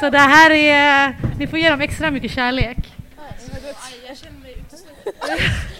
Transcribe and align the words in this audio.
Så 0.00 0.10
det 0.10 0.18
här 0.18 0.50
är, 0.50 1.16
ni 1.38 1.46
får 1.46 1.58
ge 1.58 1.70
dem 1.70 1.80
extra 1.80 2.10
mycket 2.10 2.30
kärlek. 2.30 2.94
Jag 4.08 4.16
känner 4.16 4.38
mig 4.40 4.56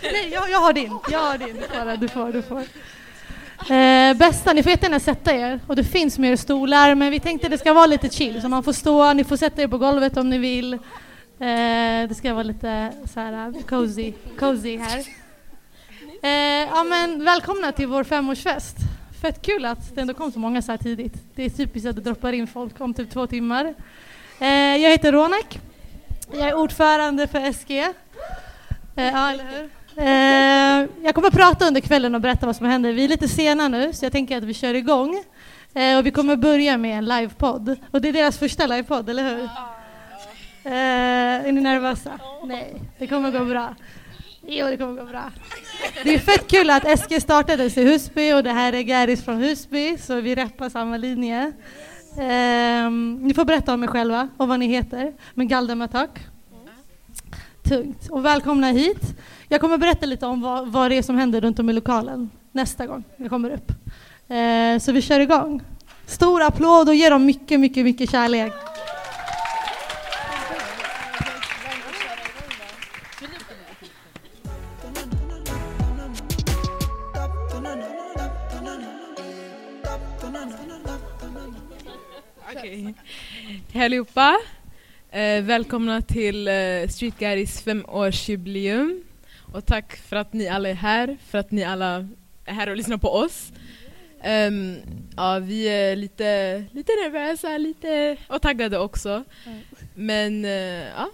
Nej, 0.02 0.30
jag, 0.32 0.50
jag 0.50 0.58
har 0.58 0.72
din. 0.72 0.98
Jag 1.10 1.18
har 1.18 1.38
din. 1.38 1.56
Får, 1.56 1.96
du 1.96 2.08
får. 2.08 2.32
Du 2.32 2.42
får. 2.42 2.60
Eh, 3.74 4.14
bästa, 4.14 4.52
ni 4.52 4.62
får 4.62 4.70
jättegärna 4.70 5.00
sätta 5.00 5.34
er. 5.34 5.60
Och 5.66 5.76
det 5.76 5.84
finns 5.84 6.18
mer 6.18 6.36
stolar, 6.36 6.94
men 6.94 7.10
vi 7.10 7.20
tänkte 7.20 7.48
det 7.48 7.58
ska 7.58 7.72
vara 7.72 7.86
lite 7.86 8.08
chill. 8.08 8.42
Så 8.42 8.48
man 8.48 8.62
får 8.62 8.72
stå, 8.72 9.12
ni 9.12 9.24
får 9.24 9.36
sätta 9.36 9.62
er 9.62 9.68
på 9.68 9.78
golvet 9.78 10.16
om 10.16 10.30
ni 10.30 10.38
vill. 10.38 10.72
Eh, 10.74 10.78
det 12.08 12.14
ska 12.16 12.34
vara 12.34 12.42
lite 12.42 12.92
så 13.14 13.20
här 13.20 13.54
cozy, 13.68 14.12
cozy 14.38 14.78
här. 14.78 14.98
Eh, 16.22 16.68
ja, 16.70 16.84
men 16.84 17.24
välkomna 17.24 17.72
till 17.72 17.86
vår 17.86 18.04
femårsfest. 18.04 18.76
Fett 19.22 19.42
kul 19.42 19.64
att 19.64 19.94
det 19.94 20.00
ändå 20.00 20.14
kom 20.14 20.32
så 20.32 20.38
många 20.38 20.62
så 20.62 20.72
här 20.72 20.78
tidigt. 20.78 21.14
Det 21.34 21.44
är 21.44 21.50
typiskt 21.50 21.88
att 21.88 21.96
det 21.96 22.02
droppar 22.02 22.32
in 22.32 22.46
folk 22.46 22.80
om 22.80 22.94
typ 22.94 23.10
två 23.10 23.26
timmar. 23.26 23.74
Eh, 24.40 24.48
jag 24.76 24.90
heter 24.90 25.12
Ronak. 25.12 25.60
Jag 26.32 26.48
är 26.48 26.54
ordförande 26.54 27.26
för 27.26 27.52
SG. 27.52 27.78
Eh, 27.78 27.86
ja, 28.96 29.30
eller 29.30 29.44
hur? 29.44 29.70
Eh, 29.96 31.04
jag 31.04 31.14
kommer 31.14 31.28
att 31.28 31.34
prata 31.34 31.66
under 31.66 31.80
kvällen 31.80 32.14
och 32.14 32.20
berätta 32.20 32.46
vad 32.46 32.56
som 32.56 32.66
händer. 32.66 32.92
Vi 32.92 33.04
är 33.04 33.08
lite 33.08 33.28
sena 33.28 33.68
nu, 33.68 33.92
så 33.92 34.04
jag 34.04 34.12
tänker 34.12 34.36
att 34.36 34.44
vi 34.44 34.54
kör 34.54 34.74
igång. 34.74 35.24
Eh, 35.74 35.98
och 35.98 36.06
vi 36.06 36.10
kommer 36.10 36.36
börja 36.36 36.76
med 36.76 36.98
en 36.98 37.04
livepodd. 37.04 37.76
Och 37.90 38.00
det 38.00 38.08
är 38.08 38.12
deras 38.12 38.38
första 38.38 38.66
livepodd, 38.66 39.10
eller 39.10 39.36
hur? 39.36 39.44
Eh, 40.64 41.46
är 41.46 41.52
ni 41.52 41.60
nervösa? 41.60 42.10
Nej, 42.44 42.74
det 42.98 43.06
kommer 43.06 43.30
gå 43.30 43.44
bra. 43.44 43.74
Jo, 44.46 44.66
det 44.66 44.76
kommer 44.76 45.00
gå 45.00 45.06
bra. 45.06 45.30
Det 46.04 46.14
är 46.14 46.18
fett 46.18 46.48
kul 46.48 46.70
att 46.70 47.00
SG 47.00 47.22
startades 47.22 47.78
i 47.78 47.84
Husby 47.84 48.32
och 48.32 48.42
det 48.42 48.50
här 48.50 48.72
är 48.72 48.82
Garis 48.82 49.24
från 49.24 49.36
Husby, 49.36 49.98
så 49.98 50.20
vi 50.20 50.34
rappar 50.34 50.68
samma 50.68 50.96
linje. 50.96 51.52
Um, 52.16 53.14
ni 53.14 53.34
får 53.34 53.44
berätta 53.44 53.74
om 53.74 53.82
er 53.82 53.86
själva 53.86 54.28
och 54.36 54.48
vad 54.48 54.58
ni 54.58 54.66
heter, 54.66 55.12
men 55.34 55.48
Galdematak. 55.48 56.10
Tungt. 57.62 58.08
Och 58.10 58.24
välkomna 58.24 58.66
hit. 58.66 59.18
Jag 59.48 59.60
kommer 59.60 59.78
berätta 59.78 60.06
lite 60.06 60.26
om 60.26 60.40
vad, 60.40 60.68
vad 60.68 60.90
det 60.90 60.98
är 60.98 61.02
som 61.02 61.16
händer 61.16 61.40
runt 61.40 61.58
om 61.58 61.70
i 61.70 61.72
lokalen 61.72 62.30
nästa 62.52 62.86
gång 62.86 63.04
jag 63.16 63.30
kommer 63.30 63.50
upp. 63.50 63.72
Uh, 64.30 64.78
så 64.78 64.92
vi 64.92 65.02
kör 65.02 65.20
igång. 65.20 65.62
Stor 66.06 66.42
applåd 66.42 66.88
och 66.88 66.94
ge 66.94 67.08
dem 67.08 67.24
mycket, 67.26 67.60
mycket, 67.60 67.84
mycket 67.84 68.10
kärlek. 68.10 68.52
Okej. 82.62 82.94
Hej 83.72 83.84
allihopa. 83.84 84.38
Eh, 85.10 85.42
välkomna 85.42 86.02
till 86.02 86.48
eh, 86.48 86.88
Street 86.88 87.18
Garys 87.18 87.62
femårsjubileum. 87.62 89.04
Och 89.52 89.66
tack 89.66 89.96
för 89.96 90.16
att 90.16 90.32
ni 90.32 90.48
alla 90.48 90.68
är 90.68 90.74
här, 90.74 91.16
för 91.26 91.38
att 91.38 91.50
ni 91.50 91.64
alla 91.64 92.08
är 92.44 92.52
här 92.52 92.70
och 92.70 92.76
lyssnar 92.76 92.96
på 92.96 93.08
oss. 93.08 93.52
Ehm, 94.22 94.76
ja, 95.16 95.38
vi 95.38 95.68
är 95.68 95.96
lite, 95.96 96.58
lite 96.72 96.92
nervösa 96.92 97.58
lite, 97.58 98.16
och 98.28 98.42
taggade 98.42 98.78
också. 98.78 99.24
Men 99.94 100.44
eh, 100.44 100.50
ja, 100.96 101.10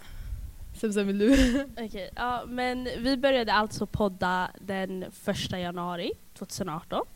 Sebsa 0.74 1.02
vill 1.02 1.18
du? 1.18 1.32
Okej, 1.86 2.10
ja, 2.16 2.44
men 2.48 2.88
vi 2.98 3.16
började 3.16 3.52
alltså 3.52 3.86
podda 3.86 4.50
den 4.60 5.04
första 5.12 5.58
januari 5.58 6.12
2018. 6.34 7.06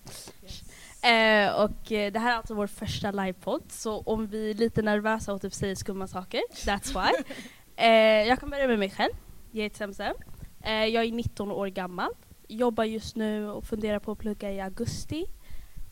Eh, 1.03 1.55
och 1.65 1.93
eh, 1.93 2.13
det 2.13 2.19
här 2.19 2.33
är 2.33 2.37
alltså 2.37 2.55
vår 2.55 2.67
första 2.67 3.11
livepodd, 3.11 3.63
så 3.69 4.01
om 4.01 4.27
vi 4.27 4.51
är 4.51 4.55
lite 4.55 4.83
nervösa 4.83 5.33
och 5.33 5.43
typ 5.43 5.55
säger 5.55 5.75
skumma 5.75 6.07
saker, 6.07 6.43
that's 6.51 7.03
why. 7.03 7.25
Eh, 7.77 8.29
jag 8.29 8.41
kan 8.41 8.51
börja 8.51 8.69
med 8.69 8.79
mig 8.79 8.91
själv, 8.91 9.13
jag 9.51 9.63
heter 9.63 9.77
Semse. 9.77 10.15
Eh, 10.61 10.85
jag 10.85 11.05
är 11.05 11.13
19 11.13 11.51
år 11.51 11.67
gammal, 11.67 12.11
jobbar 12.49 12.85
just 12.85 13.17
nu 13.17 13.51
och 13.51 13.65
funderar 13.65 13.99
på 13.99 14.13
att 14.13 14.19
plugga 14.19 14.53
i 14.53 14.61
augusti. 14.61 15.27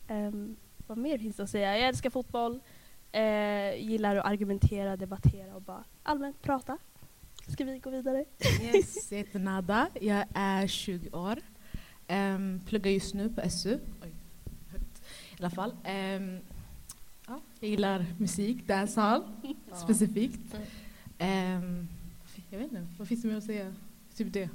Ehm, 0.07 0.57
vad 0.87 0.97
mer 0.97 1.17
finns 1.17 1.35
det 1.35 1.43
att 1.43 1.49
säga? 1.49 1.77
Jag 1.77 1.87
älskar 1.87 2.09
fotboll, 2.09 2.59
eh, 3.11 3.75
gillar 3.75 4.15
att 4.15 4.25
argumentera, 4.25 4.97
debattera 4.97 5.55
och 5.55 5.61
bara 5.61 5.83
allmänt 6.03 6.41
prata. 6.41 6.77
Ska 7.47 7.63
vi 7.65 7.79
gå 7.79 7.89
vidare? 7.89 8.25
Yes, 8.61 9.11
jag 9.11 9.17
heter 9.17 9.39
Nada. 9.39 9.89
Jag 10.01 10.25
är 10.33 10.67
20 10.67 11.09
år. 11.09 11.39
Um, 12.07 12.61
pluggar 12.65 12.91
just 12.91 13.13
nu 13.13 13.29
på 13.29 13.49
SU. 13.49 13.79
I 15.41 15.43
alla 15.43 15.49
fall. 15.49 15.73
Ehm, 15.83 16.37
ja, 17.27 17.41
jag 17.59 17.69
gillar 17.69 18.05
musik, 18.17 18.67
dancehall 18.67 19.23
specifikt. 19.83 20.55
Ehm, 21.17 21.87
jag 22.49 22.59
vet 22.59 22.71
inte, 22.71 22.87
vad 22.97 23.07
finns 23.07 23.21
det 23.21 23.27
mer 23.27 23.35
att 23.37 23.43
säga? 23.43 23.73
Typ 24.15 24.33
det. 24.33 24.49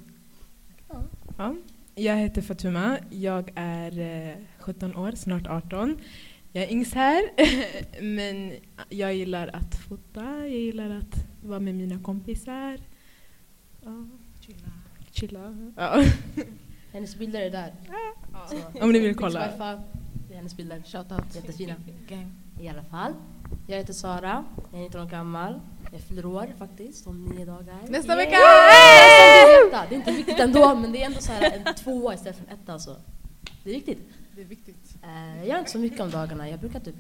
Ja. 1.37 1.55
Jag 1.95 2.17
heter 2.17 2.43
Fatuma, 2.43 2.99
jag 3.11 3.51
är 3.55 3.99
eh, 4.31 4.37
17 4.59 4.97
år, 4.97 5.13
snart 5.13 5.47
18. 5.47 5.99
Jag 6.53 6.65
är 6.65 6.73
yngst 6.73 6.95
här, 6.95 7.23
men 8.03 8.53
jag 8.89 9.15
gillar 9.15 9.51
att 9.53 9.75
fota, 9.77 10.25
jag 10.25 10.51
gillar 10.51 10.91
att 10.91 11.27
vara 11.43 11.61
med 11.61 11.75
mina 11.75 11.99
kompisar. 12.03 12.79
Ja, 13.85 14.07
Chilla. 14.41 14.71
chilla. 15.13 15.73
Ja. 15.77 16.05
Hennes 16.93 17.17
bilder 17.17 17.41
är 17.41 17.51
där. 17.51 17.75
Så, 18.51 18.85
Om 18.85 18.93
ni 18.93 18.99
vill 18.99 19.15
kolla. 19.15 19.53
Wifi, 20.47 20.63
Det 20.63 20.73
är 20.73 20.79
hennes 20.79 20.83
bilder. 20.83 20.83
Shoutout. 20.85 21.35
Jättefina. 21.35 21.75
Gang. 22.09 22.33
I 22.61 22.69
alla 22.69 22.83
fall. 22.83 23.13
Jag 23.67 23.77
heter 23.77 23.93
Sara. 23.93 24.45
Jag 24.73 24.81
är 24.81 24.85
19 24.85 25.01
år 25.01 25.07
gammal. 25.07 25.61
Jag 25.93 26.01
fyller 26.01 26.27
år 26.27 26.55
faktiskt 26.59 27.07
om 27.07 27.25
nio 27.25 27.45
dagar. 27.45 27.79
Nästa 27.89 28.17
vecka! 28.17 28.37
Nästan 28.37 29.59
till 29.59 29.69
etta. 29.69 29.87
Det 29.89 29.95
är 29.95 29.99
inte 29.99 30.13
viktigt 30.13 30.41
ändå 30.41 30.75
men 30.75 30.93
det 30.93 31.03
är 31.03 31.07
ändå 31.07 31.21
så 31.21 31.33
här 31.33 31.63
en 31.67 31.75
tvåa 31.75 32.15
istället 32.15 32.37
för 32.37 32.45
en 32.47 32.59
etta. 32.59 32.79
Så. 32.79 32.97
Det 33.65 33.71
är 33.71 33.75
viktigt. 33.75 33.99
Det 34.35 34.41
är 34.41 34.45
viktigt. 34.45 34.97
Eh, 35.03 35.39
jag 35.39 35.49
gör 35.49 35.59
inte 35.59 35.71
så 35.71 35.79
mycket 35.79 36.01
om 36.01 36.11
dagarna. 36.11 36.49
Jag 36.49 36.61
brukar 36.61 36.81
typ 36.81 36.95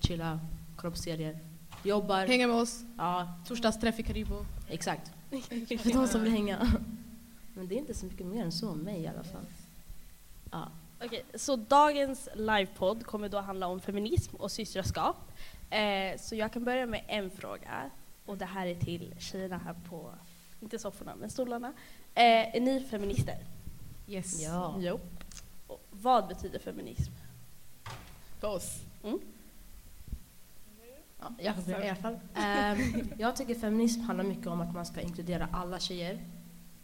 chilla, 0.00 0.40
kolla 0.76 0.90
på 0.90 0.96
serier, 0.96 1.38
jobbar. 1.82 2.26
Hänga 2.26 2.46
med 2.46 2.56
oss. 2.56 2.80
Ja, 2.96 3.34
Torsdagsträff 3.46 3.98
i 4.00 4.02
Karibo. 4.02 4.44
exakt. 4.68 5.12
För 5.82 5.92
de 5.92 6.08
som 6.08 6.22
vill 6.22 6.32
hänga. 6.32 6.72
Men 7.54 7.68
det 7.68 7.74
är 7.74 7.78
inte 7.78 7.94
så 7.94 8.06
mycket 8.06 8.26
mer 8.26 8.44
än 8.44 8.52
så 8.52 8.70
om 8.70 8.78
mig 8.78 9.00
i 9.00 9.06
alla 9.06 9.24
fall. 9.24 9.46
Ja. 10.50 10.68
Okej, 11.06 11.24
så 11.34 11.56
dagens 11.56 12.28
livepodd 12.34 13.06
kommer 13.06 13.28
då 13.28 13.38
handla 13.38 13.66
om 13.66 13.80
feminism 13.80 14.36
och 14.36 14.52
systraskap. 14.52 15.16
Eh, 15.70 16.18
så 16.18 16.34
jag 16.34 16.52
kan 16.52 16.64
börja 16.64 16.86
med 16.86 17.04
en 17.08 17.30
fråga. 17.30 17.90
Och 18.26 18.38
det 18.38 18.44
här 18.44 18.66
är 18.66 18.74
till 18.74 19.14
tjejerna 19.18 19.58
här 19.58 19.74
på, 19.90 20.10
inte 20.60 20.78
sofforna, 20.78 21.14
men 21.16 21.30
stolarna. 21.30 21.72
Eh, 22.14 22.56
är 22.56 22.60
ni 22.60 22.80
feminister? 22.80 23.38
Yes. 24.08 24.42
Ja. 24.42 24.74
Jo. 24.78 25.00
Och 25.66 25.80
vad 25.90 26.28
betyder 26.28 26.58
feminism? 26.58 27.12
För 28.40 28.48
oss. 28.48 28.80
Ja, 31.20 31.32
jag 31.38 31.84
i 31.84 31.88
alla 31.88 31.94
fall. 31.94 32.18
Ehm, 32.34 32.78
jag 33.18 33.36
tycker 33.36 33.54
feminism 33.54 34.00
handlar 34.00 34.24
mycket 34.24 34.46
om 34.46 34.60
att 34.60 34.74
man 34.74 34.86
ska 34.86 35.00
inkludera 35.00 35.48
alla 35.52 35.78
tjejer. 35.78 36.20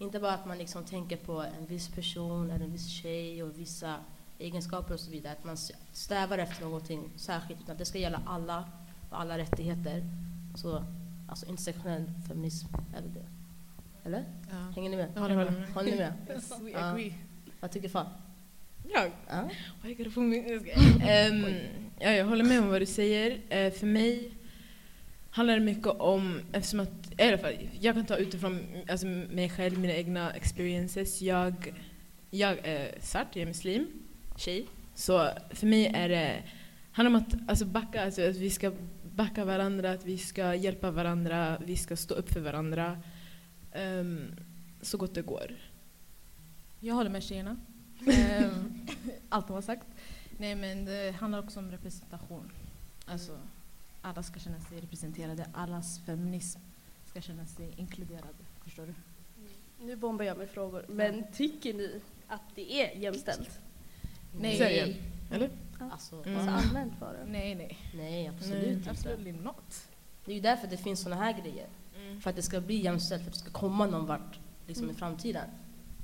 Inte 0.03 0.21
bara 0.21 0.33
att 0.33 0.47
man 0.47 0.59
liksom 0.59 0.85
tänker 0.85 1.17
på 1.17 1.43
en 1.43 1.67
viss 1.67 1.89
person 1.89 2.51
eller 2.51 2.65
en 2.65 2.73
viss 2.73 2.89
tjej 2.89 3.43
och 3.43 3.59
vissa 3.59 3.97
egenskaper 4.39 4.95
och 4.95 5.01
så 5.01 5.11
vidare. 5.11 5.33
Att 5.33 5.45
man 5.45 5.57
strävar 5.93 6.39
efter 6.39 6.65
någonting 6.65 7.11
särskilt. 7.17 7.61
Utan 7.61 7.77
det 7.77 7.85
ska 7.85 7.99
gälla 7.99 8.23
alla 8.27 8.65
och 9.11 9.21
alla 9.21 9.39
rättigheter. 9.39 10.03
Så, 10.57 10.85
alltså 11.29 11.47
intersektionell 11.47 12.05
feminism 12.29 12.67
är 12.97 13.01
väl 13.03 13.15
det. 13.15 13.27
Eller? 14.05 14.25
Ja. 14.51 14.57
Hänger 14.75 14.91
ni 14.91 14.97
med? 14.97 15.09
Jag 15.15 15.21
håller 15.23 15.35
med. 15.37 15.69
Håller 15.75 15.91
ni 15.91 15.97
med? 15.97 16.13
Yes, 16.29 16.53
we 16.61 16.77
agree. 16.85 17.15
Vad 17.61 17.71
tycker 17.71 17.89
fan? 17.89 18.07
Jag? 18.95 19.11
Ska- 20.61 21.07
Ehm, 21.09 21.45
ja, 21.99 22.11
jag 22.11 22.25
håller 22.27 22.45
med 22.45 22.61
om 22.61 22.69
vad 22.69 22.81
du 22.83 22.87
säger. 22.87 23.41
Eh, 23.49 23.73
för 23.73 23.87
mig 23.87 24.31
handlar 25.31 25.55
det 25.55 25.61
mycket 25.65 25.87
om, 25.87 26.41
eftersom 26.53 26.81
att, 26.81 27.02
i 27.19 27.23
alla 27.29 27.39
fall, 27.39 27.69
jag 27.81 27.95
kan 27.95 28.07
ta 28.07 28.17
utifrån 28.17 28.67
alltså, 28.89 29.07
mig 29.07 29.49
själv, 29.51 29.79
mina 29.79 29.93
egna 29.95 30.33
experiences. 30.33 31.23
Jag, 31.23 31.75
jag 32.31 32.59
är 32.59 33.01
svart, 33.01 33.37
jag 33.37 33.43
är 33.43 33.47
muslim, 33.47 33.87
tjej. 34.37 34.67
Så 34.95 35.31
för 35.51 35.67
mig 35.67 35.87
är 35.87 36.09
det, 36.09 36.43
handlar 36.93 37.11
om 37.21 37.27
att 37.27 37.51
alltså, 37.51 37.65
backa, 37.65 38.05
alltså, 38.05 38.29
att 38.29 38.37
vi 38.37 38.51
ska 38.51 38.73
backa 39.15 39.45
varandra, 39.45 39.91
att 39.91 40.05
vi 40.05 40.19
ska 40.19 40.55
hjälpa 40.55 40.91
varandra, 40.91 41.59
vi 41.67 41.77
ska 41.77 41.97
stå 41.97 42.15
upp 42.15 42.33
för 42.33 42.41
varandra. 42.41 42.99
ehm, 43.73 44.35
så 44.81 44.99
gott 44.99 45.15
det 45.15 45.23
går. 45.23 45.57
Jag 46.81 46.95
håller 46.95 47.11
med 47.11 47.23
tjejerna. 47.23 47.57
Ehm, 48.07 48.87
Allt 49.29 49.47
de 49.47 49.53
har 49.55 49.63
sagt. 49.63 49.87
Nej 50.39 50.55
men 50.55 50.85
det 50.85 51.15
handlar 51.21 51.39
också 51.39 51.59
om 51.61 51.71
representation. 51.71 52.51
Alltså 53.07 53.39
alla 54.03 54.23
ska 54.23 54.41
känna 54.41 54.61
sig 54.61 54.81
representerade. 54.81 55.47
Allas 55.53 56.01
feminism 56.07 56.61
ska 57.13 57.21
känna 57.21 57.47
sig 57.47 57.75
inkluderad. 57.77 58.35
Förstår 58.65 58.87
du? 58.87 58.95
Nu 59.85 59.97
bombar 59.97 60.25
jag 60.25 60.39
med 60.39 60.51
frågor, 60.51 60.85
men 60.89 61.25
tycker 61.33 61.75
ni 61.75 62.01
att 62.29 62.43
det 62.55 62.73
är 62.73 62.99
jämställt? 62.99 63.61
Nej. 64.41 64.59
Seriöst? 64.59 65.01
Eller? 65.31 65.51
Alltså, 65.93 66.23
Mm. 66.27 66.39
Alltså 66.39 66.69
allmänt 66.69 67.01
bara. 67.01 67.17
Nej, 67.27 67.55
nej. 67.55 67.79
nej 67.95 68.29
absolut 68.29 68.63
Nej, 68.63 68.73
inte. 68.73 68.91
Absolutely 68.91 69.33
not. 69.33 69.89
Det 70.25 70.31
är 70.31 70.35
ju 70.35 70.41
därför 70.41 70.67
det 70.67 70.77
finns 70.77 71.01
såna 71.01 71.17
här 71.17 71.41
grejer. 71.41 71.67
Mm. 71.97 72.21
För 72.21 72.31
att 72.31 72.37
det 72.37 72.43
ska 72.43 72.61
bli 72.61 72.77
jämställt, 72.77 73.23
för 73.23 73.31
att 73.31 73.35
det 73.35 73.41
ska 73.41 73.51
komma 73.51 73.87
någon 73.87 74.07
vart 74.07 74.39
liksom, 74.67 74.91
i 74.91 74.95
framtiden. 74.95 75.49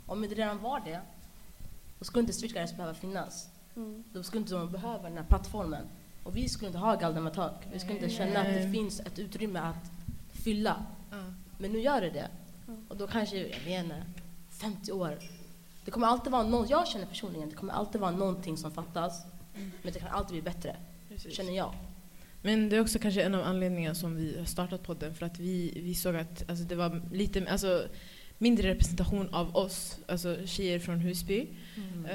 Om 0.06 0.22
det 0.22 0.28
redan 0.28 0.58
var 0.58 0.80
det, 0.80 1.00
då 1.98 2.04
skulle 2.04 2.20
inte 2.20 2.32
Street 2.32 2.52
Guys 2.52 2.76
behöva 2.76 2.94
finnas. 2.94 3.48
Mm. 3.76 4.04
Då 4.12 4.22
skulle 4.22 4.40
inte 4.40 4.54
de 4.54 4.72
behöva 4.72 5.02
den 5.02 5.18
här 5.18 5.24
plattformen. 5.24 5.86
Och 6.22 6.36
vi 6.36 6.48
skulle 6.48 6.66
inte 6.66 6.78
ha 6.78 6.94
Galdem 6.94 7.30
Talk. 7.30 7.66
Vi 7.72 7.78
skulle 7.78 7.94
inte 7.94 8.10
känna 8.10 8.40
att 8.40 8.46
det 8.46 8.72
finns 8.72 9.00
ett 9.00 9.18
utrymme 9.18 9.58
att 9.58 9.90
fylla. 10.32 10.86
Men 11.58 11.72
nu 11.72 11.80
gör 11.80 12.00
det 12.00 12.10
det. 12.10 12.28
Mm. 12.68 12.80
Och 12.88 12.96
då 12.96 13.06
kanske, 13.06 13.36
jag 13.36 13.60
vet 13.64 13.84
inte, 13.84 14.02
50 14.50 14.92
år. 14.92 15.18
Det 15.84 15.90
kommer 15.90 16.06
alltid 16.06 16.32
vara 16.32 16.42
någon, 16.42 16.68
jag 16.68 16.88
känner 16.88 17.06
personligen, 17.06 17.48
det 17.48 17.54
kommer 17.56 17.72
alltid 17.72 18.00
vara 18.00 18.10
någonting 18.10 18.56
som 18.56 18.70
fattas. 18.70 19.22
Men 19.54 19.92
det 19.92 19.98
kan 19.98 20.08
alltid 20.08 20.32
bli 20.32 20.42
bättre, 20.42 20.76
Precis. 21.08 21.36
känner 21.36 21.56
jag. 21.56 21.74
Men 22.42 22.68
det 22.68 22.76
är 22.76 22.80
också 22.80 22.98
kanske 22.98 23.22
en 23.22 23.34
av 23.34 23.44
anledningarna 23.44 23.94
som 23.94 24.16
vi 24.16 24.38
har 24.38 24.44
startat 24.44 24.82
podden 24.82 25.14
för 25.14 25.26
att 25.26 25.38
vi, 25.38 25.80
vi 25.82 25.94
såg 25.94 26.16
att 26.16 26.50
alltså, 26.50 26.64
det 26.64 26.74
var 26.74 27.02
lite 27.12 27.50
alltså, 27.50 27.88
mindre 28.38 28.68
representation 28.68 29.28
av 29.34 29.56
oss, 29.56 29.98
alltså 30.06 30.46
tjejer 30.46 30.78
från 30.78 31.00
Husby, 31.00 31.46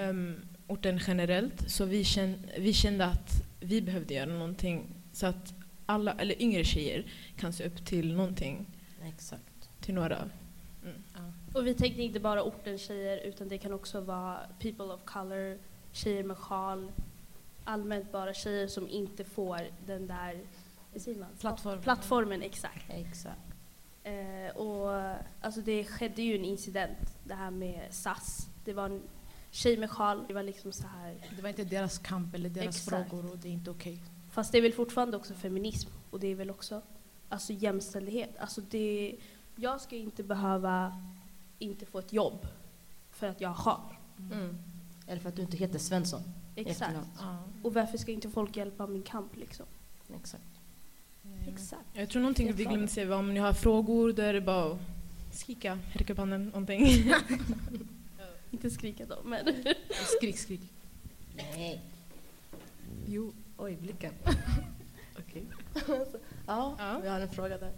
um, 0.10 0.36
orten 0.68 1.00
generellt. 1.08 1.72
Så 1.72 1.86
vi 1.86 2.04
kände, 2.04 2.40
vi 2.58 2.74
kände 2.74 3.06
att 3.06 3.44
vi 3.60 3.82
behövde 3.82 4.14
göra 4.14 4.26
någonting 4.34 4.88
så 5.14 5.26
att 5.26 5.54
alla, 5.86 6.14
eller 6.14 6.42
yngre 6.42 6.64
tjejer 6.64 7.06
kan 7.38 7.54
se 7.54 7.64
upp 7.64 7.86
till 7.86 8.14
någonting, 8.14 8.66
Exakt. 9.08 9.70
till 9.82 9.94
några. 9.94 10.30
Och 11.54 11.68
vi 11.68 11.74
tänkte 11.74 12.02
inte 12.02 12.20
bara 12.20 12.44
ortens 12.44 12.82
tjejer 12.82 13.18
utan 13.18 13.48
det 13.48 13.58
kan 13.58 13.74
också 13.74 14.02
vara 14.02 14.40
people 14.60 14.86
of 14.86 15.02
color, 15.06 15.60
tjejer 15.92 16.24
med 16.24 16.38
sjal, 16.38 16.92
allmänt 17.64 18.12
bara 18.12 18.34
tjejer 18.34 18.68
som 18.68 18.90
inte 18.90 19.24
får 19.24 19.68
den 19.86 20.08
där 20.08 20.42
vad 20.94 21.02
säger 21.02 21.20
man? 21.20 21.30
Plattform. 21.40 21.82
plattformen. 21.82 22.42
Exakt. 22.42 22.90
Exakt. 22.90 23.40
Eh, 24.04 24.56
och 24.56 25.16
alltså 25.42 25.62
det 25.62 25.86
skedde 25.86 26.22
ju 26.22 26.36
en 26.36 26.46
incident, 26.46 27.18
det 27.24 27.34
här 27.34 27.52
med 27.52 27.88
SAS. 27.90 28.48
Det 28.66 28.74
var 28.74 28.86
en 28.86 29.02
tjej 29.52 29.78
med 29.78 29.92
sjal, 29.92 30.24
det 30.28 30.34
var 30.34 30.44
liksom 30.44 30.72
så 30.72 30.88
här. 30.88 31.16
Det 31.36 31.42
var 31.42 31.50
inte 31.50 31.64
deras 31.64 31.98
kamp 31.98 32.36
eller 32.36 32.50
deras 32.50 32.76
Exakt. 32.76 33.10
frågor 33.10 33.32
och 33.32 33.38
det 33.38 33.48
är 33.48 33.52
inte 33.52 33.72
okej. 33.72 34.00
Fast 34.32 34.52
det 34.52 34.58
är 34.58 34.62
väl 34.62 34.74
fortfarande 34.74 35.18
också 35.18 35.34
feminism 35.34 35.90
och 36.10 36.20
det 36.20 36.28
är 36.28 36.36
väl 36.36 36.50
också 36.50 36.82
alltså 37.30 37.54
jämställdhet. 37.54 38.38
Alltså 38.40 38.62
det, 38.62 39.16
jag 39.56 39.82
ska 39.82 39.96
inte 39.96 40.24
behöva 40.24 41.02
inte 41.60 41.86
få 41.86 42.00
ett 42.00 42.14
jobb 42.14 42.48
för 43.12 43.28
att 43.28 43.42
jag 43.42 43.50
har. 43.50 44.00
Mm. 44.32 44.58
Eller 45.08 45.22
för 45.22 45.30
att 45.30 45.36
du 45.36 45.42
inte 45.42 45.58
heter 45.58 45.80
Svensson. 45.80 46.22
Exakt. 46.56 46.98
Ja. 47.20 47.44
Och 47.64 47.74
varför 47.74 47.98
ska 47.98 48.12
inte 48.12 48.30
folk 48.30 48.58
hjälpa 48.58 48.88
min 48.88 49.04
kamp 49.04 49.36
liksom? 49.36 49.66
Exakt. 50.16 50.44
Exakt. 51.48 51.86
Jag 51.94 52.10
tror 52.10 52.22
någonting 52.22 52.54
vi 52.54 52.66
glömde 52.66 52.88
säga 52.88 53.08
var 53.08 53.18
om 53.18 53.34
ni 53.34 53.40
har 53.40 53.54
frågor, 53.54 54.14
då 54.14 54.22
är 54.22 54.34
det 54.34 54.42
bara 54.42 54.72
att 54.74 54.80
skrika, 55.32 55.80
räcka 55.94 56.14
upp 56.14 56.20
handen, 56.20 56.46
någonting. 56.46 56.88
Inte 58.52 58.70
skrika 58.70 59.06
då, 59.06 59.18
men 59.24 59.46
Skrik, 60.18 60.38
skrik. 60.38 60.62
Nej. 61.36 61.82
Jo. 63.08 63.34
Oj, 63.58 63.76
blicken. 63.76 64.14
Okej. 65.20 65.44
Ja, 66.46 66.76
Ja. 66.80 67.00
vi 67.04 67.08
har 67.10 67.20
en 67.20 67.30
fråga 67.30 67.58
där. 67.58 67.72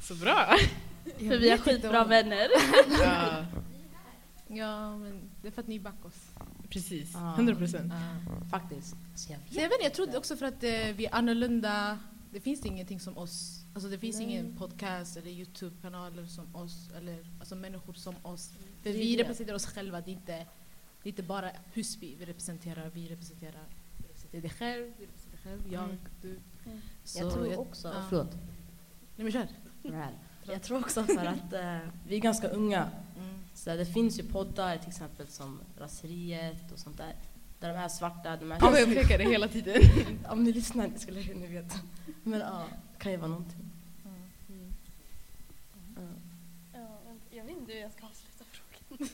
Så 0.00 0.14
bra! 0.14 0.56
för 1.18 1.38
vi 1.38 1.48
är 1.50 1.58
skitbra 1.58 2.04
vänner. 2.04 2.48
ja, 3.02 3.46
Ja, 4.48 4.96
men 4.96 5.30
det 5.42 5.48
är 5.48 5.52
för 5.52 5.60
att 5.62 5.68
ni 5.68 5.80
backar 5.80 6.06
oss. 6.08 6.30
precis. 6.70 7.16
Ah. 7.16 7.34
100 7.34 7.54
procent. 7.54 7.92
Faktiskt. 8.50 8.96
Så 9.16 9.32
jag 9.32 9.38
vet. 9.38 9.52
Så 9.54 9.60
jag 9.60 9.68
vet 9.68 9.82
jag 9.82 9.94
trodde 9.94 10.18
också 10.18 10.36
för 10.36 10.46
att 10.46 10.62
eh, 10.64 10.70
vi 10.96 11.06
är 11.06 11.14
annorlunda. 11.14 11.98
Det 12.32 12.40
finns 12.40 12.64
ingenting 12.66 13.00
som 13.00 13.18
oss. 13.18 13.62
Alltså 13.74 13.88
det 13.90 13.98
finns 13.98 14.16
Nej. 14.16 14.24
ingen 14.26 14.56
podcast 14.56 15.16
eller 15.16 15.30
Youtube-kanaler 15.30 16.26
som 16.26 16.56
oss. 16.56 16.90
Eller 16.96 17.26
alltså 17.38 17.54
människor 17.56 17.92
som 17.92 18.14
oss. 18.22 18.50
För 18.82 18.90
vi 18.90 19.16
representerar 19.22 19.56
oss 19.56 19.66
själva. 19.66 20.00
Det 20.00 20.10
är 20.10 20.12
inte, 20.12 20.32
det 21.02 21.08
är 21.08 21.08
inte 21.08 21.22
bara 21.22 21.50
Husby 21.72 22.14
vi 22.18 22.24
representerar. 22.24 22.90
Vi 22.94 23.08
representerar, 23.08 23.64
representerar 24.40 24.42
dig 24.42 24.50
själv, 24.50 24.92
du 24.98 25.04
representerar 25.04 25.52
dig 25.52 25.60
själv, 25.60 25.72
jag, 25.72 25.84
Mm. 25.84 25.96
du. 26.22 26.28
Mm. 26.66 26.80
Så 27.04 27.18
Jag 27.18 27.32
tror 27.32 27.58
också, 27.58 27.88
ja. 27.88 28.04
förlåt. 28.08 28.32
Nej 29.16 29.24
men 29.24 29.32
kör. 29.32 29.48
Jag 30.42 30.62
tror 30.62 30.78
också 30.80 31.04
för 31.04 31.24
att 31.26 31.52
eh, 31.52 31.78
vi 32.06 32.16
är 32.16 32.20
ganska 32.20 32.48
unga. 32.48 32.90
Mm. 33.18 33.34
Så 33.54 33.70
det 33.76 33.86
finns 33.86 34.18
ju 34.18 34.22
poddar 34.22 34.78
till 34.78 34.88
exempel 34.88 35.26
som 35.26 35.60
Raseriet 35.78 36.72
och 36.72 36.78
sånt 36.78 36.96
där. 36.96 37.14
Där 37.60 37.68
de 37.68 37.78
här 37.78 37.88
svarta, 37.88 38.36
de 38.36 38.50
här... 38.50 38.58
Ja, 38.60 38.78
jag 38.78 38.94
pekar 38.94 39.18
det 39.18 39.24
hela 39.24 39.48
tiden. 39.48 39.82
Om 40.28 40.44
ni 40.44 40.52
lyssnar 40.52 40.84
inte 40.84 41.00
skulle 41.00 41.20
ni 41.20 41.46
veta. 41.46 41.78
Men 42.22 42.40
ja, 42.40 42.64
det 42.92 42.98
kan 42.98 43.12
ju 43.12 43.18
vara 43.18 43.30
någonting. 43.30 43.70
Mm. 44.48 44.72
Ja. 46.74 46.80
jag 47.30 47.44
vet 47.44 47.56
inte 47.56 47.72
hur 47.72 47.80
jag 47.80 47.92
ska 47.92 48.06
avsluta 48.06 48.44
frågan. 48.44 49.08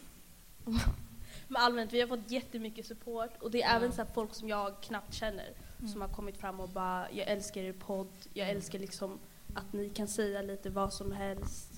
Men 1.52 1.62
allmänt, 1.62 1.92
vi 1.92 2.00
har 2.00 2.08
fått 2.08 2.30
jättemycket 2.30 2.86
support 2.86 3.30
och 3.40 3.50
det 3.50 3.62
är 3.62 3.68
Ja. 3.70 3.76
även 3.76 3.92
så 3.92 4.02
här 4.02 4.08
folk 4.14 4.34
som 4.34 4.48
jag 4.48 4.82
knappt 4.82 5.14
känner 5.14 5.48
som 5.92 6.00
har 6.00 6.08
kommit 6.08 6.36
fram 6.36 6.60
och 6.60 6.68
bara 6.68 7.10
jag 7.10 7.28
älskar 7.28 7.62
er 7.62 7.72
podd, 7.72 8.08
jag 8.34 8.50
älskar 8.50 8.78
liksom 8.78 9.18
att 9.54 9.72
ni 9.72 9.88
kan 9.90 10.08
säga 10.08 10.42
lite 10.42 10.70
vad 10.70 10.92
som 10.92 11.12
helst 11.12 11.72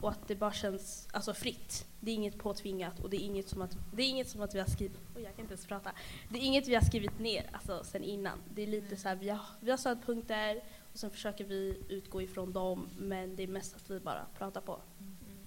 och 0.00 0.10
att 0.10 0.28
det 0.28 0.34
bara 0.34 0.52
känns 0.52 1.08
alltså, 1.12 1.34
fritt. 1.34 1.86
Det 2.00 2.10
är 2.10 2.14
inget 2.14 2.38
påtvingat 2.38 3.00
och 3.00 3.10
det 3.10 3.16
är 3.16 3.20
inget 3.20 3.48
som 3.48 3.62
att, 3.62 3.76
det 3.92 4.02
är 4.02 4.08
inget 4.08 4.28
som 4.28 4.42
att 4.42 4.54
vi 4.54 4.58
har 4.58 4.66
skrivit, 4.66 4.98
oj 5.16 5.22
jag 5.22 5.36
kan 5.36 5.40
inte 5.40 5.52
ens 5.54 5.66
prata. 5.66 5.92
Det 6.28 6.38
är 6.38 6.42
inget 6.42 6.68
vi 6.68 6.74
har 6.74 6.82
skrivit 6.82 7.18
ner 7.18 7.50
alltså, 7.52 7.84
sen 7.84 8.04
innan. 8.04 8.38
Det 8.54 8.62
är 8.62 8.66
lite 8.66 8.96
så 8.96 9.08
här, 9.08 9.16
vi 9.16 9.28
har, 9.28 9.40
vi 9.60 9.70
har 9.70 9.78
satt 9.78 10.06
punkter 10.06 10.62
och 10.92 10.98
sen 10.98 11.10
försöker 11.10 11.44
vi 11.44 11.82
utgå 11.88 12.22
ifrån 12.22 12.52
dem 12.52 12.88
men 12.98 13.36
det 13.36 13.42
är 13.42 13.46
mest 13.48 13.76
att 13.76 13.90
vi 13.90 14.00
bara 14.00 14.26
pratar 14.38 14.60
på. 14.60 14.80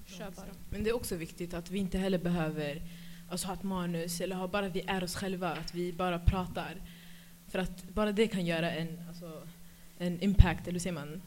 Kör 0.06 0.32
bara. 0.32 0.46
Men 0.70 0.84
det 0.84 0.90
är 0.90 0.96
också 0.96 1.16
viktigt 1.16 1.54
att 1.54 1.72
vi 1.72 1.80
inte 1.80 1.98
heller 1.98 2.18
behöver 2.18 2.82
alltså, 3.30 3.48
ha 3.48 3.54
ett 3.54 3.64
manus 3.64 4.22
eller 4.22 4.36
ha 4.36 4.48
bara 4.48 4.70
vi 4.70 4.82
är 4.88 5.04
oss 5.04 5.16
själva, 5.16 5.52
att 5.52 5.76
vi 5.76 5.94
bara 5.94 6.20
pratar. 6.20 6.76
För 7.48 7.60
att 7.60 7.84
bara 7.90 8.12
det 8.12 8.28
kan 8.28 8.46
göra 8.46 8.72
en, 8.72 9.00
alltså, 9.08 9.42
en 9.98 10.22
impact, 10.22 10.62
eller 10.62 10.72
hur 10.72 10.80
säger 10.80 10.94
man? 10.94 11.22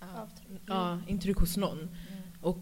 Ja. 0.00 0.28
Ja, 0.66 0.98
intryck 1.06 1.36
hos 1.36 1.56
någon. 1.56 1.78
Mm. 1.78 1.90
Och 2.40 2.58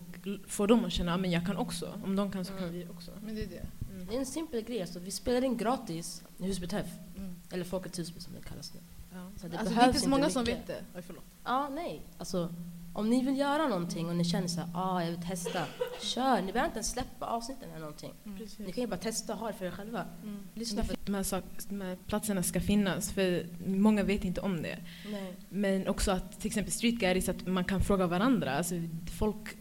få 0.46 0.66
dem 0.66 0.84
att 0.84 0.92
känna 0.92 1.14
att 1.14 1.30
jag 1.30 1.46
kan 1.46 1.56
också. 1.56 2.00
Om 2.04 2.16
de 2.16 2.30
kan 2.32 2.44
så 2.44 2.52
kan 2.52 2.62
Mm. 2.62 2.74
vi 2.74 2.86
också. 2.88 3.10
Men 3.22 3.34
det 3.34 3.42
är 3.42 3.46
det. 3.46 3.66
Det 4.08 4.14
är 4.14 4.18
en 4.18 4.26
simpel 4.26 4.62
grej. 4.62 4.86
Så 4.86 4.98
vi 5.00 5.10
spelar 5.10 5.44
in 5.44 5.56
gratis 5.56 6.22
i 6.38 6.46
Husby 6.46 6.66
Teff. 6.66 6.86
Mm. 7.16 7.34
Eller 7.52 7.64
Folkets 7.64 7.98
Husby 7.98 8.20
som 8.20 8.32
det 8.34 8.48
kallas 8.48 8.74
nu. 8.74 8.80
Ja. 9.12 9.30
Så 9.36 9.48
det 9.48 9.58
alltså, 9.58 9.74
det 9.74 9.80
är 9.80 9.86
inte 9.88 10.00
så 10.00 10.08
många 10.08 10.30
som 10.30 10.44
vet 10.44 10.66
det. 10.66 10.84
Oj, 10.94 11.02
förlåt. 11.06 11.24
Ja, 11.44 11.68
nej. 11.68 12.02
Alltså, 12.18 12.54
om 12.98 13.10
ni 13.10 13.22
vill 13.24 13.38
göra 13.38 13.68
någonting 13.68 14.08
och 14.08 14.16
ni 14.16 14.24
känner 14.24 14.48
så 14.48 14.60
här, 14.60 14.68
ah, 14.74 15.02
jag 15.02 15.10
vill 15.10 15.22
testa. 15.22 15.64
Kör, 16.00 16.42
ni 16.42 16.52
behöver 16.52 16.64
inte 16.66 16.76
ens 16.78 16.90
släppa 16.90 17.26
avsnitten 17.26 17.68
eller 17.70 17.80
någonting. 17.80 18.12
Ni 18.58 18.72
kan 18.72 18.82
ju 18.82 18.86
bara 18.86 18.96
testa 18.96 19.32
och 19.32 19.38
ha 19.38 19.46
det 19.46 19.52
för 19.52 19.66
er 19.66 19.70
själva. 19.70 20.04
Mm. 20.22 20.38
Lyssna 20.54 20.84
på 20.84 20.92
De 21.04 21.14
här, 21.14 21.22
sak, 21.22 21.44
de 21.68 21.80
här 21.80 21.96
platserna 22.06 22.42
ska 22.42 22.60
finnas, 22.60 23.12
för 23.12 23.46
många 23.66 24.02
vet 24.02 24.24
inte 24.24 24.40
om 24.40 24.62
det. 24.62 24.78
Nej. 25.10 25.32
Men 25.48 25.88
också 25.88 26.10
att 26.10 26.40
till 26.40 26.46
exempel 26.46 26.72
street 26.72 26.94
guides, 26.94 27.28
att 27.28 27.46
man 27.46 27.64
kan 27.64 27.80
fråga 27.80 28.06
varandra. 28.06 28.56
Alltså, 28.56 28.74
folk, 29.18 29.56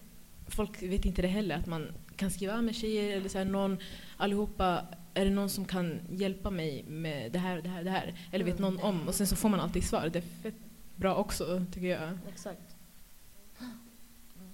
folk 0.47 0.83
vet 0.83 1.05
inte 1.05 1.21
det 1.21 1.27
heller, 1.27 1.55
att 1.55 1.65
man 1.65 1.87
kan 2.15 2.31
skriva 2.31 2.61
med 2.61 2.75
tjejer 2.75 3.17
eller 3.17 3.29
så 3.29 3.37
här, 3.37 3.45
någon, 3.45 3.77
allihopa, 4.17 4.81
är 5.13 5.25
det 5.25 5.31
någon 5.31 5.49
som 5.49 5.65
kan 5.65 5.99
hjälpa 6.09 6.49
mig 6.49 6.83
med 6.87 7.31
det 7.31 7.39
här, 7.39 7.61
det 7.61 7.69
här, 7.69 7.83
det 7.83 7.89
här? 7.91 8.13
Eller 8.31 8.45
vet 8.45 8.59
Mm. 8.59 8.73
någon 8.73 8.83
om? 8.83 9.07
Och 9.07 9.15
sen 9.15 9.27
så 9.27 9.35
får 9.35 9.49
man 9.49 9.59
alltid 9.59 9.83
svar. 9.83 10.09
Det 10.13 10.19
är 10.19 10.23
fett 10.43 10.55
bra 10.95 11.15
också, 11.15 11.65
tycker 11.73 11.87
jag. 11.87 12.17
Exakt. 12.29 12.66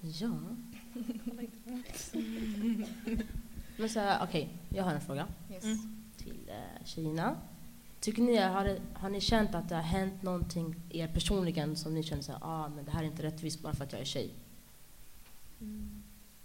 Ja. 0.04 0.30
Men 3.76 3.88
så 3.88 4.00
okej, 4.22 4.48
jag 4.68 4.84
har 4.84 4.92
en 4.94 5.00
fråga 5.00 5.26
Yes. 5.52 5.64
Mm. 5.64 5.78
till 6.16 6.48
eh, 6.48 6.84
tjejerna. 6.84 7.36
Tycker 8.00 8.22
ni, 8.22 8.36
har, 8.36 8.78
har 8.94 9.08
ni 9.08 9.20
känt 9.20 9.54
att 9.54 9.68
det 9.68 9.74
har 9.74 9.82
hänt 9.82 10.22
någonting 10.22 10.74
er 10.90 11.08
personligen 11.08 11.76
som 11.76 11.94
ni 11.94 12.02
känner 12.02 12.22
så 12.22 12.32
här, 12.32 12.40
ah, 12.42 12.68
men 12.68 12.84
det 12.84 12.90
här 12.90 13.02
är 13.02 13.06
inte 13.06 13.22
rättvist 13.22 13.60
bara 13.62 13.74
för 13.74 13.84
att 13.84 13.92
jag 13.92 14.00
är 14.00 14.04
tjej? 14.04 14.30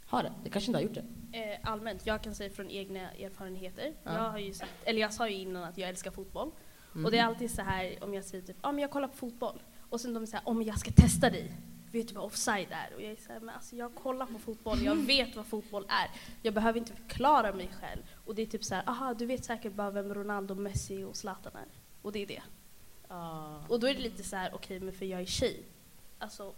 Har 0.05 0.23
det? 0.23 0.31
Det 0.43 0.49
kanske 0.49 0.71
inte 0.71 0.77
har 0.77 0.83
gjort 0.83 0.93
det? 1.31 1.37
Eh, 1.39 1.59
allmänt, 1.63 2.05
jag 2.05 2.23
kan 2.23 2.35
säga 2.35 2.49
från 2.49 2.69
egna 2.69 3.11
erfarenheter. 3.11 3.93
Ja. 4.03 4.13
Jag 4.13 4.29
har 4.31 4.37
ju 4.39 4.53
sagt, 4.53 4.71
eller 4.83 5.01
jag 5.01 5.13
sa 5.13 5.29
ju 5.29 5.35
innan 5.35 5.63
att 5.63 5.77
jag 5.77 5.89
älskar 5.89 6.11
fotboll. 6.11 6.51
Mm. 6.93 7.05
Och 7.05 7.11
det 7.11 7.17
är 7.17 7.23
alltid 7.23 7.51
så 7.51 7.61
här 7.61 8.03
om 8.03 8.13
jag 8.13 8.23
säger 8.25 8.43
typ, 8.43 8.57
ja 8.61 8.71
men 8.71 8.81
jag 8.81 8.91
kollar 8.91 9.07
på 9.07 9.17
fotboll. 9.17 9.59
Och 9.89 10.01
sen 10.01 10.13
de 10.13 10.27
säger, 10.27 10.47
om 10.47 10.61
jag 10.63 10.79
ska 10.79 10.91
testa 10.91 11.29
dig. 11.29 11.51
Vet 11.91 12.08
du 12.08 12.13
vad 12.13 12.24
offside 12.24 12.67
är? 12.72 12.96
Och 12.96 13.01
jag 13.01 13.12
är 13.12 13.15
så 13.15 13.34
här, 13.34 13.39
men 13.39 13.55
alltså 13.55 13.75
jag 13.75 13.96
kollar 13.96 14.25
på 14.25 14.39
fotboll, 14.39 14.84
jag 14.84 14.96
vet 14.96 15.36
vad 15.36 15.46
fotboll 15.46 15.86
är. 15.89 16.12
Jag 16.41 16.53
behöver 16.53 16.79
inte 16.79 16.93
förklara 16.93 17.53
mig 17.53 17.69
själv. 17.81 18.01
Och 18.25 18.36
det 18.36 18.41
är 18.41 18.46
typ 18.46 18.63
så 18.63 18.75
här, 18.75 18.89
aha 18.89 19.13
du 19.13 19.25
vet 19.25 19.46
säkert 19.46 19.74
bara 19.74 19.91
vem 19.91 20.13
Ronaldo, 20.13 20.55
Messi 20.55 21.03
och 21.03 21.17
Zlatan 21.17 21.55
är. 21.55 21.67
Och 22.01 22.12
det 22.12 22.19
är 22.19 22.27
det. 22.27 22.41
Ah. 23.08 23.58
Och 23.67 23.79
då 23.79 23.88
är 23.88 23.93
det 23.93 24.00
lite 24.00 24.24
så 24.24 24.36
här, 24.36 24.53
okej 24.53 24.79
men 24.79 24.93
för 24.93 25.05
jag 25.05 25.22
är 25.22 25.25
tjej. 25.25 25.63
Alltså, 26.19 26.53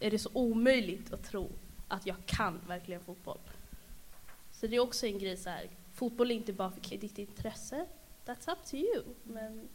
är 0.00 0.10
det 0.10 0.18
så 0.18 0.30
omöjligt 0.32 1.12
att 1.12 1.24
tro 1.24 1.50
att 1.88 2.06
jag 2.06 2.16
kan 2.26 2.60
verkligen 2.68 3.00
fotboll? 3.00 3.38
Så 4.52 4.66
det 4.66 4.76
är 4.76 4.80
också 4.80 5.06
en 5.06 5.18
grej 5.18 5.36
så 5.36 5.50
här, 5.50 5.70
fotboll 5.94 6.30
är 6.30 6.34
inte 6.34 6.52
bara 6.52 6.70
för 6.70 6.96
ditt 6.96 7.18
intresse. 7.18 7.86
That's 8.26 8.52
up 8.52 8.64
to 8.64 8.76
you. 8.76 9.04
Men 9.22 9.68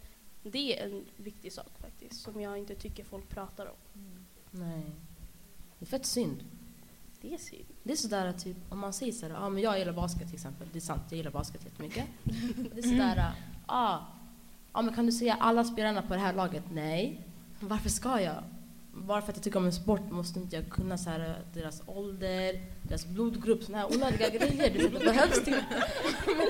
Det 0.43 0.79
är 0.79 0.85
en 0.85 1.05
viktig 1.15 1.53
sak 1.53 1.79
faktiskt, 1.81 2.21
som 2.21 2.41
jag 2.41 2.57
inte 2.57 2.75
tycker 2.75 3.03
folk 3.03 3.29
pratar 3.29 3.65
om. 3.65 3.75
Nej. 4.57 4.83
Det 5.79 5.85
är 5.85 5.89
fett 5.89 6.05
synd. 6.05 6.43
Det 7.21 7.33
är 7.33 7.37
synd. 7.37 7.65
Det 7.83 7.91
är 7.91 7.97
sådär 7.97 8.31
typ, 8.31 8.57
om 8.69 8.79
man 8.79 8.93
säger 8.93 9.11
sådär, 9.11 9.35
ja 9.35 9.49
men 9.49 9.63
jag 9.63 9.79
gillar 9.79 9.93
basket 9.93 10.25
till 10.25 10.35
exempel. 10.35 10.67
Det 10.71 10.79
är 10.79 10.81
sant, 10.81 11.01
jag 11.09 11.17
gillar 11.17 11.31
basket 11.31 11.61
jättemycket. 11.65 12.05
Det 12.73 12.79
är 12.79 12.81
sådär, 12.81 13.31
ja, 13.67 14.07
ja 14.73 14.81
men 14.81 14.93
kan 14.93 15.05
du 15.05 15.11
säga 15.11 15.37
alla 15.39 15.63
spelarna 15.63 16.01
på 16.01 16.13
det 16.13 16.19
här 16.19 16.33
laget? 16.33 16.63
Nej. 16.71 17.21
Varför 17.59 17.89
ska 17.89 18.21
jag? 18.21 18.43
Bara 18.93 19.21
för 19.21 19.29
att 19.31 19.37
jag 19.37 19.43
tycker 19.43 19.59
om 19.59 19.65
en 19.65 19.73
sport 19.73 20.11
måste 20.11 20.39
inte 20.39 20.55
jag 20.55 20.69
kunna 20.69 20.97
så 20.97 21.09
här, 21.09 21.41
deras 21.53 21.81
ålder, 21.85 22.61
deras 22.81 23.05
blodgrupp, 23.05 23.63
såna 23.63 23.77
här 23.77 23.85
onödiga 23.95 24.29
grejer. 24.29 24.73
Du 24.73 24.87
vet, 24.87 24.99
det 24.99 25.05
behövs 25.05 25.37
inte. 25.37 25.51
Men, 26.25 26.47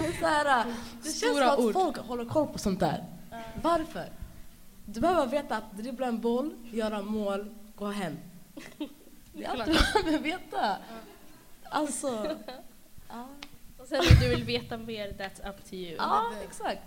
men 0.00 0.12
så 0.20 0.26
här, 0.26 0.64
det 1.02 1.08
känns 1.08 1.38
som 1.38 1.48
att 1.48 1.58
ord. 1.58 1.72
folk 1.72 1.96
håller 1.96 2.24
koll 2.24 2.46
på 2.46 2.58
sånt 2.58 2.80
där. 2.80 3.04
Varför? 3.62 4.08
Du 4.86 5.00
behöver 5.00 5.26
veta 5.26 5.56
att 5.56 5.76
dribbla 5.76 6.06
en 6.06 6.20
boll, 6.20 6.54
göra 6.72 7.02
mål, 7.02 7.54
gå 7.74 7.86
hem. 7.86 8.16
Det 9.32 9.44
är 9.44 9.48
allt 9.48 9.64
du 9.66 9.72
behöver 9.72 10.18
veta. 10.18 10.76
Alltså, 11.64 12.36
ja, 13.08 13.28
Och 13.78 13.86
sen 13.86 14.00
om 14.00 14.20
du 14.20 14.28
vill 14.28 14.44
veta 14.44 14.76
mer, 14.76 15.08
that's 15.08 15.50
up 15.50 15.64
to 15.68 15.74
you. 15.74 15.96
ja 15.96 16.32
exakt. 16.44 16.82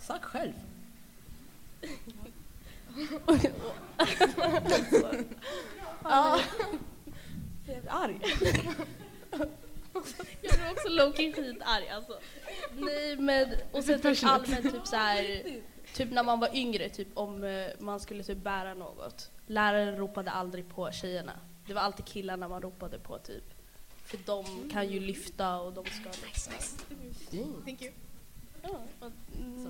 Sak 0.00 0.24
själv. 0.24 0.52
Ja. 6.02 6.40
Jag 7.66 7.76
är 7.76 7.82
arg. 7.88 8.20
Jag 10.42 10.58
är 10.58 10.72
också 10.72 10.88
low-key 10.88 11.32
skitarg 11.32 11.88
alltså. 11.88 12.18
Nej 12.78 13.16
men, 13.16 13.48
och 13.72 13.84
sen 13.84 14.00
typ 14.00 14.24
allmänt 14.24 14.72
typ 14.72 14.86
så 14.86 14.96
här, 14.96 15.42
typ 15.96 16.10
när 16.10 16.22
man 16.22 16.40
var 16.40 16.56
yngre, 16.56 16.88
typ 16.88 17.08
om 17.14 17.44
eh, 17.44 17.66
man 17.78 18.00
skulle 18.00 18.22
typ 18.22 18.38
bära 18.38 18.74
något. 18.74 19.30
Läraren 19.46 19.96
ropade 19.96 20.30
aldrig 20.30 20.68
på 20.68 20.90
tjejerna. 20.92 21.32
Det 21.66 21.74
var 21.74 21.80
alltid 21.82 22.04
killarna 22.04 22.48
man 22.48 22.62
ropade 22.62 22.98
på 22.98 23.18
typ. 23.18 23.44
För 24.04 24.18
de 24.26 24.70
kan 24.72 24.88
ju 24.88 25.00
lyfta 25.00 25.60
och 25.60 25.72
de 25.72 25.84
ska 25.84 26.10
liksom. 26.26 26.52
Thank 27.64 27.82
you. 27.82 27.92
Ja, 28.62 29.10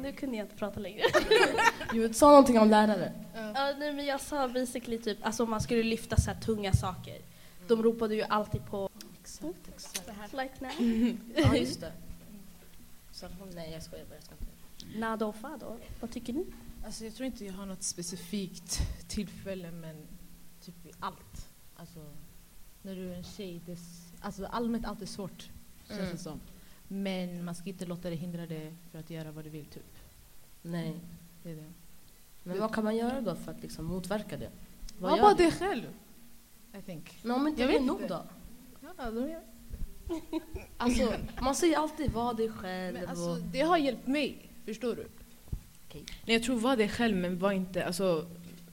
nu 0.03 0.13
kunde 0.13 0.37
jag 0.37 0.45
inte 0.45 0.57
prata 0.57 0.81
längre. 0.81 1.03
Du 1.93 2.15
sa 2.15 2.29
någonting 2.29 2.59
om 2.59 2.71
lärare. 2.71 3.13
Ja, 3.35 3.75
nej, 3.79 3.93
men 3.93 4.07
jag 4.07 4.21
sa 4.21 4.49
basically 4.49 4.99
typ, 4.99 5.19
alltså 5.27 5.43
om 5.43 5.51
man 5.51 5.61
skulle 5.61 5.83
lyfta 5.83 6.17
så 6.17 6.31
här 6.31 6.41
tunga 6.41 6.73
saker. 6.73 7.19
De 7.69 7.83
ropade 7.83 8.15
ju 8.15 8.23
alltid 8.23 8.67
på 8.67 8.91
Exakt, 9.21 9.69
exakt. 9.69 10.33
like 10.33 10.55
now. 10.61 10.73
Ja, 11.37 11.57
just 11.57 11.81
det. 11.81 11.93
Så, 13.13 13.27
nej, 13.55 13.73
jag 13.73 13.83
skojar 13.83 14.05
bara. 14.05 14.15
Jag 14.15 14.23
ska 14.25 14.33
inte. 14.41 14.56
Nada 14.99 15.27
och 15.27 15.37
Fado, 15.37 15.79
vad 16.01 16.11
tycker 16.11 16.33
ni? 16.33 16.47
Alltså, 16.85 17.05
jag 17.05 17.15
tror 17.15 17.27
inte 17.27 17.45
jag 17.45 17.53
har 17.53 17.67
något 17.67 17.83
specifikt 17.83 18.81
tillfälle, 19.09 19.71
men 19.73 19.97
typ 20.61 20.87
i 20.87 20.91
allt. 21.01 21.49
Alltså, 21.77 22.05
när 22.83 22.95
du 22.97 23.11
är 23.13 23.17
en 23.17 23.25
tjej, 23.25 23.61
det 23.67 23.79
alltså, 24.21 24.47
allmänt 24.47 24.87
allt 24.87 25.03
är 25.03 25.07
svårt, 25.07 25.49
känns 25.89 26.01
Mm. 26.01 26.13
det 26.13 26.19
som. 26.19 26.41
Men 26.89 27.45
man 27.45 27.55
ska 27.55 27.69
inte 27.71 27.87
låta 27.87 28.11
det 28.11 28.17
hindra 28.17 28.47
dig 28.47 28.75
för 28.93 28.99
att 28.99 29.11
göra 29.11 29.31
vad 29.33 29.45
du 29.45 29.51
vill, 29.51 29.65
typ. 29.67 29.97
Nej. 30.63 30.95
Det 31.43 31.51
är 31.51 31.57
det. 31.57 31.73
Men 32.43 32.61
vad 32.61 32.75
kan 32.75 32.85
man 32.85 32.97
göra 32.97 33.21
då 33.21 33.35
för 33.35 33.53
att 33.53 33.63
liksom 33.63 33.85
motverka 33.85 34.37
det? 34.37 34.51
Vad 34.99 35.17
gör 35.17 35.23
bara 35.23 35.35
dig 35.35 35.53
själv, 35.53 35.85
I 36.79 36.83
think. 36.83 37.19
Men 37.23 37.37
om 37.37 37.49
inte 37.49 37.61
Jag 37.63 37.71
det 37.71 37.75
är 37.75 37.79
vet 37.79 37.87
nog 37.87 38.09
då? 38.09 38.23
Ja, 38.99 39.11
då 39.11 39.41
Alltså, 40.77 41.13
man 41.41 41.55
säger 41.55 41.79
alltid 41.79 42.13
var 42.13 42.35
dig 42.35 42.51
själv. 42.51 42.95
Men 42.95 43.05
och- 43.05 43.11
alltså, 43.11 43.35
det 43.35 43.61
har 43.61 43.77
hjälpt 43.79 44.07
mig, 44.07 44.51
förstår 44.75 44.97
du? 44.97 45.07
Nej, 45.95 46.05
jag 46.25 46.43
tror 46.43 46.59
var 46.59 46.77
dig 46.77 46.89
själv 46.89 47.17
men 47.17 47.39
var 47.39 47.53
inte, 47.53 47.85
alltså, 47.87 48.27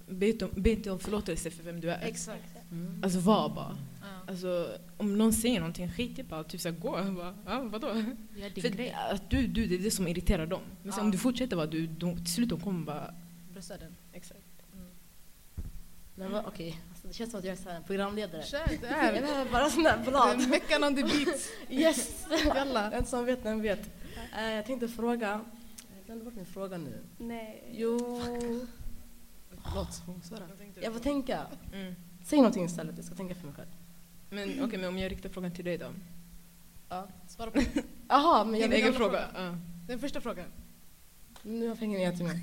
be 0.08 0.28
inte, 0.30 0.46
om, 0.46 0.52
be 0.56 0.70
inte 0.72 0.92
om 0.92 1.00
förlåtelse 1.00 1.52
för 1.52 1.64
vem 1.64 1.80
du 1.82 1.92
är. 1.92 2.00
Exakt. 2.02 2.44
Mm. 2.72 3.02
Alltså 3.04 3.20
var 3.20 3.50
bara. 3.50 3.78
Ja. 4.02 4.08
Alltså, 4.32 4.78
om 4.98 5.18
någon 5.18 5.34
säger 5.34 5.60
någonting, 5.60 5.92
skit 5.92 6.20
i 6.20 6.24
bara, 6.24 6.44
typ 6.44 6.62
såhär 6.62 6.76
gå. 6.76 6.92
Bara, 6.92 7.36
ja, 7.46 7.62
vadå? 7.64 7.94
Din 7.94 8.62
För 8.62 8.70
grej. 8.70 8.96
att 9.12 9.30
du, 9.30 9.48
du, 9.48 9.66
det 9.68 9.76
är 9.76 9.80
det 9.80 9.92
som 9.92 10.08
irriterar 10.08 10.46
dem. 10.46 10.62
Men 10.84 10.92
sen 10.92 11.00
Ja. 11.02 11.06
om 11.06 11.12
du 11.12 11.18
fortsätter 11.18 11.56
vara 11.56 11.66
du, 11.68 11.88
de, 11.88 12.18
till 12.18 12.34
slut 12.34 12.50
de 12.50 12.60
kommer 12.60 12.86
bara... 12.86 13.14
Brösta 13.54 13.78
den. 13.78 13.96
Exakt. 14.14 14.40
Vad- 16.16 16.46
okej, 16.46 16.80
alltså, 16.92 17.08
det 17.08 17.14
känns 17.14 17.32
som 17.32 17.40
att 17.40 17.46
jag 17.46 17.58
är 17.58 17.62
så 17.64 17.70
här 17.70 17.76
en 17.76 17.84
programledare. 17.84 18.44
Kör, 18.44 18.68
det 18.68 18.80
Jag 18.90 19.06
är 19.06 19.22
behöver 19.22 19.52
bara 19.52 19.70
sån 19.70 19.86
här 19.86 20.04
blad. 20.06 20.42
Veckan 20.50 20.84
on 20.84 20.96
the 20.96 21.02
beat. 21.04 21.50
Yes! 21.70 22.26
Jalla. 22.46 22.90
Den 22.90 23.06
som 23.06 23.26
vet, 23.26 23.44
den 23.44 23.62
vet. 23.62 23.90
Eh, 24.38 24.52
jag 24.52 24.66
tänkte 24.66 24.88
fråga, 24.88 25.42
glömde 26.13 26.25
bort 26.25 26.36
min 26.36 26.46
fråga 26.46 26.77
nu. 26.77 27.03
Nej. 27.17 27.63
Jo, 27.72 28.22
Förlåt. 29.63 29.93
Sara. 30.24 30.48
jag 30.82 30.93
får 30.93 31.00
tänka. 31.00 31.46
Mm. 31.74 31.96
Säg 32.24 32.38
någonting 32.38 32.65
istället, 32.65 32.96
jag 32.96 33.05
ska 33.05 33.15
tänka 33.15 33.36
för 33.36 33.46
mig 33.46 33.55
själv. 33.55 33.67
Men 34.29 34.63
okej, 34.63 34.79
men 34.79 34.89
om 34.89 34.98
jag 34.98 35.12
riktar 35.12 35.29
frågan 35.29 35.51
till 35.51 35.65
dig 35.65 35.77
då? 35.77 35.86
Ja. 36.89 37.08
Svara 37.27 37.51
på 37.51 37.62
Jaha, 38.08 38.46
men 38.46 38.60
jag 38.60 38.70
Din 38.70 38.77
egen 38.77 38.88
ändå 38.88 39.00
fråga? 39.00 39.27
Ja. 39.36 39.58
den 39.88 40.00
första 40.00 40.22
frågan. 40.22 40.46
Nu 41.41 41.67
har 41.67 41.75
pengarna 41.75 42.03
gett 42.03 42.17
till 42.17 42.25
mig. 42.25 42.41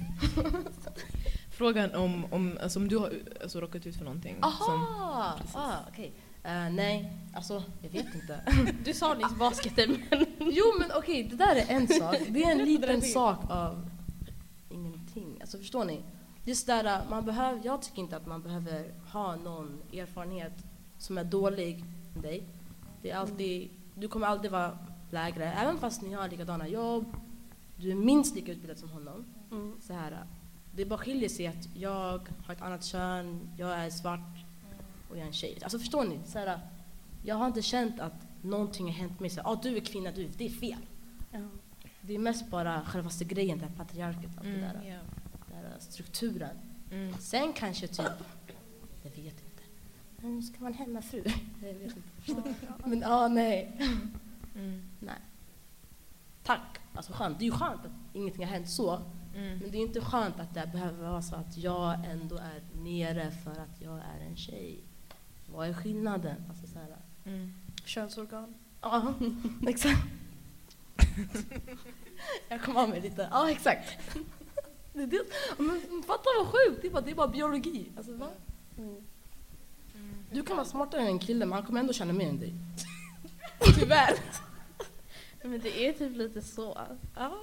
Frågan 1.50 1.94
om, 1.94 2.24
om, 2.32 2.58
alltså, 2.62 2.78
om 2.78 2.88
du 2.88 2.96
har 2.96 3.12
alltså, 3.42 3.60
råkat 3.60 3.86
ut 3.86 3.96
för 3.96 4.04
någonting. 4.04 4.36
Som, 4.40 4.84
Aha! 4.84 5.38
Ah, 5.54 5.76
okej. 5.88 6.12
Eh, 6.42 6.70
nej, 6.70 7.12
alltså 7.35 7.62
jag 7.82 7.90
vet 7.90 8.14
inte. 8.14 8.40
Du 8.85 8.94
sa 8.94 9.14
nyss 9.14 9.38
basketen 9.38 10.02
men... 10.11 10.26
Jo 10.38 10.64
men 10.78 10.90
okej, 10.97 11.23
det 11.23 11.37
där 11.37 11.56
är 11.56 11.66
en 11.68 11.88
sak. 11.88 12.16
Det 12.28 12.42
är 12.42 12.52
en 12.52 12.64
liten 12.64 13.02
sak 13.02 13.38
av 13.50 13.90
ingenting. 14.70 15.38
Alltså 15.40 15.59
förstår 15.59 15.85
ni? 15.85 16.00
Just 16.44 16.66
där, 16.66 16.85
äh, 16.85 17.11
man 17.11 17.25
behöver, 17.25 17.61
jag 17.64 17.82
tycker 17.82 18.02
inte 18.02 18.16
att 18.16 18.26
man 18.26 18.42
behöver 18.42 18.92
ha 19.12 19.37
någon 19.37 19.82
erfarenhet 19.92 20.52
som 20.99 21.18
är 21.18 21.25
dålig 21.25 21.85
än 22.16 22.23
dig. 22.23 22.42
Det 23.02 23.11
är 23.11 23.16
alltid, 23.16 23.70
du 23.94 24.09
kommer 24.09 24.26
aldrig 24.26 24.50
vara 24.52 24.78
lägre, 25.11 25.52
även 25.52 25.78
fast 25.78 26.02
ni 26.02 26.12
har 26.12 26.28
likadana 26.28 26.68
jobb. 26.68 27.16
Du 27.76 27.90
är 27.90 27.94
minst 27.94 28.35
lika 28.35 28.52
utbildad 28.52 28.78
som 28.78 28.88
honom. 28.88 29.25
Mm. 29.50 29.76
Så 29.80 29.92
här, 29.92 30.12
äh, 30.12 30.18
det 30.73 30.85
bara 30.85 30.99
skiljer 30.99 31.28
sig 31.28 31.47
att 31.47 31.68
jag 31.76 32.28
har 32.47 32.54
ett 32.54 32.62
annat 32.62 32.85
kön, 32.85 33.49
jag 33.56 33.78
är 33.78 33.90
svart 33.90 34.39
och 35.11 35.17
jag 35.17 35.23
är 35.23 35.26
en 35.26 35.33
tjej. 35.33 35.59
Alltså 35.62 35.79
förstår 35.79 36.05
ni? 36.05 36.21
Så 36.26 36.38
här, 36.38 36.61
jag 37.23 37.35
har 37.37 37.47
inte 37.47 37.62
känt 37.62 38.00
att 38.00 38.26
någonting 38.43 38.87
har 38.87 38.93
hänt 38.93 39.21
mig. 39.21 39.31
Så, 39.31 39.40
ah, 39.45 39.61
du 39.62 39.76
är 39.76 39.81
kvinna, 39.81 40.11
du, 40.11 40.29
det 40.37 40.45
är 40.47 40.50
fel. 40.50 40.79
Ja. 41.31 41.38
Det 42.00 42.14
är 42.14 42.19
mest 42.19 42.50
bara 42.50 42.85
självaste 42.85 43.25
grejen, 43.25 43.59
det 43.59 43.67
här 43.67 43.75
patriarket, 43.76 44.31
allt 44.37 44.47
Mm. 44.47 44.61
det 44.61 44.67
där, 44.67 45.00
den 45.50 45.62
där 45.62 45.76
strukturen. 45.79 46.57
mm. 46.93 47.14
Sen 47.19 47.52
kanske 47.52 47.87
typ, 47.88 48.07
jag 49.02 49.11
vet 49.11 49.19
inte, 49.40 49.62
men 50.17 50.43
ska 50.43 50.61
man 50.62 50.75
hemmafru? 50.75 51.25
Jag 51.62 51.75
vet 51.75 51.97
inte. 51.97 52.45
Men 52.85 53.00
ja, 53.00 53.29
nej. 53.29 53.76
Mm. 54.55 54.83
nej. 54.99 55.14
Tack, 56.43 56.79
alltså 56.95 57.12
skönt. 57.12 57.38
Det 57.38 57.43
är 57.45 57.47
ju 57.47 57.52
skönt 57.52 57.85
att 57.85 57.93
ingenting 58.12 58.45
har 58.45 58.52
hänt 58.52 58.69
så. 58.71 59.00
Mm. 59.37 59.59
Men 59.59 59.71
det 59.71 59.79
är 59.79 59.83
inte 59.83 60.00
skönt 60.00 60.40
att 60.40 60.55
det 60.55 60.69
behöver 60.73 61.09
vara 61.09 61.23
så 61.23 61.37
att 61.37 61.57
jag 61.57 62.05
ändå 62.05 62.37
är 62.37 62.62
nere 62.83 63.31
för 63.31 63.50
att 63.50 63.81
jag 63.81 63.99
är 63.99 64.26
en 64.29 64.37
tjej. 64.37 64.81
Vad 65.52 65.69
är 65.69 65.73
skillnaden? 65.73 66.45
Alltså 66.49 66.66
så 66.66 66.78
här, 66.78 66.97
Mm. 67.25 67.52
Könsorgan. 67.85 68.54
Ja, 68.80 69.14
exakt. 69.69 70.00
Jag 72.49 72.62
kom 72.62 72.76
av 72.76 72.88
mig 72.88 73.00
lite. 73.00 73.28
Ja, 73.30 73.50
exakt. 73.50 73.99
Det 74.92 75.07
det. 75.07 75.23
Men 75.59 76.02
fatta 76.07 76.25
vad 76.38 76.47
sjukt! 76.47 76.83
Det 76.83 76.88
är 76.88 76.92
bara, 76.92 77.00
det 77.00 77.11
är 77.11 77.14
bara 77.14 77.28
biologi. 77.28 77.87
Alltså, 77.97 78.12
va? 78.12 78.28
Mm. 78.78 78.97
Du 80.33 80.42
kan 80.42 80.57
vara 80.57 80.66
smartare 80.66 81.00
än 81.00 81.07
en 81.07 81.19
kille, 81.19 81.47
men 81.47 81.52
han 81.52 81.66
kommer 81.66 81.80
ändå 81.80 81.92
känna 81.92 82.12
mer 82.12 82.28
än 82.28 82.40
dig. 82.40 82.54
Tyvärr. 83.78 84.14
Men 85.42 85.61
det 85.61 85.87
är 85.87 85.92
typ 85.92 86.16
lite 86.16 86.42
så. 86.42 86.78
Ja. 87.16 87.37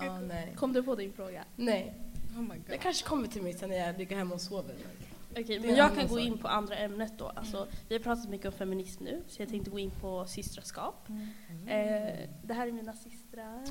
Ja, 0.00 0.20
nej. 0.20 0.54
Kom 0.56 0.72
du 0.72 0.82
på 0.82 0.94
din 0.94 1.12
fråga? 1.12 1.44
Nej. 1.56 1.94
Oh 2.36 2.42
my 2.42 2.54
Det 2.66 2.78
kanske 2.78 3.06
kommer 3.06 3.28
till 3.28 3.42
mig 3.42 3.52
sen 3.52 3.70
när 3.70 3.76
jag 3.76 3.98
ligger 3.98 4.16
hemma 4.16 4.34
och 4.34 4.40
sover. 4.40 4.74
Okej, 5.30 5.56
är 5.56 5.60
men 5.60 5.70
en 5.70 5.76
jag 5.76 5.94
kan 5.94 6.08
gå 6.08 6.18
in 6.18 6.38
på 6.38 6.48
andra 6.48 6.76
ämnet 6.76 7.12
då. 7.18 7.28
Alltså, 7.28 7.68
vi 7.88 7.94
har 7.94 8.02
pratat 8.02 8.28
mycket 8.28 8.46
om 8.46 8.52
feminism 8.52 9.04
nu, 9.04 9.22
så 9.28 9.42
jag 9.42 9.48
tänkte 9.48 9.70
gå 9.70 9.78
in 9.78 9.90
på 10.00 10.26
systraskap. 10.26 11.08
Eh, 11.66 12.28
det 12.42 12.54
här 12.54 12.66
är 12.66 12.72
mina 12.72 12.92
systrar. 12.92 13.64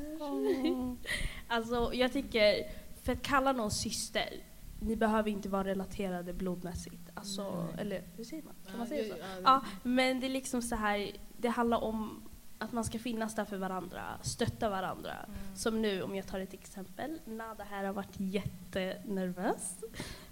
alltså, 1.47 1.91
jag 1.93 2.13
tycker, 2.13 2.71
för 3.03 3.11
att 3.13 3.21
kalla 3.21 3.51
någon 3.51 3.71
syster, 3.71 4.33
ni 4.81 4.95
behöver 4.95 5.29
inte 5.29 5.49
vara 5.49 5.63
relaterade 5.63 6.33
blodmässigt. 6.33 7.09
Alltså, 7.13 7.67
eller 7.77 8.03
hur 8.15 8.23
säger 8.23 8.43
man? 8.43 8.53
Kan 8.69 8.77
man 8.77 8.87
säga 8.87 9.15
så? 9.15 9.21
Ja, 9.43 9.63
men 9.83 10.19
det 10.19 10.27
är 10.27 10.31
liksom 10.31 10.61
så 10.61 10.75
här, 10.75 11.11
det 11.37 11.49
handlar 11.49 11.83
om 11.83 12.28
att 12.59 12.71
man 12.71 12.83
ska 12.83 12.99
finnas 12.99 13.35
där 13.35 13.45
för 13.45 13.57
varandra, 13.57 14.03
stötta 14.21 14.69
varandra. 14.69 15.15
Som 15.55 15.81
nu, 15.81 16.01
om 16.01 16.15
jag 16.15 16.27
tar 16.27 16.39
ett 16.39 16.53
exempel, 16.53 17.19
Nada 17.25 17.63
här 17.63 17.83
har 17.83 17.93
varit 17.93 18.13
jättenervös. 18.17 19.75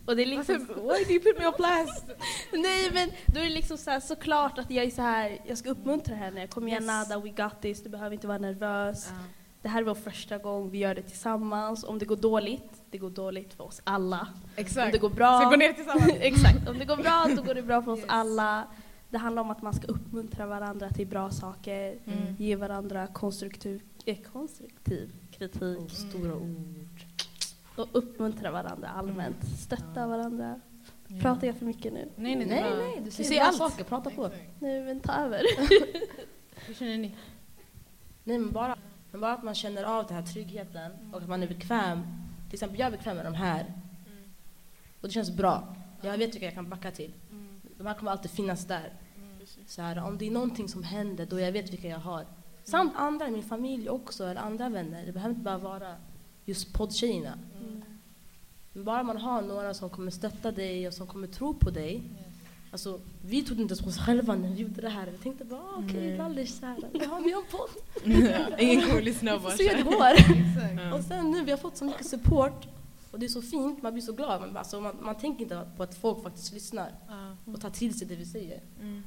Och 0.06 0.16
det 0.16 0.22
är 0.22 0.26
liksom... 0.26 0.56
Why 0.58 1.04
do 1.06 1.12
you 1.12 1.20
put 1.24 1.40
me 1.40 1.48
on 1.48 1.54
blast? 1.58 2.06
Nej 2.52 2.92
men 2.94 3.10
då 3.26 3.40
är 3.40 3.44
det 3.44 3.50
liksom 3.50 3.78
så 3.78 3.92
här, 3.92 4.00
såklart 4.00 4.58
att 4.58 4.72
jag 4.72 4.86
är 4.86 4.90
så 4.92 5.02
här, 5.02 5.40
jag 5.46 5.58
ska 5.58 5.70
uppmuntra 5.70 6.16
henne. 6.16 6.48
Kom 6.48 6.68
igen 6.68 6.84
Yes. 6.84 6.88
Nada, 7.10 7.20
we 7.20 7.30
got 7.30 7.62
this, 7.62 7.84
du 7.84 7.90
behöver 7.90 8.14
inte 8.14 8.28
vara 8.28 8.38
nervös. 8.38 9.08
Det 9.08 9.14
det 9.68 9.72
här 9.72 9.80
är 9.82 9.86
vår 9.86 9.96
första 9.96 10.38
gång, 10.38 10.70
vi 10.70 10.78
gör 10.78 10.96
det 10.96 11.02
tillsammans. 11.02 11.84
Om 11.84 12.00
det 12.00 12.06
går 12.06 12.16
dåligt, 12.16 12.82
det 12.92 12.98
går 12.98 13.10
dåligt 13.10 13.54
för 13.54 13.64
oss 13.64 13.82
alla. 13.84 14.20
Om 14.20 14.50
Exakt. 14.56 14.92
det 14.92 14.98
går 14.98 15.10
bra, 15.10 15.40
Ska 15.40 15.50
gå 15.50 15.56
ner 15.56 15.74
tillsammans. 15.74 16.12
exakt. 16.20 16.70
Om 16.70 16.80
det 16.80 16.86
går 16.86 16.98
bra, 16.98 17.28
då 17.36 17.42
går 17.42 17.54
det 17.54 17.62
bra 17.62 17.82
för 17.82 17.92
oss 17.92 18.00
Yes. 18.00 18.06
alla. 18.10 18.68
Det 19.10 19.18
handlar 19.18 19.42
om 19.42 19.52
att 19.52 19.62
man 19.62 19.74
ska 19.74 19.88
uppmuntra 19.88 20.46
varandra 20.46 20.90
till 20.90 21.08
bra 21.08 21.30
saker, 21.32 21.98
Mm. 22.06 22.36
ge 22.40 22.56
varandra 22.56 23.08
konstruktiv, 23.08 23.82
eh, 24.06 24.18
konstruktiv 24.32 25.12
kritik 25.32 25.62
Oh, 25.80 25.88
stora 25.88 26.36
ord. 26.36 27.00
och 27.76 27.88
uppmuntra 27.92 28.52
varandra 28.52 28.88
allmänt. 28.88 29.38
Stötta 29.60 30.00
Ja. 30.02 30.08
varandra. 30.08 30.60
Pratar 31.22 31.48
jag 31.48 31.56
för 31.56 31.66
mycket 31.66 31.94
nu? 31.94 32.10
Nej, 32.16 32.36
nej, 32.36 32.46
Nej, 32.48 32.64
nej. 32.78 32.96
du 32.98 33.04
Du 33.04 33.12
säger 33.12 33.40
bra 33.40 33.44
allt. 33.48 33.58
saker. 33.58 33.84
Prata 33.84 34.10
på. 34.10 34.30
Nej 34.60 34.84
men 34.84 35.00
ta 35.00 35.12
över. 35.14 35.42
Hur 36.68 36.74
känner 36.74 36.98
ni? 36.98 37.16
Nej, 38.24 38.38
men 38.40 38.52
bara, 38.52 38.78
men 39.12 39.22
bara 39.22 39.34
att 39.34 39.44
man 39.44 39.56
känner 39.56 39.84
av 39.84 40.08
den 40.08 40.16
här 40.16 40.24
tryggheten 40.26 40.92
och 41.12 41.22
att 41.22 41.28
man 41.30 41.44
är 41.44 41.48
bekväm. 41.48 42.00
Till 42.50 42.54
exempel, 42.56 42.80
jag 42.80 42.88
är 42.88 42.92
bekväm 42.92 43.16
med 43.16 43.26
de 43.26 43.34
här. 43.34 43.66
Och 45.02 45.08
det 45.08 45.14
känns 45.14 45.32
bra. 45.32 45.76
Jag 46.02 46.18
vet 46.18 46.34
vilka 46.34 46.46
jag 46.46 46.54
kan 46.54 46.70
backa 46.70 46.92
till. 46.92 47.14
De 47.78 47.88
här 47.88 47.94
kommer 47.94 48.12
alltid 48.12 48.32
finnas 48.32 48.66
där. 48.66 48.94
Så 49.68 49.82
här, 49.82 50.04
om 50.04 50.18
det 50.18 50.28
är 50.28 50.32
någonting 50.32 50.70
som 50.70 50.84
händer, 50.84 51.26
då 51.26 51.40
jag 51.40 51.52
vet 51.52 51.74
vilka 51.74 51.88
jag 51.88 52.00
har. 52.00 52.26
Samt 52.64 52.94
andra 52.96 53.28
i 53.28 53.32
min 53.32 53.44
familj 53.44 53.90
också, 53.90 54.24
eller 54.24 54.42
andra 54.42 54.70
vänner. 54.70 55.06
Det 55.06 55.12
behöver 55.12 55.30
inte 55.30 55.44
bara 55.44 55.58
vara 55.58 55.96
just 56.46 56.74
poddtjejerna. 56.74 57.38
Men 58.74 58.84
bara 58.84 59.04
man 59.04 59.18
har 59.18 59.42
några 59.42 59.74
som 59.74 59.90
kommer 59.90 60.12
stötta 60.12 60.52
dig 60.52 60.88
och 60.88 60.94
som 60.94 61.08
kommer 61.08 61.28
tro 61.28 61.54
på 61.54 61.70
dig. 61.70 62.04
Alltså, 62.72 63.00
vi 63.22 63.44
trodde 63.44 63.62
inte 63.62 63.72
ens 63.72 63.82
på 63.82 63.90
oss 63.90 64.00
själva 64.00 64.36
när 64.36 64.50
vi 64.50 64.62
gjorde 64.62 64.82
det 64.82 64.90
här. 64.90 65.08
Vi 65.08 65.18
tänkte 65.18 65.46
bara, 65.46 65.62
ah, 65.62 65.84
okej, 65.86 66.18
så 66.48 66.66
här, 66.66 66.78
vi 66.94 67.06
har 67.06 67.20
med 67.20 67.34
en 67.34 67.44
podd. 67.52 68.60
Ingen 68.60 68.90
kommer 68.90 69.02
lyssna 69.02 69.32
Vi 69.32 69.38
och 69.38 69.42
får 69.42 69.50
bara 69.50 69.58
se 69.58 69.70
hur 69.70 69.78
det 69.78 69.84
går. 69.84 70.94
Och 70.94 71.04
sen 71.04 71.32
nu, 71.32 71.44
vi 71.44 71.52
har 71.52 71.58
fått 71.58 71.78
så 71.78 71.86
mycket 71.86 72.06
support. 72.06 72.68
Och 73.12 73.20
det 73.20 73.26
är 73.26 73.30
så 73.30 73.42
fint, 73.42 73.82
man 73.82 73.94
blir 73.94 74.04
så 74.04 74.14
glad. 74.14 74.42
Men 74.42 74.58
alltså, 74.58 74.82
man, 74.82 74.96
man 75.02 75.16
tänker 75.16 75.44
inte 75.44 75.68
på 75.78 75.84
att 75.84 75.96
folk 75.96 76.24
faktiskt 76.24 76.54
lyssnar 76.54 76.92
och 77.46 77.62
tar 77.62 77.70
till 77.70 77.98
sig 77.98 78.08
det 78.08 78.16
vi 78.16 78.26
säger. 78.26 78.62
Mm. 78.82 79.04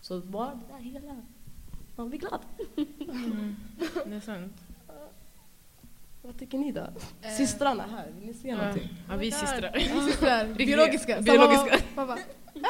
Så 0.00 0.20
bara 0.20 0.54
det 0.54 0.74
där 0.74 0.80
hela, 0.80 1.16
man 1.96 2.08
blir 2.08 2.18
glad. 2.18 2.40
Mm. 2.76 3.56
Det 4.06 4.14
är 4.16 4.20
sant. 4.20 4.52
Vad 6.22 6.38
tycker 6.38 6.58
ni 6.58 6.72
då? 6.72 6.86
Systrarna 7.36 7.86
här, 7.86 8.10
vill 8.18 8.26
ni 8.26 8.34
se 8.34 8.48
Ja, 8.48 8.56
någonting? 8.56 8.88
ja 9.08 9.16
vi 9.16 9.28
är 9.28 9.32
systrar. 9.32 9.78
Systrar. 10.08 10.54
Biologiska. 10.54 11.20
Biologiska. 11.20 11.78
Samma 11.94 12.06
pappa. 12.06 12.18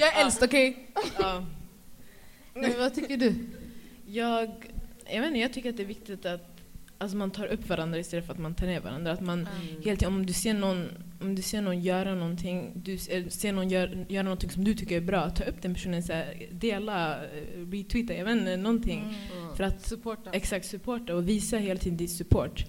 Jag 0.00 0.16
är 0.16 0.24
äldst, 0.24 0.42
okej? 0.42 0.88
Ja. 1.18 1.44
Nej, 2.54 2.76
Vad 2.78 2.94
tycker 2.94 3.16
du? 3.16 3.34
Jag, 4.06 4.70
jag, 5.06 5.20
vet 5.20 5.28
inte, 5.28 5.38
jag 5.38 5.52
tycker 5.52 5.70
att 5.70 5.76
det 5.76 5.82
är 5.82 5.86
viktigt 5.86 6.26
att 6.26 6.51
alltså 7.02 7.16
man 7.16 7.30
tar 7.30 7.46
upp 7.46 7.68
varandra 7.68 7.98
istället 7.98 8.26
för 8.26 8.32
att 8.32 8.38
man 8.38 8.54
tar 8.54 8.66
ner 8.66 8.80
varandra. 8.80 9.12
Att 9.12 9.20
man 9.20 9.48
hela 9.80 9.96
tiden, 9.96 10.14
om 10.14 10.26
du 10.26 10.32
ser 10.32 10.54
någon, 10.54 10.88
om 11.20 11.34
du 11.34 11.42
ser 11.42 11.62
någon 11.62 11.80
göra 11.80 12.14
någonting, 12.14 12.72
du 12.74 12.98
ser 12.98 13.52
någon 13.52 13.68
gör, 13.68 14.06
göra 14.08 14.22
någonting 14.22 14.50
som 14.50 14.64
du 14.64 14.74
tycker 14.74 14.96
är 14.96 15.00
bra, 15.00 15.30
ta 15.30 15.44
upp 15.44 15.62
den 15.62 15.74
personen, 15.74 16.02
så 16.02 16.12
här, 16.12 16.46
dela, 16.50 17.24
eh, 17.24 17.66
retweeta, 17.70 18.14
jag 18.14 18.24
vet 18.24 18.36
inte, 18.36 18.56
någonting. 18.56 19.00
Mm. 19.00 19.56
För 19.56 19.64
att 19.64 19.86
Supporta. 19.86 20.30
exakt 20.32 20.66
supporta 20.66 21.14
och 21.14 21.28
visa 21.28 21.56
hela 21.56 21.80
tiden 21.80 21.96
ditt 21.96 22.10
support. 22.10 22.66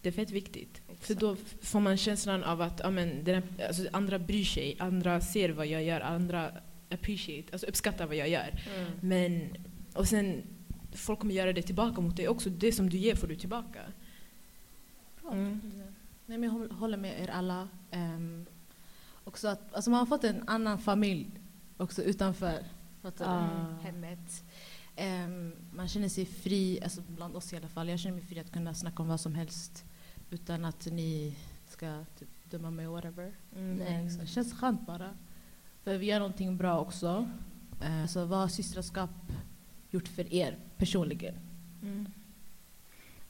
Det 0.00 0.08
är 0.08 0.12
fett 0.12 0.30
viktigt. 0.30 0.82
För 1.00 1.14
då 1.14 1.36
får 1.62 1.80
man 1.80 1.96
känslan 1.96 2.44
av 2.44 2.60
att 2.60 2.80
ja, 2.82 2.90
men, 2.90 3.24
den 3.24 3.34
här, 3.34 3.66
alltså, 3.66 3.82
andra 3.92 4.18
bryr 4.18 4.44
sig, 4.44 4.76
andra 4.78 5.20
ser 5.20 5.48
vad 5.48 5.66
jag 5.66 5.84
gör, 5.84 6.00
andra 6.00 6.50
appreciate, 6.90 7.48
alltså 7.52 7.66
uppskattar 7.66 8.06
vad 8.06 8.16
jag 8.16 8.28
gör. 8.28 8.60
Mm. 8.76 8.92
Men, 9.00 9.56
och 9.94 10.08
sen, 10.08 10.42
folk 10.94 11.18
kommer 11.20 11.34
göra 11.34 11.52
det 11.52 11.62
tillbaka 11.62 12.00
mot 12.00 12.16
dig 12.16 12.28
också. 12.28 12.50
Det 12.50 12.72
som 12.72 12.90
du 12.90 12.96
ger 12.96 13.14
får 13.14 13.26
du 13.26 13.36
tillbaka. 13.36 13.80
Mm. 15.32 15.60
Nej, 16.26 16.38
men 16.38 16.42
jag 16.42 16.50
håll- 16.50 16.70
håller 16.70 16.96
med 16.98 17.20
er 17.22 17.28
alla. 17.30 17.68
Um, 17.92 18.46
också 19.24 19.48
att, 19.48 19.74
alltså 19.74 19.90
man 19.90 19.98
har 20.00 20.06
fått 20.06 20.24
en 20.24 20.48
annan 20.48 20.78
familj 20.78 21.30
också 21.76 22.02
utanför? 22.02 22.64
Ah. 23.18 23.46
hemmet. 23.82 24.44
Ehm, 24.96 25.52
man 25.72 25.88
känner 25.88 26.08
sig 26.08 26.26
fri, 26.26 26.80
alltså 26.82 27.02
bland 27.08 27.36
oss 27.36 27.52
i 27.52 27.56
alla 27.56 27.68
fall. 27.68 27.88
Jag 27.88 27.98
känner 28.00 28.16
mig 28.16 28.24
fri 28.26 28.38
att 28.40 28.52
kunna 28.52 28.74
snacka 28.74 29.02
om 29.02 29.08
vad 29.08 29.20
som 29.20 29.34
helst 29.34 29.84
utan 30.30 30.64
att 30.64 30.86
ni 30.86 31.36
ska 31.68 32.04
typ, 32.18 32.28
döma 32.50 32.70
mig 32.70 32.86
whatever. 32.86 33.32
Mm. 33.56 33.76
Nej, 33.76 34.18
Det 34.20 34.26
känns 34.26 34.54
skönt 34.54 34.86
bara. 34.86 35.10
För 35.82 35.98
vi 35.98 36.06
gör 36.06 36.18
någonting 36.18 36.56
bra 36.56 36.80
också. 36.80 37.28
Eh, 37.82 38.02
Alltså, 38.02 38.24
vad 38.24 38.50
systraskap 38.52 39.10
gjort 39.94 40.08
för 40.08 40.34
er 40.34 40.56
personligen? 40.78 41.34
Mm. 41.82 42.06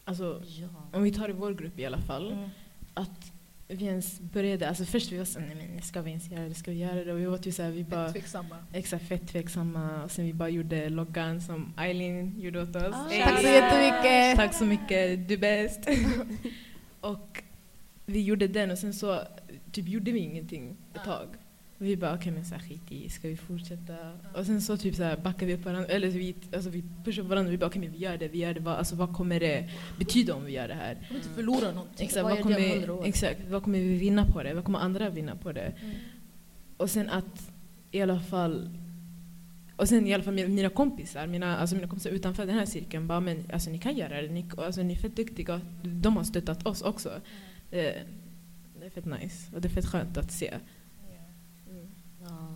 Alltså, 0.04 0.42
Ja. 0.46 0.68
om 0.92 1.02
vi 1.02 1.12
tar 1.12 1.28
i 1.28 1.32
vår 1.32 1.54
grupp 1.54 1.78
i 1.78 1.86
alla 1.86 1.98
fall. 1.98 2.32
Mm. 2.32 2.48
Att 2.94 3.32
vi 3.68 3.84
ens 3.84 4.20
började, 4.20 4.68
alltså 4.68 4.84
först 4.84 5.12
vi 5.12 5.18
var 5.18 5.24
så 5.24 5.40
nej 5.40 5.54
men 5.74 5.82
ska 5.82 6.02
vi 6.02 6.10
ens 6.10 6.30
göra 6.30 6.48
det, 6.48 6.54
ska 6.54 6.70
vi 6.70 6.76
göra 6.78 7.04
det? 7.04 7.12
Och 7.12 7.18
vi 7.20 7.24
var 7.26 7.38
typ 7.38 7.54
såhär, 7.54 7.70
vi 7.70 7.84
bara 7.84 8.12
Tveksamma. 8.12 8.56
exakt 8.72 9.08
fett 9.08 9.28
tveksamma. 9.28 10.04
Och 10.04 10.10
sen 10.10 10.24
vi 10.26 10.32
bara 10.32 10.48
gjorde 10.48 10.88
loggan 10.88 11.40
som 11.40 11.72
Eileen 11.78 12.40
gjorde 12.40 12.62
åt 12.62 12.76
oss. 12.76 12.94
Ah. 12.94 13.08
Tack 13.24 13.40
så 13.40 13.46
jättemycket! 13.48 14.36
Tack 14.36 14.54
så 14.54 14.64
mycket, 14.64 15.28
du 15.28 15.34
är 15.34 15.38
bäst. 15.38 15.80
och 17.00 17.42
vi 18.06 18.22
gjorde 18.22 18.48
den 18.48 18.70
och 18.70 18.78
sen 18.78 18.94
så 18.94 19.20
typ 19.72 19.88
gjorde 19.88 20.10
vi 20.12 20.18
ingenting 20.18 20.76
ett 20.94 21.04
tag. 21.04 21.28
Vi 21.78 21.96
bara 21.96 22.14
okej 22.14 22.32
men 22.32 22.44
så 22.44 22.54
här, 22.54 22.62
skit 22.62 22.92
i, 22.92 23.08
ska 23.08 23.28
vi 23.28 23.36
fortsätta? 23.36 23.94
Och 24.34 24.46
sen 24.46 24.62
så 24.62 24.76
typ 24.76 24.94
så 24.94 25.02
här, 25.02 25.16
backade 25.16 25.46
vi 25.46 25.54
upp 25.54 25.64
varandra, 25.64 25.88
eller 25.88 26.08
vi, 26.08 26.34
alltså, 26.54 26.70
vi 26.70 26.84
pushade 27.04 27.22
upp 27.24 27.30
varandra 27.30 27.50
vi 27.50 27.58
bara 27.58 27.66
okej 27.66 27.80
men 27.80 27.92
vi 27.92 27.98
gör 27.98 28.16
det, 28.16 28.28
vi 28.28 28.38
gör 28.38 28.54
det. 28.54 28.60
Vad, 28.60 28.74
alltså, 28.74 28.96
vad 28.96 29.12
kommer 29.12 29.40
det 29.40 29.70
betyda 29.98 30.34
om 30.34 30.44
vi 30.44 30.52
gör 30.52 30.68
det 30.68 30.74
här? 30.74 30.96
Jag 31.00 31.08
kommer 31.08 31.20
inte 31.20 31.34
förlora 31.34 31.72
någonting. 31.72 32.06
Exakt 32.06 32.24
Vad 32.24 32.32
kommer, 32.42 33.06
exakt, 33.06 33.40
vad 33.50 33.62
kommer 33.62 33.78
vi 33.78 33.98
vinna 33.98 34.26
på 34.26 34.42
det? 34.42 34.54
Vad 34.54 34.64
kommer 34.64 34.78
andra 34.78 35.10
vinna 35.10 35.36
på 35.36 35.52
det? 35.52 35.60
Mm. 35.82 35.94
Och 36.76 36.90
sen 36.90 37.08
att 37.10 37.50
i 37.90 38.00
alla 38.02 38.20
fall 38.20 38.68
och 39.76 39.88
sen 39.88 40.06
i 40.06 40.14
alla 40.14 40.22
fall 40.24 40.34
mina- 40.34 40.68
kompisar, 40.68 41.26
mina, 41.26 41.58
alltså 41.58 41.76
mina 41.76 41.88
kompisar 41.88 42.10
utanför 42.10 42.46
den 42.46 42.54
här 42.58 42.66
cirkeln 42.66 43.06
bara 43.06 43.20
men 43.20 43.44
alltså 43.52 43.70
ni 43.70 43.78
kan 43.78 43.96
göra 43.96 44.22
det, 44.22 44.28
ni, 44.28 44.44
alltså, 44.56 44.82
ni 44.82 44.92
är 44.94 44.98
fett 44.98 45.16
duktiga, 45.16 45.60
de 45.82 46.16
har 46.16 46.24
stöttat 46.24 46.66
oss 46.66 46.82
också. 46.82 47.20
Det, 47.70 48.02
det 48.80 48.86
är 48.86 48.90
fett 48.90 49.04
nice 49.04 49.54
och 49.54 49.60
det 49.60 49.68
är 49.68 49.70
fett 49.70 49.86
skönt 49.86 50.16
att 50.16 50.32
se. 50.32 50.54
Ja. 52.20 52.54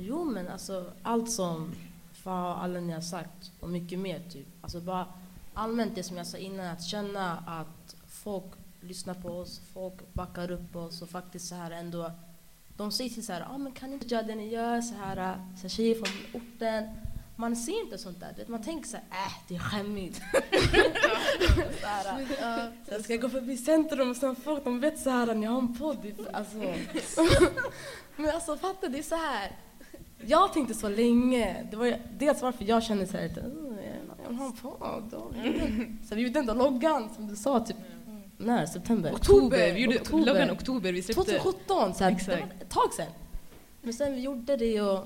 Jo 0.00 0.24
men 0.24 0.48
alltså 0.48 0.92
allt 1.02 1.30
som 1.30 1.74
Fa 2.12 2.54
och 2.54 2.62
alla 2.62 2.80
ni 2.80 2.92
har 2.92 3.00
sagt 3.00 3.52
och 3.60 3.68
mycket 3.68 3.98
mer 3.98 4.20
typ. 4.30 4.46
Alltså 4.60 4.80
bara 4.80 5.06
allmänt 5.54 5.94
det 5.94 6.02
som 6.02 6.16
jag 6.16 6.26
sa 6.26 6.38
innan, 6.38 6.66
att 6.66 6.82
känna 6.82 7.38
att 7.46 7.96
folk 8.06 8.44
lyssnar 8.80 9.14
på 9.14 9.28
oss, 9.28 9.60
folk 9.72 10.14
backar 10.14 10.50
upp 10.50 10.76
oss 10.76 11.02
och 11.02 11.08
faktiskt 11.08 11.48
så 11.48 11.54
här 11.54 11.70
ändå 11.70 12.12
de 12.76 12.92
säger 12.92 13.10
till 13.10 13.26
så 13.26 13.32
här, 13.32 13.46
ah, 13.50 13.58
men 13.58 13.72
kan 13.72 13.90
ni 13.90 13.94
inte 13.94 14.14
göra 14.14 14.22
det 14.22 14.34
ni 14.34 14.48
gör, 14.48 14.80
så 14.80 14.94
här, 14.94 15.16
äh, 15.16 15.56
så 15.56 15.62
här 15.62 15.68
tjejer 15.68 15.94
från 15.94 16.42
orten. 16.42 16.88
Man 17.36 17.56
ser 17.56 17.80
inte 17.80 17.98
sånt 17.98 18.20
där. 18.20 18.44
Man 18.48 18.62
tänker 18.62 18.88
så 18.88 18.96
här, 18.96 19.26
äh, 19.26 19.32
det 19.48 19.54
är 19.54 19.58
skämmigt. 19.58 20.16
så 21.80 21.86
här, 21.86 22.20
äh, 22.20 22.70
så 22.88 22.94
jag 22.94 23.04
ska 23.04 23.16
gå 23.16 23.28
förbi 23.28 23.56
centrum 23.56 24.10
och 24.10 24.16
sen 24.16 24.36
folk 24.36 24.64
de 24.64 24.80
vet 24.80 24.98
så 24.98 25.10
här, 25.10 25.34
ni 25.34 25.46
har 25.46 25.58
en 25.58 25.78
podd. 25.78 26.28
Alltså. 26.32 26.58
Men 28.16 28.34
alltså 28.34 28.56
fatta, 28.56 28.88
det 28.88 28.98
är 28.98 29.02
så 29.02 29.14
här. 29.14 29.56
Jag 30.26 30.52
tänkte 30.52 30.74
så 30.74 30.88
länge. 30.88 31.66
Det 31.70 31.76
var 31.76 31.86
ju 31.86 31.96
dels 32.18 32.42
varför 32.42 32.64
jag 32.64 32.82
kände 32.82 33.06
så 33.06 33.16
här, 33.16 33.24
"Mm, 33.38 33.76
jag 34.22 34.28
vill 34.28 34.38
ha 34.38 34.46
en 34.46 34.52
podd. 34.52 35.14
och 35.14 35.32
vi 35.34 35.46
gjorde- 35.46 35.96
Så 36.08 36.14
vi 36.14 36.22
gjorde 36.22 36.38
ändå 36.38 36.54
loggan 36.54 37.08
som 37.16 37.26
du 37.28 37.36
sa, 37.36 37.60
typ 37.60 37.76
när? 38.36 38.66
September? 38.66 39.12
Oktober, 39.12 39.72
vi 39.74 39.80
gjorde 39.80 39.98
Oktober. 40.00 40.26
loggan 40.26 40.50
oktober, 40.50 40.92
vi 40.92 41.02
släppte 41.02 41.22
2017, 41.24 41.94
så 41.94 42.04
här, 42.04 42.10
det 42.10 42.16
Exakt. 42.16 42.40
var 42.40 42.48
ett 42.60 42.68
tag 42.70 42.92
sedan. 42.96 43.06
Men 43.82 43.92
sen 43.94 44.14
vi 44.14 44.20
gjorde 44.20 44.56
det 44.56 44.80
och 44.82 45.04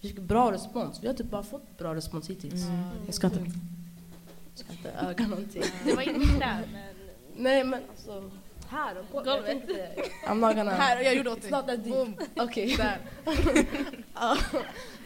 vi 0.00 0.08
fick 0.08 0.18
bra 0.18 0.52
respons. 0.52 1.02
Vi 1.02 1.06
har 1.06 1.14
typ 1.14 1.30
bara 1.30 1.42
fått 1.42 1.78
bra 1.78 1.94
respons 1.94 2.30
hittills. 2.30 2.66
Mm. 2.66 2.80
Jag 3.06 3.14
ska 3.14 3.26
inte, 3.26 3.38
jag 3.40 4.58
ska 4.58 4.72
inte 4.72 4.90
öga 4.90 5.26
någonting. 5.26 5.62
Det 5.84 5.94
var 5.94 6.02
inte 6.02 6.38
där 6.38 6.62
men 6.72 6.82
Nej 7.36 7.64
men 7.64 7.80
alltså, 7.90 8.30
här 8.68 8.98
och 8.98 9.08
på 9.10 9.20
Golvet. 9.22 9.68
I'm 10.26 10.34
not 10.34 10.56
gonna... 10.56 10.70
Här, 10.70 10.96
och 10.98 11.02
jag 11.04 11.14
gjorde 11.16 11.30
åt 11.30 11.66
dig. 11.66 11.78
Boom. 11.78 12.16
Okej. 12.36 12.76
Där. 12.76 12.98
Ja. 14.14 14.36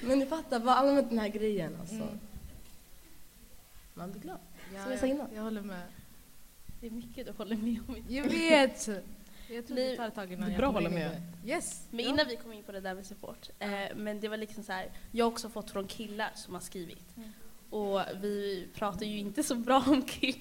Men 0.00 0.18
ni 0.18 0.26
fattar, 0.26 0.60
bara 0.60 0.74
allmänt 0.74 1.08
den 1.10 1.18
här 1.18 1.28
grejen 1.28 1.76
alltså. 1.80 1.94
Mm. 1.94 2.20
Man 3.94 4.12
blir 4.12 4.20
glad. 4.22 4.38
Ja, 4.74 4.82
Som 4.82 4.90
jag 4.90 5.00
sa 5.00 5.06
innan. 5.06 5.28
Jag 5.34 5.42
håller 5.42 5.60
med. 5.62 5.82
det 6.80 6.86
är 6.86 6.90
mycket 6.90 7.26
du 7.26 7.32
håller 7.32 7.56
med 7.56 7.78
om. 7.88 7.96
Jag 8.08 8.24
vet! 8.24 8.88
Jag 9.48 9.66
tror 9.66 9.76
Ni- 9.76 9.90
det 9.90 9.96
tar 9.96 10.08
ett 10.08 10.14
tag 10.14 10.32
innan 10.32 10.40
Det 10.40 10.46
är 10.46 10.52
jag 10.52 10.58
bra 10.58 10.68
att 10.68 10.74
hålla 10.74 10.90
med. 10.90 11.22
det. 11.44 11.50
Yes! 11.50 11.86
Men 11.90 12.00
innan 12.00 12.26
vi 12.28 12.36
kom 12.36 12.52
in 12.52 12.62
på 12.62 12.72
det 12.72 12.80
där 12.80 12.94
med 12.94 13.06
support, 13.06 13.48
eh, 13.58 13.68
men 13.96 14.20
det 14.20 14.28
var 14.28 14.36
liksom 14.36 14.64
så 14.64 14.72
här, 14.72 14.86
jag 15.10 15.24
har 15.24 15.30
också 15.32 15.48
fått 15.48 15.70
från 15.70 15.86
killar 15.86 16.30
som 16.34 16.54
har 16.54 16.60
skrivit. 16.60 17.04
Och 17.70 18.00
vi 18.20 18.66
pratar 18.74 19.06
ju 19.06 19.18
inte 19.18 19.42
så 19.42 19.54
bra 19.54 19.84
om 19.86 20.02
killar 20.02 20.40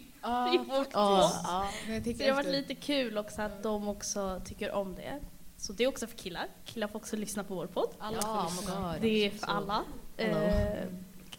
i 0.53 0.57
vårt 0.57 0.91
podd. 0.91 1.31
Ja. 1.43 1.69
Men 1.87 1.95
jag 1.95 2.03
Så 2.05 2.11
det 2.23 2.29
har 2.29 2.35
varit 2.35 2.51
lite 2.51 2.75
kul 2.75 3.17
också 3.17 3.41
att 3.41 3.63
de 3.63 3.87
också 3.87 4.41
tycker 4.45 4.71
om 4.71 4.95
det. 4.95 5.19
Så 5.57 5.73
det 5.73 5.83
är 5.83 5.87
också 5.87 6.07
för 6.07 6.17
killar. 6.17 6.47
Killar 6.65 6.87
får 6.87 6.99
också 6.99 7.15
lyssna 7.15 7.43
på 7.43 7.55
vår 7.55 7.67
podd. 7.67 7.89
Ja, 7.99 8.09
oh 8.09 8.51
my 8.61 8.67
god. 8.67 9.01
Det 9.01 9.25
är 9.25 9.29
för 9.31 9.47
alla. 9.47 9.83
Eh, 10.17 10.83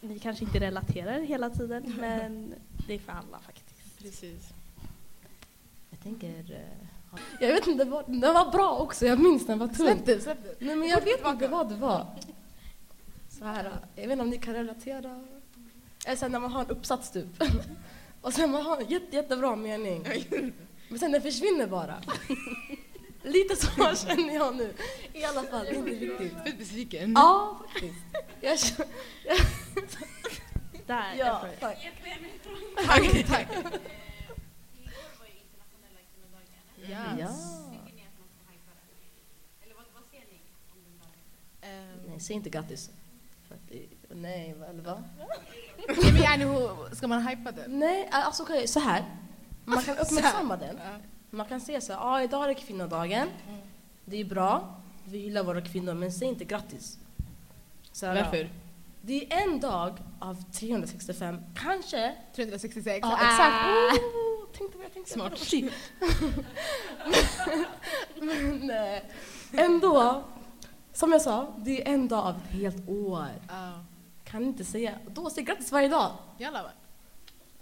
ni 0.00 0.18
kanske 0.18 0.44
inte 0.44 0.60
relaterar 0.60 1.20
hela 1.20 1.50
tiden, 1.50 1.94
men 2.00 2.54
det 2.86 2.94
är 2.94 2.98
för 2.98 3.12
alla 3.12 3.38
faktiskt. 3.38 3.98
Precis. 3.98 4.48
Jag 5.90 6.00
tänker... 6.02 6.28
eh, 6.52 7.18
Jag 7.40 7.52
vet 7.52 7.66
inte, 7.66 7.84
den 7.84 7.92
var, 7.92 8.04
den 8.06 8.34
var 8.34 8.50
bra 8.50 8.76
också. 8.78 9.06
Jag 9.06 9.18
minns 9.20 9.46
den 9.46 9.58
var 9.58 9.66
tung. 9.66 9.76
Släpp 9.86 10.06
det, 10.06 10.20
släpp 10.20 10.42
det. 10.42 10.64
Nej, 10.66 10.76
men 10.76 10.88
jag 10.88 11.00
vet 11.00 11.26
inte 11.26 11.48
vad 11.48 11.68
det 11.68 11.76
var. 11.76 12.06
Så 13.28 13.44
här, 13.44 13.72
jag 13.94 14.02
vet 14.02 14.12
inte 14.12 14.22
om 14.22 14.30
ni 14.30 14.38
kan 14.38 14.54
relatera. 14.54 15.24
Eller 16.06 16.16
sen 16.16 16.32
när 16.32 16.38
man 16.40 16.52
har 16.52 16.60
en 16.60 16.70
uppsats 16.70 17.10
typ. 17.10 17.26
Och 18.22 18.32
sen 18.34 18.50
man 18.50 18.62
har 18.62 18.76
en 18.80 18.88
jätte, 18.88 19.16
jättebra 19.16 19.56
mening. 19.56 20.06
Men 20.88 20.98
sen 20.98 21.12
den 21.12 21.22
försvinner 21.22 21.66
bara. 21.66 22.02
Lite 23.22 23.56
så 23.56 23.68
känner 24.06 24.34
jag 24.34 24.56
nu. 24.56 24.74
I 25.12 25.24
alla 25.24 25.42
fall, 25.42 25.64
det 25.64 25.70
är 25.70 25.74
inte 25.74 25.90
riktigt. 25.90 26.32
Fett 26.44 26.58
besviken. 26.58 27.12
Ja, 27.16 27.60
faktiskt. 27.68 27.96
Jag 28.40 28.58
känner, 28.58 28.86
Där, 30.86 31.14
ja, 31.14 31.16
jag 31.16 31.40
får- 31.40 31.60
tack. 31.60 31.78
Tack, 32.86 33.26
tack. 33.28 33.48
Ja. 36.90 37.28
Ehm, 41.62 41.98
Nej, 42.08 42.20
säg 42.20 42.36
inte 42.36 42.50
grattis. 42.50 42.90
För 43.48 43.54
att 43.54 43.60
det, 43.68 43.86
nej, 44.14 44.54
eller 44.68 44.82
va? 44.82 45.02
Men 45.88 46.16
yani, 46.22 46.68
ska 46.92 47.08
man 47.08 47.26
hypa 47.28 47.52
den? 47.52 47.78
Nej, 47.78 48.08
alltså 48.12 48.42
okej, 48.42 48.68
så 48.68 48.80
här. 48.80 49.04
Man 49.64 49.82
kan 49.82 49.98
uppmärksamma 49.98 50.56
den. 50.56 50.78
Man 51.30 51.46
kan 51.46 51.60
säga 51.60 51.80
så 51.80 51.92
här, 51.92 52.00
ah, 52.02 52.22
idag 52.22 52.44
är 52.44 52.48
det 52.48 52.54
kvinnodagen. 52.54 53.28
Det 54.04 54.20
är 54.20 54.24
bra, 54.24 54.74
vi 55.04 55.18
gillar 55.18 55.42
våra 55.42 55.60
kvinnor, 55.60 55.94
men 55.94 56.12
säg 56.12 56.28
inte 56.28 56.44
grattis. 56.44 56.98
Så 57.92 58.06
här, 58.06 58.14
Varför? 58.22 58.50
Det 59.02 59.32
är 59.32 59.42
en 59.42 59.60
dag 59.60 59.98
av 60.20 60.42
365, 60.52 61.38
kanske. 61.54 62.14
366. 62.36 62.98
Ja, 63.02 63.18
Ah. 63.20 63.30
exakt. 63.32 63.98
Oh, 64.02 64.56
tänkte 64.58 64.78
vad 64.78 64.84
jag 64.84 64.92
tänkte. 64.92 65.12
Smart. 65.12 65.52
men 68.20 68.70
eh, 68.70 69.02
ändå, 69.52 70.22
som 70.92 71.12
jag 71.12 71.22
sa, 71.22 71.54
det 71.58 71.88
är 71.88 71.94
en 71.94 72.08
dag 72.08 72.24
av 72.26 72.36
ett 72.36 72.50
helt 72.54 72.88
år. 72.88 73.26
Ja. 73.48 73.84
Kan 74.32 74.44
inte 74.44 74.64
säga, 74.64 74.98
då 75.08 75.30
säg 75.30 75.44
grattis 75.44 75.72
varje 75.72 75.88
dag. 75.88 76.10
Jalla 76.38 76.62
va? 76.62 76.70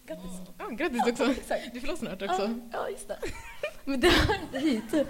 Grattis. 0.07 0.31
Ja, 0.59 0.69
grattis 0.69 1.03
också. 1.11 1.25
exakt. 1.31 1.75
Du 1.75 1.81
fyller 1.81 1.97
snart 1.97 2.21
Ja, 2.21 2.27
också. 2.31 2.51
ja, 2.73 2.89
just 2.89 3.09
det. 3.09 3.19
Men 3.85 4.01
det 4.01 4.09
hör 4.09 4.35
inte 4.43 4.59
hit. 4.59 4.85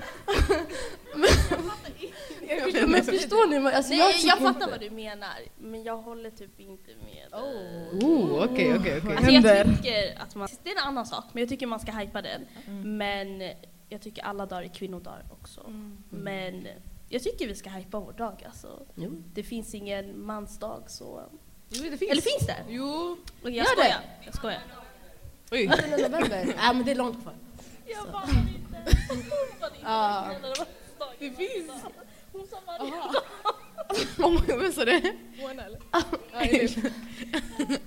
men, 2.75 2.91
men 2.91 3.05
förstår 3.05 3.49
ni? 3.49 3.57
Alltså, 3.57 3.91
Nej, 3.91 3.99
jag, 3.99 4.15
jag, 4.21 4.39
fattar 4.39 4.49
inte- 4.61 4.71
vad 4.71 4.81
du 4.81 4.91
menar, 4.91 5.35
men 5.59 5.83
jag 5.83 5.97
håller 5.97 6.31
typ 6.31 6.61
inte 6.61 6.91
med. 6.97 7.41
Oh, 7.41 8.45
okej, 8.45 8.77
okej, 8.79 8.79
okej. 8.79 9.17
Alltså 9.17 9.31
jag 9.33 9.43
Händer. 9.43 9.65
tycker 9.65 10.21
att 10.23 10.35
man, 10.35 10.49
det 10.63 10.71
är 10.71 10.79
en 10.79 10.87
annan 10.89 11.07
sak, 11.07 11.25
men 11.33 11.41
jag 11.41 11.49
tycker 11.49 11.67
man 11.67 11.81
ska 11.81 11.93
hypa 11.93 12.23
den. 12.23 12.47
Men 12.99 13.43
jag 13.89 14.03
tycker 14.03 14.23
alla 14.23 14.47
dagar 14.47 14.63
är 14.63 14.69
kvinnodagar 14.69 15.25
också. 15.31 15.61
Men 16.11 16.69
jag 17.09 17.23
tycker 17.23 17.49
vi 17.49 17.55
ska 17.55 17.71
hypa 17.71 18.01
vår 18.01 18.13
dag 18.13 18.45
alltså. 18.47 18.87
Jo. 18.95 19.23
Det 19.35 19.43
finns 19.43 19.75
ingen 19.75 20.25
mansdag 20.27 20.83
så... 20.87 21.23
Jo, 21.71 21.91
det 21.91 21.97
finns. 21.99 22.11
Eller 22.11 22.23
finns 22.23 22.47
det? 22.47 22.65
Jo. 22.69 23.19
Och 23.43 23.51
jag 23.51 23.55
Gör 23.57 23.65
skojar. 23.65 23.89
det? 23.89 24.25
Jag 24.25 24.35
skojar. 24.35 24.63
Oj. 25.51 25.69
18 25.73 25.91
november. 25.91 26.45
Nej, 26.57 26.75
men 26.75 26.85
det 26.85 26.91
är 26.91 26.95
långt 26.95 27.23
kvar. 27.23 27.35
Jag 27.87 28.05
Så. 28.07 28.13
bara 28.13 28.25
inte. 28.31 28.97
Ja. 29.83 30.31
Det 31.19 31.31
finns. 31.31 31.71
Hon 32.33 32.47
sa 32.47 32.57
varje 32.67 32.93
Oh, 34.19 34.43
vem 34.47 34.73
sa 34.73 34.85
det? 34.85 35.15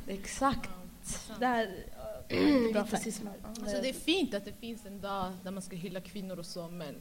Exakt. 0.07 0.69
Det 1.39 1.45
här... 1.45 1.85
Bra 2.29 2.71
Bra 2.73 2.83
precis. 2.85 3.21
Alltså, 3.43 3.81
det 3.81 3.89
är 3.89 3.93
fint 3.93 4.33
att 4.33 4.45
det 4.45 4.53
finns 4.59 4.85
en 4.85 5.01
dag 5.01 5.33
där 5.43 5.51
man 5.51 5.61
ska 5.63 5.75
hylla 5.75 6.01
kvinnor 6.01 6.39
och 6.39 6.45
så, 6.45 6.67
men 6.67 6.95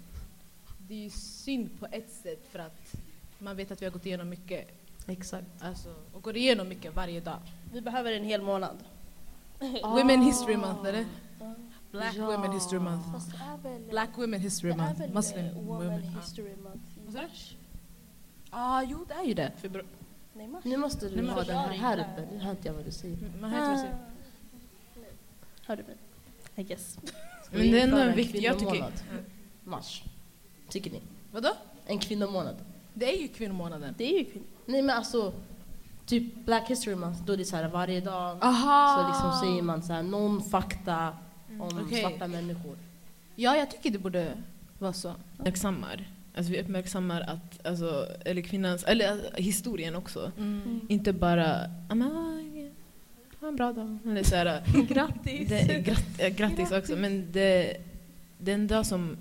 det 0.78 0.94
är 0.94 0.98
ju 0.98 1.10
synd 1.10 1.80
på 1.80 1.86
ett 1.92 2.10
sätt 2.22 2.46
för 2.52 2.58
att 2.58 2.92
man 3.38 3.56
vet 3.56 3.70
att 3.70 3.82
vi 3.82 3.86
har 3.86 3.92
gått 3.92 4.06
igenom 4.06 4.28
mycket. 4.28 4.68
Exakt. 5.06 5.46
Alltså, 5.60 5.94
och 6.12 6.22
går 6.22 6.36
igenom 6.36 6.68
mycket 6.68 6.94
varje 6.96 7.20
dag. 7.20 7.38
Vi 7.72 7.80
behöver 7.80 8.12
en 8.12 8.24
hel 8.24 8.42
månad. 8.42 8.76
Women 9.82 10.22
History 10.22 10.56
Month, 10.56 10.84
är 10.88 10.92
det? 10.92 11.06
Black 11.90 12.14
Ja. 12.16 12.26
Women 12.26 12.52
History 12.52 12.78
Month. 12.80 13.08
Väl... 13.62 13.82
Black 13.90 14.10
Women 14.16 14.40
History 14.40 14.72
det 14.72 14.78
är 14.80 14.84
Month. 14.86 15.00
väl 15.00 15.12
Muslim 15.14 15.46
eh, 15.46 15.52
Women 15.54 15.66
Women. 15.90 16.02
History 16.02 16.56
Month 16.56 16.78
Vad 17.06 17.14
du? 17.14 17.20
mars? 17.22 17.56
Ah, 18.50 18.82
jo, 18.82 19.04
det 19.08 19.14
är 19.14 19.24
ju 19.24 19.34
det. 19.34 19.52
Februari. 19.56 19.86
Nej, 20.34 20.46
mars. 20.48 20.64
Nu 20.64 20.76
måste 20.76 21.08
du 21.08 21.16
Nej, 21.22 21.30
ha 21.34 21.42
den 21.42 21.56
här, 21.56 21.68
här 21.72 21.98
uppe. 21.98 22.28
Nu 22.32 22.38
hör 22.38 22.50
inte 22.50 22.68
jag 22.68 22.74
vad 22.74 22.84
du 22.84 22.90
säger. 22.90 23.16
Man 23.40 23.50
hör 23.50 23.58
inte 23.58 23.68
vad 23.68 23.72
jag 23.72 23.80
säger. 23.80 23.98
Hör 25.66 25.76
du 25.76 25.82
mig? 25.82 25.96
I 26.56 26.62
guess. 26.62 26.98
Men 27.50 27.60
det 27.70 27.80
är 27.80 27.84
ändå 27.84 27.96
en 27.96 28.14
viktig- 28.14 28.42
jag 28.42 28.58
tycker-? 28.58 28.92
Mars. 29.64 30.02
Tycker 30.68 30.90
ni? 30.90 31.00
Vadå? 31.32 31.48
En 31.86 31.98
kvinnomånad? 31.98 32.56
Det 32.94 33.16
är 33.16 33.22
ju 33.22 33.28
kvinnomånaden. 33.28 33.94
Det 33.98 34.04
är 34.14 34.18
ju 34.18 34.24
kvinnor. 34.24 34.46
Nej 34.66 34.82
men 34.82 34.96
alltså, 34.96 35.32
typ 36.06 36.44
Black 36.44 36.70
History 36.70 36.94
Month, 36.96 37.24
då 37.24 37.32
är 37.32 37.36
det 37.36 37.44
så 37.44 37.56
här 37.56 37.68
varje 37.68 38.00
dag 38.00 38.38
Aha! 38.40 38.96
så 39.02 39.08
liksom 39.08 39.48
säger 39.48 39.62
man 39.62 39.82
så 39.82 39.92
här 39.92 40.02
någon 40.02 40.42
fakta 40.42 41.08
om 41.60 41.80
Okej. 41.86 42.00
svarta 42.00 42.26
människor. 42.28 42.76
Ja, 43.36 43.56
jag 43.56 43.70
tycker 43.70 43.90
det 43.90 43.98
borde 43.98 44.32
vara 44.78 44.92
så. 44.92 45.14
Uppmärksammar. 45.38 46.08
Alltså 46.36 46.52
vi 46.52 46.60
uppmärksammar 46.60 47.20
att, 47.20 47.66
alltså, 47.66 48.06
eller 48.24 48.42
kvinnans, 48.42 48.84
eller 48.84 49.10
alltså, 49.12 49.28
historien 49.36 49.94
också. 49.96 50.32
Mm. 50.38 50.80
Inte 50.88 51.12
bara, 51.12 51.60
"Ja, 51.88 51.94
men, 51.94 52.12
ah, 52.12 52.42
ha 53.40 53.48
en 53.48 53.56
bra 53.56 53.72
dag. 53.72 53.98
Eller 54.06 54.22
så 54.22 54.36
här, 54.36 54.62
Grattis! 54.88 55.48
det, 55.48 55.82
gratt, 55.84 56.04
ja, 56.18 56.28
grattis 56.28 56.72
också, 56.72 56.96
men 56.96 57.32
det, 57.32 57.76
det 58.38 58.50
är 58.50 58.54
en 58.54 58.66
dag 58.66 58.86
som 58.86 59.16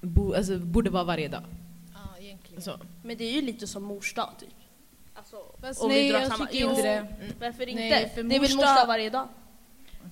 bo, 0.00 0.34
alltså, 0.34 0.58
borde 0.58 0.90
vara 0.90 1.04
varje 1.04 1.28
dag. 1.28 1.42
Så. 2.62 2.78
Men 3.04 3.16
det 3.16 3.24
är 3.24 3.32
ju 3.32 3.40
lite 3.42 3.66
som 3.66 3.82
mors 3.82 4.14
dag 4.14 4.28
typ. 4.40 4.48
Alltså, 5.14 5.36
Fast 5.60 5.82
om 5.82 5.88
vi 5.88 5.94
nej, 5.94 6.10
drar 6.12 6.18
jag 6.20 6.32
samma- 6.32 6.46
tycker 6.46 6.64
Jo. 6.64 6.70
inte 6.70 6.82
det. 6.82 7.06
varför 7.40 7.66
inte? 7.68 7.82
Nej, 7.82 8.12
för 8.14 8.22
det 8.22 8.36
är 8.36 8.40
väl 8.40 8.48
mors 8.50 8.54
mors 8.56 8.64
dag- 8.64 8.76
dag 8.76 8.86
varje 8.86 9.10
dag? 9.10 9.28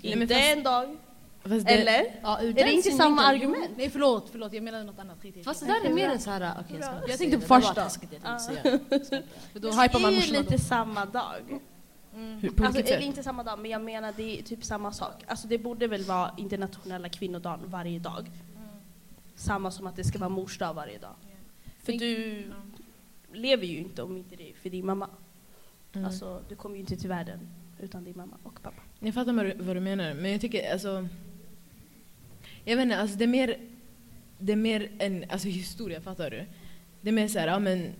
Nej, 0.02 0.12
inte 0.12 0.34
fast- 0.34 0.46
en 0.46 0.62
dag? 0.62 0.96
Fast 1.42 1.66
det, 1.66 1.72
Eller? 1.72 2.04
Ja, 2.22 2.38
Är 2.38 2.52
det 2.52 2.72
inte 2.72 2.90
samma 2.90 3.22
argument? 3.22 3.70
Nej, 3.76 3.90
förlåt, 3.90 4.28
förlåt, 4.32 4.52
jag 4.52 4.62
menade 4.62 4.84
något 4.84 4.98
annat. 4.98 5.22
Skit 5.22 5.34
det. 5.34 5.42
Fast 5.44 5.60
det 5.60 5.66
där 5.66 5.84
är 5.90 5.94
mer 5.94 6.08
än 6.08 6.18
så 6.20 6.30
här, 6.30 6.52
okej 6.60 6.76
jag 6.80 6.94
inte 6.94 7.10
Jag 7.10 7.18
tänkte 7.18 7.36
det. 7.36 7.46
på 7.48 7.54
Det 7.54 7.60
första. 7.60 7.74
var 7.80 7.82
taskigt, 7.88 8.12
jag 8.12 8.20
Ja. 8.24 8.38
tänkte 8.38 9.04
säga. 9.04 9.22
För 9.52 9.60
då 9.60 9.68
hypar 9.70 10.00
man 10.00 10.10
det 10.10 10.16
är 10.16 10.20
morsorna 10.20 10.38
ju 10.38 10.44
då. 10.44 10.50
lite 10.50 10.58
samma 10.64 11.04
dag. 11.04 11.60
hur, 12.40 12.50
på 12.50 12.64
Alltså, 12.66 12.80
eller 12.82 13.00
inte 13.00 13.22
samma 13.22 13.42
dag, 13.42 13.58
men 13.58 13.70
jag 13.70 13.80
menar 13.82 14.12
det 14.16 14.38
är 14.38 14.42
typ 14.42 14.64
samma 14.64 14.92
sak. 14.92 15.24
Alltså 15.26 15.48
det 15.48 15.58
borde 15.58 15.86
väl 15.86 16.02
vara 16.04 16.30
internationella 16.36 17.08
kvinnodagen 17.08 17.60
varje 17.66 17.98
dag. 17.98 18.30
Samma 19.36 19.70
som 19.70 19.86
att 19.86 19.96
det 19.96 20.04
ska 20.04 20.18
vara 20.18 20.28
mors 20.28 20.58
dag 20.58 20.74
varje 20.74 20.98
dag. 20.98 21.14
För 21.92 21.98
du 21.98 22.42
lever 23.32 23.66
ju 23.66 23.78
inte 23.78 24.02
om 24.02 24.16
inte 24.16 24.36
det 24.36 24.50
är 24.50 24.54
för 24.54 24.70
din 24.70 24.86
mamma. 24.86 25.10
Mm. 25.92 26.06
Alltså 26.06 26.42
du 26.48 26.54
kommer 26.56 26.76
ju 26.76 26.80
inte 26.80 26.96
till 26.96 27.08
världen 27.08 27.38
utan 27.80 28.04
din 28.04 28.16
mamma 28.16 28.36
och 28.42 28.62
pappa. 28.62 28.82
Jag 28.98 29.14
fattar 29.14 29.32
vad 29.32 29.46
du, 29.46 29.54
vad 29.54 29.76
du 29.76 29.80
menar, 29.80 30.14
men 30.14 30.32
jag 30.32 30.40
tycker 30.40 30.72
alltså... 30.72 31.08
Jag 32.64 32.76
vet 32.76 32.82
inte, 32.82 32.98
alltså 32.98 33.16
det 33.16 33.24
är 33.24 33.28
mer, 33.28 33.56
det 34.38 34.52
är 34.52 34.56
mer 34.56 34.90
en 34.98 35.24
alltså, 35.28 35.48
historia, 35.48 36.00
fattar 36.00 36.30
du? 36.30 36.46
Det 37.00 37.08
är 37.08 37.12
mer 37.12 37.28
såhär, 37.28 37.46
ja 37.46 37.58
men 37.58 37.92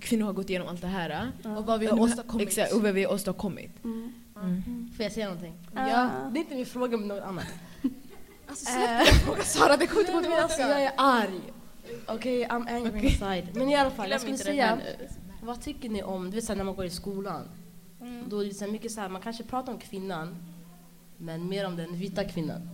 kvinnor 0.00 0.26
har 0.26 0.32
gått 0.32 0.50
igenom 0.50 0.68
allt 0.68 0.80
det 0.80 0.86
här. 0.86 1.32
Och 1.44 1.66
vad 1.66 1.80
vi 1.80 1.86
har 1.86 2.00
åstadkommit. 2.00 2.48
Exakt, 2.48 2.72
och 2.72 2.82
vad 2.82 2.94
vi 2.94 3.04
har 3.04 3.12
åstadkommit. 3.12 3.84
Mm. 3.84 4.12
Mm. 4.42 4.90
Får 4.96 5.02
jag 5.02 5.12
säga 5.12 5.26
någonting? 5.26 5.54
Ja. 5.74 6.10
Det 6.32 6.38
är 6.38 6.40
inte 6.40 6.54
min 6.54 6.66
fråga 6.66 6.96
men 6.96 7.08
något 7.08 7.22
annat. 7.22 7.46
Alltså 8.46 8.64
släpp 8.64 9.06
den 9.06 9.14
frågan 9.26 9.44
Sara, 9.44 9.76
det 9.76 9.86
kommer 9.86 10.00
inte 10.00 10.12
gå 10.12 10.20
men 10.20 10.42
alltså, 10.42 10.60
jag 10.60 10.76
tillbaka. 10.76 10.92
är 10.92 10.92
arg. 10.96 11.40
Okej, 12.06 12.46
I'm 12.46 12.68
angry 12.74 13.00
inside. 13.08 13.48
Men 13.54 13.68
i 13.70 13.74
alla 13.76 13.90
fall, 13.90 14.10
jag 14.10 14.20
skulle 14.20 14.38
säga, 14.38 14.78
vad 15.42 15.60
tycker 15.60 15.88
ni 15.88 16.02
om, 16.02 16.24
du 16.24 16.30
vet 16.30 16.44
såhär 16.44 16.56
när 16.56 16.64
man 16.64 16.74
går 16.74 16.84
i 16.84 16.90
skolan? 16.90 17.48
Då 18.28 18.38
är 18.44 18.44
det 18.48 18.54
så 18.54 18.66
mycket 18.66 18.92
så 18.92 19.00
här, 19.00 19.08
man 19.08 19.22
kanske 19.22 19.42
pratar 19.44 19.72
om 19.72 19.78
kvinnan, 19.78 20.36
men 21.16 21.48
mer 21.48 21.66
om 21.66 21.76
den 21.76 21.96
vita 21.96 22.24
kvinnan. 22.24 22.68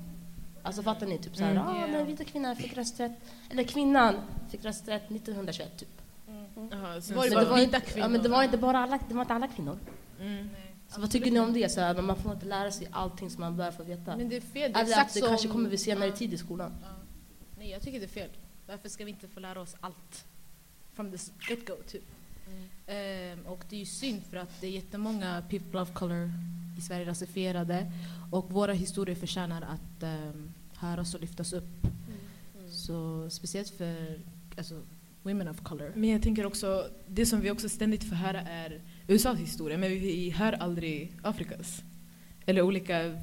Alltså 0.63 0.83
fattar 0.83 1.07
ni? 1.07 1.19
Typ 1.19 1.37
såhär, 1.37 1.51
Mm. 1.51 1.63
ah, 1.69 1.81
Ja. 1.81 1.87
den 1.87 2.07
vita 2.07 2.25
kvinnan 2.25 2.57
fick 2.57 2.77
rösträtt, 2.77 3.13
eller 3.51 3.63
kvinnan 3.63 4.15
fick 4.51 4.65
rösträtt 4.65 5.11
1921 5.11 5.79
typ. 5.79 5.89
Jaha, 6.71 7.01
så- 7.01 7.15
Var 7.15 7.25
det 7.29 7.31
bara 7.35 7.55
vita 7.57 7.77
ja, 7.77 7.81
kvinnor? 7.81 8.09
men 8.09 8.23
det 8.23 8.29
var 8.29 8.43
inte 8.43 8.59
bara 8.59 8.79
alla, 8.79 8.99
det 9.09 9.15
var 9.15 9.23
inte 9.23 9.35
alla 9.35 9.49
kvinnor. 9.49 9.79
Mm. 10.21 10.49
Så 10.89 11.01
vad 11.01 11.11
tycker 11.11 11.31
ni 11.31 11.41
om 11.41 11.53
det? 11.53 11.69
Så 11.73 11.81
här, 11.81 12.03
man 12.03 12.17
får 12.17 12.33
inte 12.33 12.47
lära 12.47 12.71
sig 12.71 12.89
allting 12.91 13.31
som 13.31 13.41
man 13.41 13.57
bör 13.57 13.71
få 13.71 13.83
veta. 13.83 14.17
Men 14.17 14.29
det 14.29 14.37
är 14.37 14.41
fel. 14.41 14.73
Det 14.73 14.79
är 14.81 15.01
att 15.01 15.13
det 15.15 15.21
som... 15.21 15.29
kanske 15.29 15.49
kommer 15.49 15.69
vid 15.71 15.81
senare 15.81 16.13
tid 16.13 16.35
i 16.35 16.39
skolan. 16.39 16.73
Ja. 16.83 16.89
Nej, 17.59 17.71
jag 17.71 17.83
tycker 17.83 17.99
det 17.99 18.05
är 18.07 18.09
fel. 18.09 18.31
Varför 18.71 18.89
ska 18.89 19.05
vi 19.05 19.11
inte 19.11 19.29
få 19.29 19.41
lära 19.41 19.61
oss 19.61 19.77
allt? 19.81 20.25
From 20.93 21.11
the 21.11 21.17
get-go, 21.49 21.75
typ. 21.87 22.03
Ehm, 22.87 23.47
och 23.47 23.65
det 23.69 23.77
är 23.77 23.81
ju 23.81 23.87
synd 23.87 24.23
för 24.31 24.37
att 24.37 24.61
det 24.61 24.67
är 24.67 24.71
jättemånga 24.71 25.43
people 25.51 25.81
of 25.81 25.93
color 25.93 26.31
i 26.79 26.81
Sverige 26.81 27.07
rasifierade 27.07 27.93
och 28.33 28.53
våra 28.53 28.73
historier 28.73 29.17
förtjänar 29.17 29.63
att 29.63 30.03
um, 30.03 30.53
höras 30.77 31.15
och 31.15 31.21
lyftas 31.21 31.53
upp. 31.53 31.87
Så 32.71 33.31
speciellt 33.31 33.71
för 33.71 34.21
alltså, 34.59 34.83
women 35.23 35.49
of 35.49 35.61
color. 35.63 35.93
Men 35.95 36.11
jag 36.11 36.23
tänker 36.23 36.47
också, 36.47 36.89
det 37.07 37.27
som 37.27 37.41
vi 37.41 37.51
också 37.51 37.69
ständigt 37.69 38.05
får 38.05 38.17
höra 38.17 38.41
är 38.41 38.81
USAs 39.09 39.39
historia 39.39 39.79
men 39.79 39.91
vi 39.91 40.31
hör 40.31 40.53
aldrig 40.53 41.13
Afrikas. 41.23 41.83
Eller 42.47 42.63
olika 42.63 43.21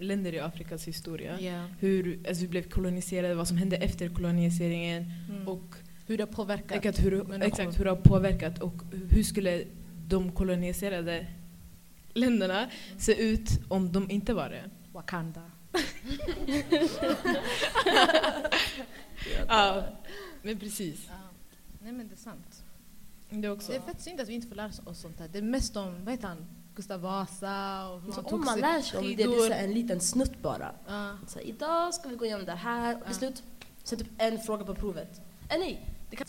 länder 0.00 0.34
i 0.34 0.40
Afrikas 0.40 0.88
historia. 0.88 1.40
Ja. 1.40 1.64
Hur 1.78 2.18
alltså, 2.28 2.42
vi 2.42 2.48
blev 2.48 2.62
koloniserade, 2.62 3.34
vad 3.34 3.48
som 3.48 3.56
hände 3.56 3.76
efter 3.76 4.08
koloniseringen 4.08 5.12
Mm. 5.30 5.48
och 5.48 5.74
hur 6.06 6.16
det 6.18 6.22
har 6.24 6.32
påverkat 6.32 6.72
exakt 6.72 7.04
hur, 7.04 7.42
exakt 7.42 7.78
hur 7.80 7.84
det 7.84 7.90
har 7.90 7.96
påverkat 7.96 8.58
och 8.58 8.74
hur 9.10 9.22
skulle 9.22 9.64
de 10.08 10.32
koloniserade 10.32 11.26
länderna 12.14 12.70
se 12.98 13.22
ut 13.22 13.48
om 13.68 13.92
de 13.92 14.10
inte 14.10 14.34
var 14.34 14.50
det. 14.50 14.64
Wakanda. 14.92 15.42
Ja, 19.48 19.84
men 20.42 20.58
precis. 20.58 21.06
Ja. 21.08 21.14
Nej 21.82 21.92
men 21.92 22.08
det 22.08 22.14
är 22.14 22.16
sant. 22.16 22.64
Det 23.30 23.46
är 23.46 23.50
också. 23.52 23.72
Det 23.72 23.78
är 23.78 23.82
fett 23.82 24.00
synd 24.00 24.20
att 24.20 24.28
vi 24.28 24.32
inte 24.34 24.46
får 24.48 24.54
lära 24.54 24.70
oss 24.84 25.00
sånt 25.00 25.18
här. 25.20 25.28
Det 25.32 25.38
är 25.38 25.42
mest 25.42 25.76
om, 25.76 26.04
vad 26.04 26.14
heter 26.14 26.28
han, 26.28 26.46
Gustav 26.80 27.00
Vasa 27.00 27.88
och 27.88 28.14
Så 28.14 28.22
han 28.22 28.34
om 28.34 28.44
man 28.44 28.60
lär 28.60 28.80
sig 28.80 28.98
om 28.98 29.06
det, 29.06 29.14
det 29.14 29.22
är 29.22 29.48
så 29.48 29.52
en 29.52 29.72
liten 29.72 30.00
snutt 30.00 30.42
bara. 30.42 30.72
Ja. 30.86 31.18
Så 31.26 31.40
idag 31.40 31.94
ska 31.94 32.08
vi 32.08 32.16
gå 32.16 32.24
igenom 32.24 32.46
det 32.46 32.52
här, 32.52 32.96
och 33.00 33.06
till 33.06 33.14
slut, 33.14 33.42
sen 33.84 33.98
typ 33.98 34.08
en 34.18 34.38
fråga 34.38 34.64
på 34.64 34.74
provet. 34.74 35.20
Eh, 35.50 35.58
nej, 35.58 35.86
det 36.10 36.16
kan... 36.16 36.26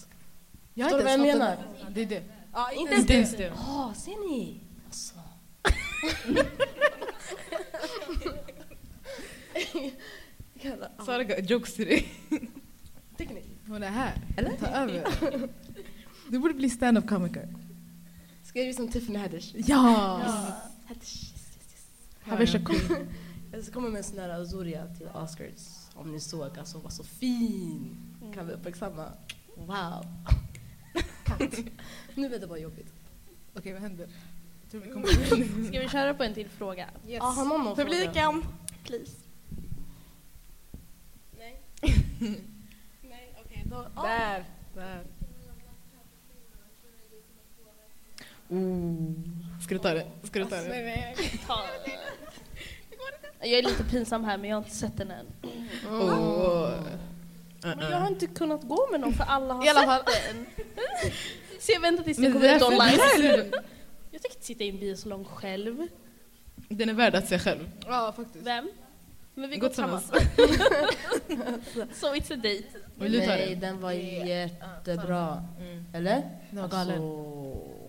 Jag 0.73 0.85
Förstår 0.85 0.97
du 0.97 1.03
vad 1.03 1.13
jag 1.13 1.19
menar? 1.19 1.57
det 1.89 2.01
är 2.01 2.05
det. 2.05 2.23
Ja, 2.53 2.71
inte 2.71 2.95
Inte 2.95 3.13
ens 3.13 3.31
det. 3.31 3.53
Ja, 3.55 3.93
ser 3.97 4.29
ni? 4.29 4.59
Alltså. 4.85 5.15
Sara 11.05 11.39
jokes 11.39 11.75
till 11.75 11.85
dig. 11.85 12.13
Tycker 13.17 13.33
ni? 13.33 13.43
Hon 13.67 13.83
är 13.83 13.89
här. 13.89 14.13
Eller? 14.37 14.51
Ta 14.57 14.67
över. 14.67 15.03
Du 16.29 16.39
borde 16.39 16.53
bli 16.53 16.69
stand-up 16.69 17.07
komiker. 17.07 17.47
Ska 18.51 18.59
jag 18.59 18.67
bli 18.67 18.73
som 18.73 18.87
Tiffany 18.87 19.19
Haddish? 19.19 19.55
Ja! 19.55 20.21
Haddish, 20.87 21.31
yes, 21.33 21.57
yes, 21.57 21.87
yes. 22.25 23.01
Jag 23.51 23.63
ska 23.63 23.73
komma 23.73 23.89
med 23.89 23.97
en 23.97 24.03
sån 24.03 24.19
här 24.19 24.29
Azuria 24.29 24.87
till 24.97 25.07
Oscars. 25.07 25.87
Om 25.95 26.11
ni 26.11 26.19
såg, 26.19 26.57
alltså 26.59 26.77
var 26.77 26.89
så 26.89 27.03
fin. 27.03 27.97
Kan 28.33 28.47
vi 28.47 28.53
uppmärksamma? 28.53 29.07
Wow. 29.55 30.05
nu 32.15 32.29
blir 32.29 32.39
det 32.39 32.47
bara 32.47 32.59
jobbigt. 32.59 32.93
Okej, 33.53 33.73
vad 33.73 33.81
händer? 33.81 34.09
Jag 34.61 34.71
tror 34.71 34.81
vi 34.81 34.91
kommer... 34.91 35.07
Ska 35.67 35.79
vi 35.79 35.89
köra 35.89 36.13
på 36.13 36.23
en 36.23 36.33
till 36.33 36.49
fråga? 36.49 36.89
Yes. 37.07 37.21
Ah, 37.21 37.25
har 37.25 37.45
någon 37.45 37.63
någon 37.63 37.75
fråga? 37.75 37.89
Publiken, 37.89 38.43
please. 38.83 39.11
Nej. 41.39 41.61
Nej, 43.01 43.35
okej. 43.45 43.65
då. 43.69 43.85
ah. 43.95 44.03
Där. 44.03 44.45
Där. 44.75 45.03
Ooh. 48.51 49.13
Ska 49.63 49.73
du 49.75 49.79
ta 49.79 49.93
det? 49.93 50.05
Ska 50.23 50.39
du 50.39 50.45
ta 50.45 50.55
det? 50.55 50.69
Nej, 50.69 50.83
nej, 50.83 51.39
ta 51.47 51.61
Jag 53.39 53.51
är 53.59 53.63
lite 53.63 53.83
pinsam 53.83 54.23
här 54.23 54.37
men 54.37 54.49
jag 54.49 54.57
har 54.57 54.63
inte 54.63 54.75
sett 54.75 54.97
den 54.97 55.11
än. 55.11 55.25
Oh. 55.89 56.71
Men 57.61 57.79
jag 57.91 57.97
har 57.97 58.07
inte 58.07 58.27
kunnat 58.27 58.63
gå 58.63 58.87
med 58.91 58.99
någon 58.99 59.13
för 59.13 59.23
alla 59.23 59.53
har 59.53 59.65
I 59.65 59.69
alla 59.69 59.79
sett 59.79 59.87
fall. 59.89 60.03
den. 60.05 60.45
Så 61.59 61.71
jag 61.71 61.79
väntar 61.81 62.03
tills 62.03 62.17
den 62.17 62.33
kommer 62.33 62.55
ut 62.55 62.61
online. 62.61 62.99
Jag 64.13 64.21
tycker 64.21 64.35
inte 64.35 64.45
sitta 64.45 64.63
i 64.63 64.69
en 64.69 64.79
biosalong 64.79 65.25
själv. 65.25 65.87
Den 66.69 66.89
är 66.89 66.93
värd 66.93 67.15
att 67.15 67.27
se 67.27 67.39
själv. 67.39 67.69
Ja, 67.87 68.13
faktiskt. 68.15 68.45
Vem? 68.45 68.71
Men 69.35 69.49
vi 69.49 69.55
Gå 69.55 69.61
går 69.61 69.67
tillsammans. 69.67 70.07
so 71.93 72.07
it's 72.07 72.33
a 72.33 72.35
date. 72.35 72.63
Vill 72.95 73.11
du 73.11 73.19
ta 73.19 73.25
Nej, 73.25 73.49
det? 73.49 73.55
den 73.55 73.81
var 73.81 73.91
jättebra. 73.91 75.43
Mm. 75.59 75.85
Eller? 75.93 76.21
Den 76.51 76.61
var 76.61 76.67
galen. 76.67 77.01
Alltså, 77.01 77.80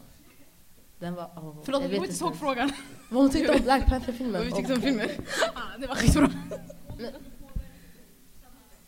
den 1.02 1.14
var... 1.14 1.24
Oh, 1.24 1.56
Förlåt, 1.64 1.82
jag 1.82 1.90
kommer 1.92 2.08
inte 2.08 2.24
ihåg 2.24 2.36
frågan. 2.36 2.72
Vad 3.10 3.22
hon 3.22 3.30
tyckte 3.30 3.52
om 3.52 3.62
Black 3.62 3.86
Panther-filmen. 3.86 4.32
Vad 4.32 4.44
vi 4.44 4.52
tyckte 4.52 4.74
om 4.74 4.80
filmen? 4.80 5.08
Ah, 5.54 5.78
det 5.78 5.86
var 5.86 5.94
skitbra. 5.94 6.30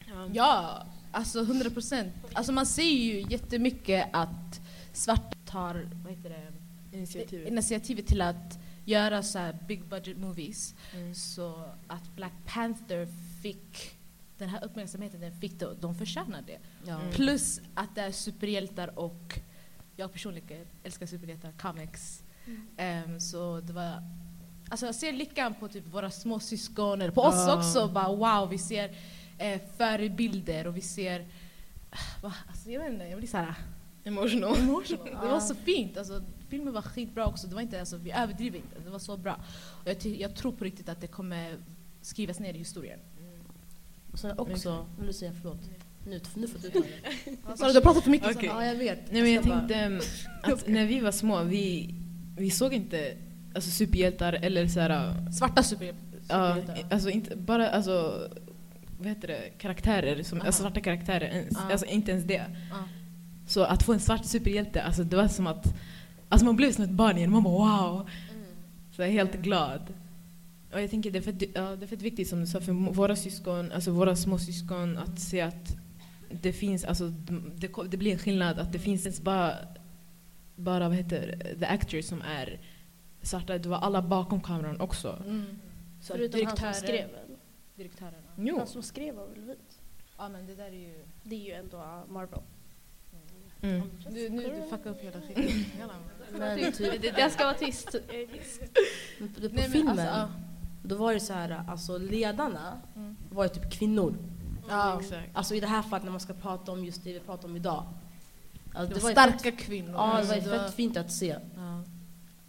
Ja. 0.06 0.28
Ja, 0.32 0.86
alltså 1.12 1.40
100 1.40 1.70
procent. 1.70 2.14
Alltså 2.32 2.52
man 2.52 2.66
ser 2.66 2.82
ju 2.82 3.20
jättemycket 3.28 4.08
att 4.12 4.60
svarta 4.92 5.36
tar 5.46 5.88
vad 6.04 6.12
heter 6.12 6.30
det, 6.30 6.96
Initiativet. 6.96 7.48
initiativet 7.48 8.06
till 8.06 8.22
att 8.22 8.58
göra 8.84 9.22
så 9.22 9.38
här 9.38 9.58
big 9.68 9.84
budget 9.84 10.18
movies. 10.18 10.74
Mm. 10.94 11.14
Så 11.14 11.64
att 11.86 12.16
Black 12.16 12.32
Panther 12.46 13.08
fick 13.42 13.96
den 14.38 14.48
här 14.48 14.64
uppmärksamheten 14.64 15.20
den 15.20 15.40
fick, 15.40 15.58
det, 15.58 15.74
de 15.80 15.94
förtjänar 15.94 16.42
det. 16.46 16.58
Ja. 16.86 17.00
Mm. 17.00 17.12
Plus 17.12 17.60
att 17.74 17.94
det 17.94 18.00
är 18.00 18.12
superhjältar 18.12 18.98
och 18.98 19.38
jag 19.96 20.12
personligen 20.12 20.66
älskar 20.84 21.06
superhjältar, 21.06 21.52
comics. 21.52 22.22
Ehm, 22.76 23.20
så 23.20 23.60
det 23.60 23.72
var 23.72 24.02
Alltså 24.68 24.86
jag 24.86 24.94
ser 24.94 25.12
lyckan 25.12 25.54
på 25.54 25.68
typ 25.68 25.86
våra 25.86 26.10
små 26.10 26.40
syskon 26.40 27.02
eller 27.02 27.12
på 27.12 27.20
oss 27.20 27.34
Ja. 27.34 27.56
också. 27.58 27.88
Bara, 27.88 28.08
wow, 28.16 28.48
vi 28.50 28.58
ser 28.58 28.96
eh, 29.38 29.60
förebilder 29.76 30.66
och 30.66 30.76
vi 30.76 30.80
ser... 30.80 31.26
ah, 31.90 31.96
Va? 32.22 32.34
Alltså, 32.48 32.70
jag 32.70 32.80
vet 32.80 32.92
inte, 32.92 33.04
jag 33.04 33.18
blir 33.18 33.28
såhär 33.28 33.54
Emotional. 34.04 34.56
emotional. 34.58 35.04
Det 35.22 35.28
var 35.28 35.40
så 35.40 35.54
fint. 35.54 35.96
Alltså, 35.96 36.22
filmen 36.48 36.74
var 36.74 36.82
skitbra 36.82 37.26
också. 37.26 37.46
Det 37.46 37.54
var 37.54 37.62
inte, 37.62 37.80
alltså, 37.80 37.96
vi 37.96 38.12
överdriver 38.12 38.56
inte. 38.58 38.78
Det 38.84 38.90
var 38.90 38.98
så 38.98 39.16
bra. 39.16 39.34
Och 39.82 39.88
jag, 39.90 40.06
jag 40.06 40.36
tror 40.36 40.52
på 40.52 40.64
riktigt 40.64 40.88
att 40.88 41.00
det 41.00 41.06
kommer 41.06 41.56
skrivas 42.02 42.40
ner 42.40 42.54
i 42.54 42.58
historien. 42.58 43.00
Och 44.12 44.18
sen 44.18 44.38
också, 44.38 44.86
vill 44.98 45.06
du 45.06 45.12
säga 45.12 45.32
förlåt? 45.42 45.58
Nu, 46.06 46.20
nu 46.34 46.46
får 46.48 46.58
du 46.58 46.70
ta 46.70 46.78
det. 46.78 47.56
Sara, 47.56 47.68
du 47.68 47.74
har 47.74 47.80
pratat 47.80 48.04
för 48.04 48.10
mycket. 48.10 48.36
Okej. 48.36 48.48
Ja, 48.52 48.64
jag 48.66 48.74
vet. 48.74 49.12
Nej, 49.12 49.22
men 49.22 49.32
jag 49.32 49.44
bara- 49.44 49.58
tänkte 49.58 49.86
um, 49.86 50.00
att 50.52 50.68
när 50.68 50.86
vi 50.86 51.00
var 51.00 51.12
små, 51.12 51.42
vi, 51.42 51.94
vi 52.36 52.50
såg 52.50 52.74
inte 52.74 53.16
alltså, 53.54 53.70
superhjältar 53.70 54.32
eller 54.32 54.66
så 54.68 54.80
här, 54.80 55.30
Svarta 55.32 55.62
super, 55.62 55.94
ja, 56.28 56.54
superhjältar. 56.56 56.94
alltså 56.94 57.10
inte 57.10 57.36
bara 57.36 57.70
alltså, 57.70 58.28
vad 58.98 59.08
heter 59.08 59.28
det, 59.28 59.50
karaktärer, 59.58 60.22
som, 60.22 60.38
Aha. 60.38 60.46
alltså, 60.46 60.62
svarta 60.62 60.80
karaktärer, 60.80 61.26
ens, 61.26 61.56
alltså 61.70 61.86
inte 61.86 62.10
ens 62.10 62.24
det. 62.24 62.44
Ja. 62.70 62.76
Så 63.46 63.62
att 63.64 63.82
få 63.82 63.92
en 63.92 64.00
svart 64.00 64.24
superhjälte, 64.24 64.82
alltså, 64.82 65.04
det 65.04 65.16
var 65.16 65.28
som 65.28 65.46
att 65.46 65.74
alltså, 66.28 66.44
man 66.46 66.56
blev 66.56 66.72
som 66.72 66.84
ett 66.84 66.90
barn 66.90 67.16
igen, 67.18 67.30
man 67.30 67.42
bara 67.42 67.82
wow. 67.82 68.08
Så 68.96 69.02
jag 69.02 69.08
är 69.08 69.12
helt 69.12 69.34
glad. 69.34 69.80
Och 70.72 70.82
jag 70.82 70.90
tänker 70.90 71.10
det 71.10 71.18
är 71.18 71.22
fett, 71.22 71.42
ja, 71.54 71.76
det 71.76 71.84
är 71.84 71.86
fett 71.86 72.02
viktigt 72.02 72.28
som 72.28 72.40
du 72.40 72.46
sa 72.46 72.60
för 72.60 72.72
våra 72.72 73.16
syskon, 73.16 73.72
alltså 73.72 73.90
våra 73.90 74.16
småsyskon 74.16 74.98
att 74.98 75.20
se 75.20 75.40
att 75.40 75.76
det 76.42 76.52
finns, 76.52 76.84
alltså 76.84 77.08
det, 77.08 77.68
det 77.88 77.96
blir 77.96 78.12
en 78.12 78.18
skillnad 78.18 78.58
att 78.58 78.72
det 78.72 78.78
finns 78.78 79.20
bara, 79.20 79.54
bara 80.56 80.88
vad 80.88 80.96
heter 80.96 81.38
det, 81.38 81.58
the 81.58 81.66
actors 81.66 82.04
som 82.04 82.22
är 82.22 82.60
svarta, 83.22 83.58
det 83.58 83.68
var 83.68 83.78
alla 83.78 84.02
bakom 84.02 84.40
kameran 84.40 84.80
också. 84.80 85.22
Mm. 85.26 85.44
Så 86.00 86.14
Förutom 86.14 86.46
han 86.46 86.56
som 86.56 86.72
skrev 86.74 87.08
den. 87.08 87.36
Direktörerna. 87.74 88.16
Jo. 88.36 88.58
Han 88.58 88.66
som 88.66 88.82
skrev 88.82 89.14
var 89.14 89.26
väl 89.26 89.40
vit? 89.40 89.80
Ja 90.18 90.28
men 90.28 90.46
det 90.46 90.54
där 90.54 90.64
är 90.66 90.70
ju... 90.72 91.04
Det 91.22 91.34
är 91.36 91.40
ju 91.40 91.52
ändå 91.52 91.76
uh, 91.76 92.12
Marvel. 92.12 92.40
Mm. 93.62 93.90
Du, 94.10 94.28
nu 94.28 94.42
du 94.42 94.68
fuckar 94.70 94.90
upp 94.90 95.00
hela 95.02 95.20
skiten. 95.20 95.64
Men 96.38 96.72
typ, 96.72 97.04
Jag 97.18 97.32
ska 97.32 97.44
vara 97.44 97.54
tyst. 97.54 97.94
Men 99.18 99.28
på- 99.28 99.40
på 99.40 99.40
Nej, 99.40 99.50
men 99.52 99.70
filmen, 99.70 99.98
alltså, 99.98 100.32
då 100.82 100.96
var 100.96 101.14
det 101.14 101.20
så 101.20 101.32
här, 101.32 101.64
alltså 101.68 101.98
ledarna 101.98 102.80
Mm. 102.96 103.16
var 103.30 103.44
ju 103.44 103.48
typ 103.48 103.72
kvinnor. 103.72 104.14
Ja. 104.68 105.00
Exakt. 105.00 105.28
Alltså 105.32 105.54
i 105.54 105.60
det 105.60 105.66
här 105.66 105.82
fallet 105.82 106.04
när 106.04 106.10
man 106.10 106.20
ska 106.20 106.32
prata 106.32 106.72
om 106.72 106.84
just 106.84 107.04
det 107.04 107.12
vi 107.12 107.20
pratar 107.20 107.48
om 107.48 107.56
idag. 107.56 107.84
Alltså, 108.74 108.94
Det 108.94 109.00
var 109.04 109.10
starka 109.10 109.38
fett, 109.38 109.58
kvinnor. 109.58 109.90
Ja, 109.94 110.06
det 110.20 110.26
var 110.26 110.34
Alltså, 110.34 110.50
fett 110.50 110.74
fint 110.74 110.96
att 110.96 111.12
se. 111.12 111.36
Ja. 111.56 111.82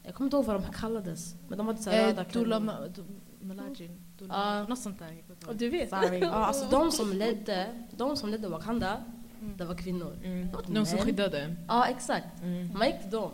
Jag 0.04 0.16
kommer 0.16 0.26
inte 0.28 0.38
ihåg 0.38 0.46
vad 0.46 0.62
de 0.62 0.74
kallades. 0.74 1.36
Men 1.48 1.58
de 1.58 1.68
hade 1.68 1.82
så 1.84 1.90
här 1.90 2.08
röda 2.08 2.22
Eh. 2.22 2.28
Ma- 2.60 2.88
Du- 2.96 3.06
Malajin. 3.48 4.02
Dula- 4.20 4.28
Ja. 4.30 4.64
Något 4.68 4.80
sånt 4.80 5.00
där. 5.00 5.24
Och 5.48 5.56
du 5.56 5.70
vet. 5.70 5.90
Sorry. 5.90 6.20
Ja, 6.20 6.30
alltså 6.32 6.66
de 6.70 6.92
som 6.92 7.14
ledde, 7.14 7.68
de 7.92 8.18
som 8.18 8.30
ledde 8.30 8.48
Wakanda, 8.48 8.98
Mm. 9.40 9.58
det 9.58 9.66
var 9.66 9.76
kvinnor. 9.76 10.18
Mm. 10.24 10.48
De 10.68 10.86
som 10.86 11.00
skyddade. 11.00 11.56
Ja, 11.68 11.86
exakt. 11.88 12.42
Mm. 12.42 12.74
Man 12.78 12.88
gick 12.88 13.02
till 13.02 13.12
dem. 13.12 13.32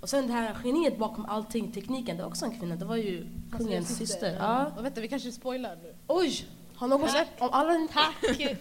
Och 0.00 0.08
sen 0.08 0.26
det 0.26 0.32
här 0.32 0.56
geniet 0.64 0.98
bakom 0.98 1.24
allting, 1.24 1.72
tekniken, 1.72 2.16
det 2.16 2.22
var 2.22 2.30
också 2.30 2.44
en 2.44 2.58
kvinna. 2.58 2.76
Det 2.76 2.84
var 2.84 2.96
ju 2.96 3.26
kungens 3.58 3.96
syster. 3.96 4.36
Ja. 4.40 4.66
Och 4.76 4.84
vänta, 4.84 5.00
vi 5.00 5.08
kanske 5.08 5.32
spoilar 5.32 5.76
nu. 5.82 5.94
Oj! 6.06 6.46
Har 6.78 6.88
någon 6.88 7.08
sett? 7.10 7.28
Om 7.38 7.48
alla 7.52 7.74
inte... 7.74 7.94
Tack! 7.94 8.14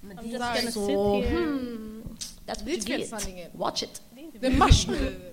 Men 0.00 0.18
I'm 0.18 0.22
det 0.22 0.28
just 0.28 0.38
gonna 0.38 0.70
så... 0.70 0.86
sit 0.86 1.30
here. 1.30 1.36
Hmm, 1.36 2.16
that's 2.46 2.64
what 3.10 3.28
you 3.28 3.36
get. 3.36 3.50
Watch 3.54 3.82
it. 3.82 4.02
Det 4.40 4.46
är 4.46 4.58
mars 4.58 4.86
nu. 4.86 5.30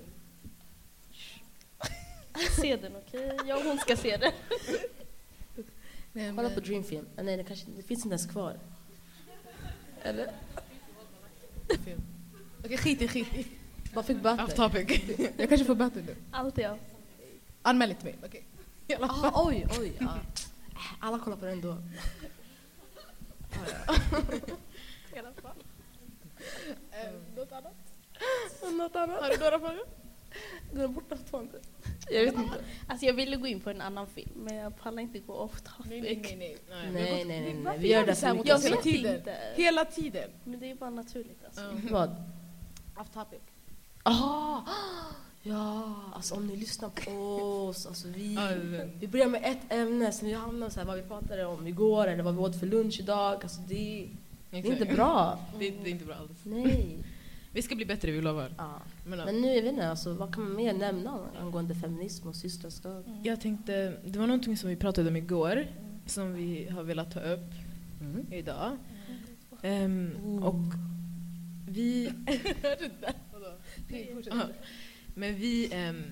Se 2.60 2.76
den 2.76 2.92
okej? 2.96 3.38
Jag 3.46 3.58
och 3.58 3.64
hon 3.64 3.78
ska 3.78 3.96
se 3.96 4.16
den. 4.16 4.32
Nej, 6.12 6.30
Kolla 6.36 6.42
men- 6.42 6.54
på 6.54 6.60
Dreamfilm. 6.60 7.06
Ah, 7.16 7.22
Nej, 7.22 7.36
det, 7.36 7.44
kanske, 7.44 7.66
det 7.76 7.82
finns 7.82 8.04
inte 8.04 8.12
ens 8.14 8.26
kvar. 8.26 8.56
Eller? 10.02 10.32
Okej, 12.64 12.78
skit 12.78 13.02
i, 13.02 13.08
skit 13.08 13.34
i. 13.34 13.46
Bara 13.94 14.04
fick 14.04 14.16
Off 14.16 14.22
böter. 14.22 14.46
topic. 14.56 15.00
Jag 15.36 15.48
kanske 15.48 15.64
får 15.64 15.74
böter 15.74 16.02
nu. 16.06 16.16
Allt 16.30 16.58
jag. 16.58 16.78
Anmäl 17.62 17.90
inte 17.90 18.04
mig. 18.04 18.14
Okej. 18.24 18.44
Ah, 19.00 19.46
oj, 19.46 19.66
oj. 19.80 19.92
Alla 21.04 21.18
kollar 21.18 21.36
på 21.36 21.44
den 21.46 21.60
då. 21.60 21.70
Eh, 26.90 27.12
Något 27.36 27.52
annat? 27.52 27.74
Något 28.72 28.96
annat? 28.96 29.20
Har 29.22 29.30
du 29.30 29.36
några 29.38 29.58
frågor? 29.58 29.84
Går 30.72 30.88
bort 30.88 31.08
från 31.08 31.18
tvåan. 31.18 31.48
Jag 32.10 32.24
vet 32.24 32.34
inte. 32.34 32.64
Alltså 32.88 33.06
jag 33.06 33.14
ville 33.14 33.36
gå 33.36 33.46
in 33.46 33.60
på 33.60 33.70
en 33.70 33.80
annan 33.80 34.06
film 34.06 34.30
men 34.34 34.54
jag 34.56 34.78
pallar 34.78 35.02
inte 35.02 35.18
gå 35.18 35.34
off 35.34 35.60
topic. 35.62 35.90
Nej, 35.90 36.00
nej, 36.00 36.36
nej. 36.38 36.58
nej. 36.70 36.90
Nej. 36.92 37.24
Nej, 37.24 37.24
nej, 37.24 37.54
nej. 37.54 37.78
Vi 37.78 37.88
gör 37.88 38.06
det 38.06 38.14
så 38.14 38.26
här 38.26 38.34
mot 38.34 38.50
oss 38.50 38.64
hela 38.64 38.76
tiden? 38.76 39.16
inte. 39.16 39.36
Hela 39.56 39.84
tiden. 39.84 40.30
Men 40.44 40.60
det 40.60 40.70
är 40.70 40.74
bara 40.74 40.90
naturligt 40.90 41.44
alltså. 41.44 41.60
Ja. 41.60 41.72
Vad? 41.90 42.10
Off 42.96 43.10
topic. 43.10 43.40
Aha! 44.02 44.64
Ja, 45.42 45.94
alltså 46.14 46.34
om 46.34 46.46
ni 46.46 46.56
lyssnar 46.56 46.88
på 46.88 47.10
oss. 47.68 47.86
Alltså 47.86 48.08
vi, 48.08 48.34
det- 48.34 48.90
vi 49.00 49.08
börjar 49.08 49.28
med 49.28 49.40
ett 49.44 49.72
ämne, 49.72 50.12
sen 50.12 50.28
vi 50.28 50.34
hamnar 50.34 50.68
så 50.68 50.80
här, 50.80 50.86
vad 50.86 50.96
vi 50.96 51.02
pratade 51.02 51.44
om 51.46 51.66
igår 51.66 52.06
eller 52.06 52.22
vad 52.22 52.34
vi 52.34 52.40
åt 52.40 52.60
för 52.60 52.66
lunch 52.66 53.00
idag. 53.00 53.38
Alltså 53.42 53.60
det, 53.68 54.08
det 54.50 54.58
är 54.58 54.66
inte 54.72 54.84
bra. 54.94 55.38
Det, 55.58 55.70
det 55.70 55.88
är 55.88 55.92
inte 55.92 56.04
bra 56.04 56.14
alls. 56.14 56.30
Nej. 56.42 56.96
Vi 57.54 57.62
ska 57.62 57.74
bli 57.74 57.84
bättre, 57.84 58.10
vi 58.10 58.20
lovar. 58.20 58.54
Ja. 58.58 58.72
Men, 59.06 59.18
ja. 59.18 59.24
Men 59.24 59.40
nu, 59.42 59.54
jag 59.54 59.62
vet 59.62 59.72
inte, 59.72 59.88
alltså, 59.90 60.12
vad 60.14 60.34
kan 60.34 60.44
man 60.44 60.56
mer 60.56 60.72
nämna 60.72 61.18
angående 61.40 61.74
feminism 61.74 62.28
och 62.28 62.36
systraskap? 62.36 63.04
Jag 63.22 63.40
tänkte, 63.40 63.96
det 64.04 64.18
var 64.18 64.26
någonting 64.26 64.56
som 64.56 64.70
vi 64.70 64.76
pratade 64.76 65.08
om 65.08 65.16
igår, 65.16 65.66
som 66.06 66.34
vi 66.34 66.68
har 66.68 66.82
velat 66.82 67.12
ta 67.14 67.20
upp 67.20 67.50
Mm. 68.00 68.26
idag. 68.32 68.76
Ehm, 69.62 70.38
och 70.44 70.54
vi... 71.68 72.12
Ja. 74.30 74.42
Men 75.14 75.34
vi... 75.34 75.70
Um, 75.88 76.04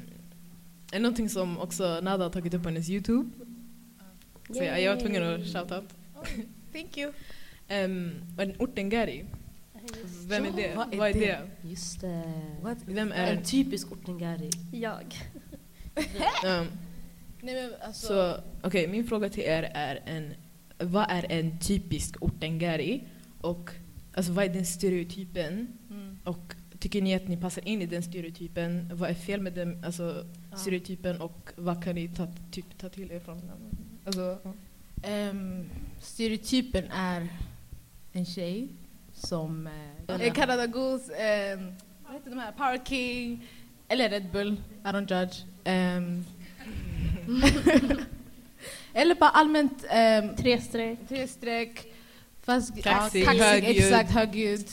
är 0.93 1.01
någonting 1.01 1.29
som 1.29 1.59
också 1.59 2.01
Nada 2.03 2.25
har 2.25 2.31
tagit 2.31 2.55
upp 2.55 2.63
på 2.63 2.69
hennes 2.69 2.89
Youtube. 2.89 3.31
Så 4.49 4.65
jag, 4.65 4.83
jag 4.83 4.95
var 4.95 5.01
tvungen 5.01 5.23
att 5.23 5.47
shout 5.47 5.73
out. 5.73 5.95
Thank 6.73 6.99
you. 6.99 7.13
Um, 7.85 8.13
en 8.39 8.55
ortengari. 8.59 9.25
Vem 10.27 10.45
är 10.45 10.53
det? 10.53 10.75
vad 10.77 10.95
är 10.95 10.99
Vad 10.99 11.09
är 11.09 11.15
det? 11.15 11.21
det? 11.21 11.69
Just 11.69 12.01
det. 12.01 12.25
Vem 12.87 13.13
är 13.13 13.33
En 13.33 13.45
typisk 13.45 13.93
ortengari. 13.93 14.51
Jag. 14.73 15.17
Um, 15.97 16.05
Nej, 17.43 17.55
men 17.55 17.73
alltså, 17.83 18.07
så 18.07 18.37
okej, 18.63 18.89
min 18.89 19.07
fråga 19.07 19.29
till 19.29 19.43
er 19.43 19.71
är 19.75 20.03
en... 20.07 20.35
Vad 20.79 21.07
är 21.09 21.27
en 21.33 21.59
typisk 21.59 22.23
ortengari? 22.23 23.05
Och 23.41 23.71
alltså, 24.15 24.33
vad 24.33 24.45
är 24.45 24.49
den 24.49 24.67
stereotypen? 24.67 25.79
mm. 25.91 26.19
Och 26.25 26.55
tycker 26.81 27.03
ni 27.03 27.15
att 27.15 27.29
ni 27.29 27.37
passar 27.37 27.69
in 27.69 27.83
i 27.83 27.87
den 27.87 28.03
stereotypen? 28.03 28.91
Vad 28.95 29.11
är 29.11 29.15
fel 29.15 29.41
med 29.41 29.53
den 29.53 29.85
alltså, 29.85 30.25
Ja. 30.51 30.57
stereotypen 30.57 31.21
och 31.21 31.51
vad 31.57 31.85
kan 31.85 31.95
ni 31.95 32.09
ta, 32.09 32.27
typ, 32.51 32.79
ta 32.79 32.89
till 32.89 33.11
er 33.13 33.21
från 33.21 33.41
den? 33.41 33.79
Alltså, 34.05 34.39
ja. 34.45 34.53
Ehm, 35.03 35.65
stereotypen 36.01 36.85
är 36.93 37.29
en 38.13 38.27
tjej 38.27 38.69
som 39.15 39.69
Ja. 40.07 40.15
uh, 40.27 40.33
Canada 40.33 40.67
Goose, 40.67 41.13
um, 41.55 41.73
vad 42.05 42.13
heter 42.15 42.31
de 42.31 42.39
här, 42.39 42.53
Power 42.53 42.81
King, 42.85 43.47
eller 43.89 44.09
Red 44.09 44.31
Bull, 44.33 44.53
I 44.85 44.87
don't 44.89 45.21
judge. 45.21 45.37
Ehm, 45.65 46.25
eller 48.93 49.15
bara 49.15 49.31
allmänt 49.31 49.73
um, 49.85 50.37
Tre 50.37 50.61
streck. 50.61 50.99
tre 51.09 51.29
streck, 51.29 51.87
fast 52.43 52.83
Kaxig, 52.83 53.25
kaxig, 53.25 53.45
högljudd. 53.45 53.77
exakt, 53.77 54.11
högljudd. 54.11 54.67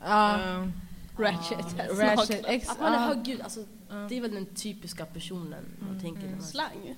Ja, 0.00 0.38
Ja. 0.40 0.68
Ratchet. 1.22 1.76
Ah, 1.78 1.94
ratchet, 1.94 2.44
ex, 2.48 2.68
Att 2.68 2.80
man 2.80 2.92
är 2.94 2.98
högljudd, 2.98 3.40
alltså, 3.40 3.64
Ja. 3.88 3.94
det 4.08 4.16
är 4.16 4.20
väl 4.20 4.34
den 4.34 4.46
typiska 4.46 5.06
personen 5.06 5.64
man 5.78 5.88
Mm. 5.88 6.00
tänker. 6.00 6.28
man- 6.30 6.42
Slang. 6.42 6.94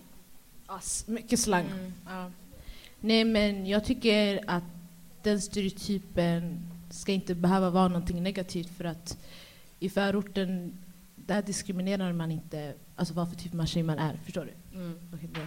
Ja, 0.69 0.81
mycket 1.07 1.41
slang. 1.41 1.67
Mm. 1.67 1.93
Ja. 2.07 2.31
Nej 3.01 3.25
men 3.25 3.67
jag 3.67 3.85
tycker 3.85 4.41
att 4.47 4.63
den 5.23 5.41
stereotypen 5.41 6.61
ska 6.91 7.13
inte 7.13 7.35
behöva 7.35 7.71
vara 7.71 7.89
någonting 7.89 8.23
negativt 8.23 8.69
för 8.77 8.85
att 8.85 9.19
i 9.81 9.89
förorten 9.89 10.73
där 11.17 11.43
diskriminerar 11.43 12.13
man 12.13 12.31
inte 12.31 12.75
alltså 12.97 13.15
vad 13.15 13.29
för 13.29 13.37
typ 13.37 13.55
av 13.55 13.67
tjej 13.67 13.83
man 13.83 13.99
är. 13.99 14.17
Förstår 14.25 14.45
du? 14.73 14.79
Mm. 14.79 14.99
Okej, 15.15 15.29
bra. 15.29 15.43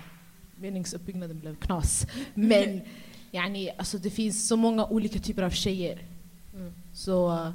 Meningsuppbyggnaden 0.56 1.40
blev 1.40 1.56
knas. 1.56 2.08
Men 2.34 2.82
yani, 3.32 3.70
alltså, 3.78 3.98
det 3.98 4.10
finns 4.10 4.48
så 4.48 4.56
många 4.58 4.86
olika 4.86 5.20
typer 5.20 5.44
av 5.44 5.50
tjejer. 5.50 6.00
Mm. 6.54 6.74
Så 6.94 7.32
uh, 7.32 7.50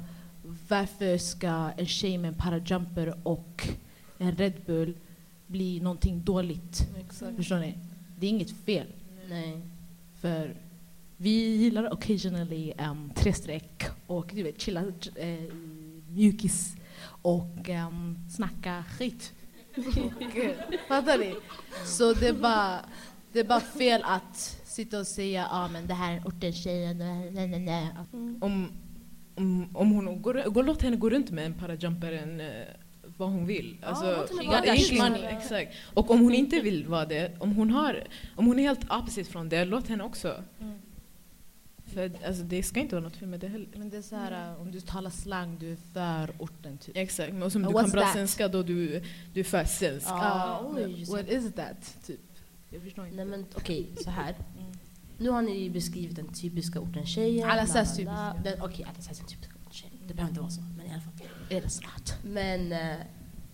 varför 0.67 1.17
ska 1.17 1.71
en 1.77 1.85
tjej 1.85 2.17
med 2.17 2.27
en 2.27 2.33
parajumper 2.33 3.15
och 3.23 3.67
en 4.17 4.35
Red 4.35 4.53
Bull 4.65 4.93
bli 5.47 5.79
någonting 5.79 6.23
dåligt? 6.23 6.87
Exakt. 6.99 7.35
Förstår 7.35 7.59
ni? 7.59 7.77
Det 8.19 8.25
är 8.25 8.29
inget 8.29 8.51
fel. 8.65 8.87
Nej. 9.29 9.61
För 10.21 10.55
vi 11.17 11.55
gillar 11.55 11.93
occasionally 11.93 12.73
um, 12.77 13.11
tre 13.15 13.33
streck 13.33 13.83
och 14.07 14.31
du 14.33 14.43
vet, 14.43 14.61
chilla 14.61 14.83
eh, 15.15 15.53
mjukis 16.09 16.75
och 17.05 17.69
um, 17.69 18.17
snacka 18.29 18.83
skit. 18.97 19.33
fattar 20.87 21.17
ni? 21.17 21.35
Så 21.85 22.13
det 22.13 22.27
är, 22.27 22.33
bara, 22.33 22.79
det 23.31 23.39
är 23.39 23.43
bara 23.43 23.59
fel 23.59 24.01
att 24.03 24.59
sitta 24.63 24.99
och 24.99 25.07
säga 25.07 25.47
ah, 25.51 25.67
men 25.67 25.87
det 25.87 25.93
här 25.93 26.13
är 26.13 26.27
ortens 26.27 26.63
tjejen, 26.63 26.97
nej, 26.97 27.31
nej, 27.31 27.47
nej, 27.47 27.59
nej. 27.59 27.89
Om, 28.41 28.71
om, 29.35 29.75
om 29.75 29.91
hon 29.91 30.21
går, 30.21 30.49
går, 30.49 30.63
låt 30.63 30.81
henne 30.81 30.97
gå 30.97 31.09
runt 31.09 31.31
med 31.31 31.45
en 31.45 31.53
parajumper 31.53 32.11
än 32.11 32.41
eh, 32.41 32.47
vad 33.17 33.29
hon 33.29 33.45
vill. 33.45 33.77
Alltså, 33.83 34.05
låt 34.05 34.29
henne 34.29 34.43
ja, 34.43 34.49
vara 34.49 34.61
det 34.61 34.67
är 34.67 34.75
där. 34.75 34.93
egentligen-. 34.93 35.37
Exakt. 35.37 35.75
Och 35.93 36.11
om 36.11 36.19
hon 36.19 36.33
inte 36.33 36.59
vill 36.59 36.87
vara 36.87 37.05
det, 37.05 37.31
om 37.39 37.55
hon, 37.55 37.69
har, 37.69 38.03
om 38.35 38.45
hon 38.45 38.59
är 38.59 38.63
helt 38.63 38.91
opposite 38.91 39.31
från 39.31 39.49
det, 39.49 39.65
låt 39.65 39.87
henne 39.87 40.03
också. 40.03 40.43
Mm. 40.59 40.73
För 41.93 42.11
alltså, 42.27 42.43
det 42.43 42.63
ska 42.63 42.79
inte 42.79 42.95
vara 42.95 43.03
något 43.03 43.15
fel 43.15 43.27
med 43.27 43.39
det 43.39 43.47
heller. 43.47 43.67
Men 43.75 43.89
det 43.89 43.97
är 43.97 44.01
så 44.01 44.15
här, 44.15 44.51
uh, 44.51 44.61
om 44.61 44.71
du 44.71 44.81
talar 44.81 45.09
slang, 45.09 45.57
du 45.59 45.71
är 45.71 45.77
för 45.93 46.33
orten 46.39 46.77
typ. 46.77 46.97
Exakt, 46.97 47.33
men 47.33 47.51
som 47.51 47.65
And 47.65 47.73
du 47.73 47.79
kan 47.81 47.89
bra 47.89 48.07
svenska 48.13 48.47
då 48.47 48.63
du, 48.63 49.03
du 49.33 49.39
är 49.39 49.43
för 49.43 49.65
svensk. 49.65 50.07
Ah, 50.09 50.59
Uh, 50.61 50.75
oj, 50.75 51.05
what 51.09 51.29
is 51.29 51.53
that? 51.53 51.97
Typ. 52.05 52.19
Jag 52.69 52.81
förstår 52.81 53.05
inte. 53.05 53.17
Nej 53.17 53.25
men 53.25 53.45
okej, 53.55 53.87
så 54.03 54.09
här. 54.09 54.35
Nu 55.23 55.29
har 55.29 55.41
ni 55.41 55.69
beskrivit 55.69 56.15
den 56.15 56.33
typiska 56.33 56.79
orten 56.79 57.05
tjejen. 57.05 57.47
Bla. 57.47 57.65
typiska. 57.65 58.33
Okej, 58.61 58.85
alla 58.89 59.01
sägs 59.01 59.19
den 59.19 59.27
typiska 59.27 59.53
orten 59.55 59.71
tjejen. 59.71 59.97
Det 60.07 60.13
behöver 60.13 60.29
inte 60.29 60.41
vara 60.41 60.51
så, 60.51 60.61
men 60.61 60.85
i 60.85 60.91
alla 60.91 61.01
fall. 61.01 61.13
Är 61.49 61.61
det 61.61 61.69
snart? 61.69 62.23
Men 62.23 62.71
eh, 62.71 62.95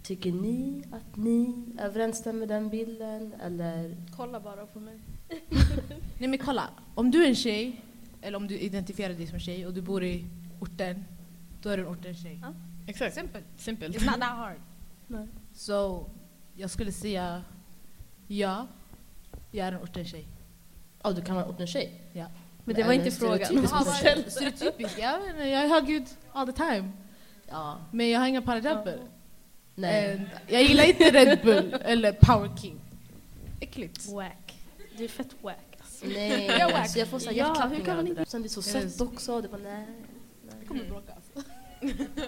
tycker 0.04 0.32
ni 0.32 0.84
att 0.92 1.16
ni 1.16 1.66
överensstämmer 1.80 2.40
med 2.40 2.48
den 2.48 2.70
bilden? 2.70 3.34
Eller? 3.42 3.98
Kolla 4.16 4.40
bara 4.40 4.66
på 4.66 4.80
mig. 4.80 5.00
Nej 6.20 6.30
men 6.30 6.38
kolla, 6.38 6.70
om 6.96 7.12
du 7.12 7.24
är 7.24 7.28
en 7.30 7.36
tjej, 7.36 7.82
eller 8.22 8.38
om 8.38 8.48
du 8.48 8.60
identifierar 8.60 9.14
dig 9.14 9.28
som 9.28 9.40
tjej 9.40 9.68
och 9.68 9.74
du 9.74 9.82
bor 9.82 10.04
i 10.04 10.26
orten, 10.60 11.06
då 11.62 11.70
är 11.70 11.78
du 11.78 11.84
en 11.84 11.90
ortens 11.90 12.24
tjej. 12.24 12.40
Ja. 12.42 12.54
Exakt. 12.88 13.16
Simpelt. 13.16 13.46
Simpelt. 13.58 13.96
It's 13.96 14.06
not 14.06 14.20
that 14.20 14.38
hard. 14.38 14.58
Nej. 15.08 15.28
Så 15.54 16.10
jag 16.56 16.70
skulle 16.70 16.92
säga 16.92 17.44
ja, 18.28 18.68
jag 19.52 19.68
är 19.68 19.72
en 19.72 19.82
ortens 19.84 20.12
tjej. 20.12 20.28
Ja, 21.04 21.12
du 21.12 21.22
kan 21.22 21.36
vara 21.36 21.46
ortens 21.46 21.70
tjej. 21.70 22.02
Men 22.64 22.76
det 22.76 22.84
var 22.84 22.94
inte 22.94 23.12
frågan. 23.12 23.46
stereotypisk 23.46 23.74
Jaha, 23.74 23.84
person. 23.86 24.24
vad- 24.24 24.32
Stereotypisk, 24.32 25.00
jag, 25.00 25.20
vet 25.20 25.30
inte, 25.30 25.44
jag 25.48 25.64
är 25.64 25.68
högljudd 25.68 26.06
all 26.34 26.48
the 26.48 26.54
time. 26.54 26.92
Ja. 27.48 27.78
Men 27.92 28.10
jag 28.10 28.20
har 28.20 28.28
inga 28.28 28.42
parajumper. 28.42 29.00
Nej. 29.76 30.12
And 30.14 30.26
Jag 30.48 30.64
gillar 30.64 30.84
inte 30.84 31.04
Red 31.12 31.40
Bull 31.44 31.74
eller 31.82 32.12
Power 32.12 32.58
King. 32.58 32.80
Äckligt. 33.60 34.10
Wack. 34.12 34.58
Du 34.98 35.04
är 35.04 35.08
fett 35.08 35.36
wack 35.42 35.58
alltså. 35.80 36.06
Nej, 36.06 36.46
Jag 36.60 36.62
är 36.72 36.74
wack. 36.74 36.90
så 36.90 37.00
jag 37.00 37.08
får 37.08 37.20
så 37.20 37.32
Ja, 37.34 37.70
hur 37.74 37.86
kan 37.86 37.96
man 37.96 38.08
inte-. 38.08 38.26
Sen 38.26 38.42
det 38.42 38.48
är 38.48 38.50
så 38.50 38.62
sött 38.62 39.02
också. 39.02 39.42
Det 39.42 39.48
bara, 39.48 39.62
nej. 39.62 39.86
Jag 40.60 40.68
kommer 40.68 40.84
bråka 40.84 41.14
alltså. 41.14 41.50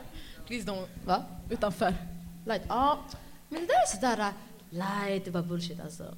Please 0.48 0.68
don't. 0.72 0.88
Va? 1.06 1.26
Utanför. 1.50 1.96
Light? 2.46 2.62
Ja. 2.70 3.00
Men 3.50 3.62
det 3.62 3.68
där 3.68 3.74
är 3.74 3.96
sådär 3.96 4.20
uh, 4.20 4.34
light, 4.70 5.24
det 5.26 5.30
är 5.30 5.32
bara 5.32 5.44
bullshit 5.44 5.82
alltså. 5.82 6.16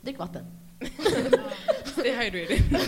Drick 0.00 0.18
vatten. 0.18 0.44
Stay 1.84 2.10
hydrated. 2.16 2.62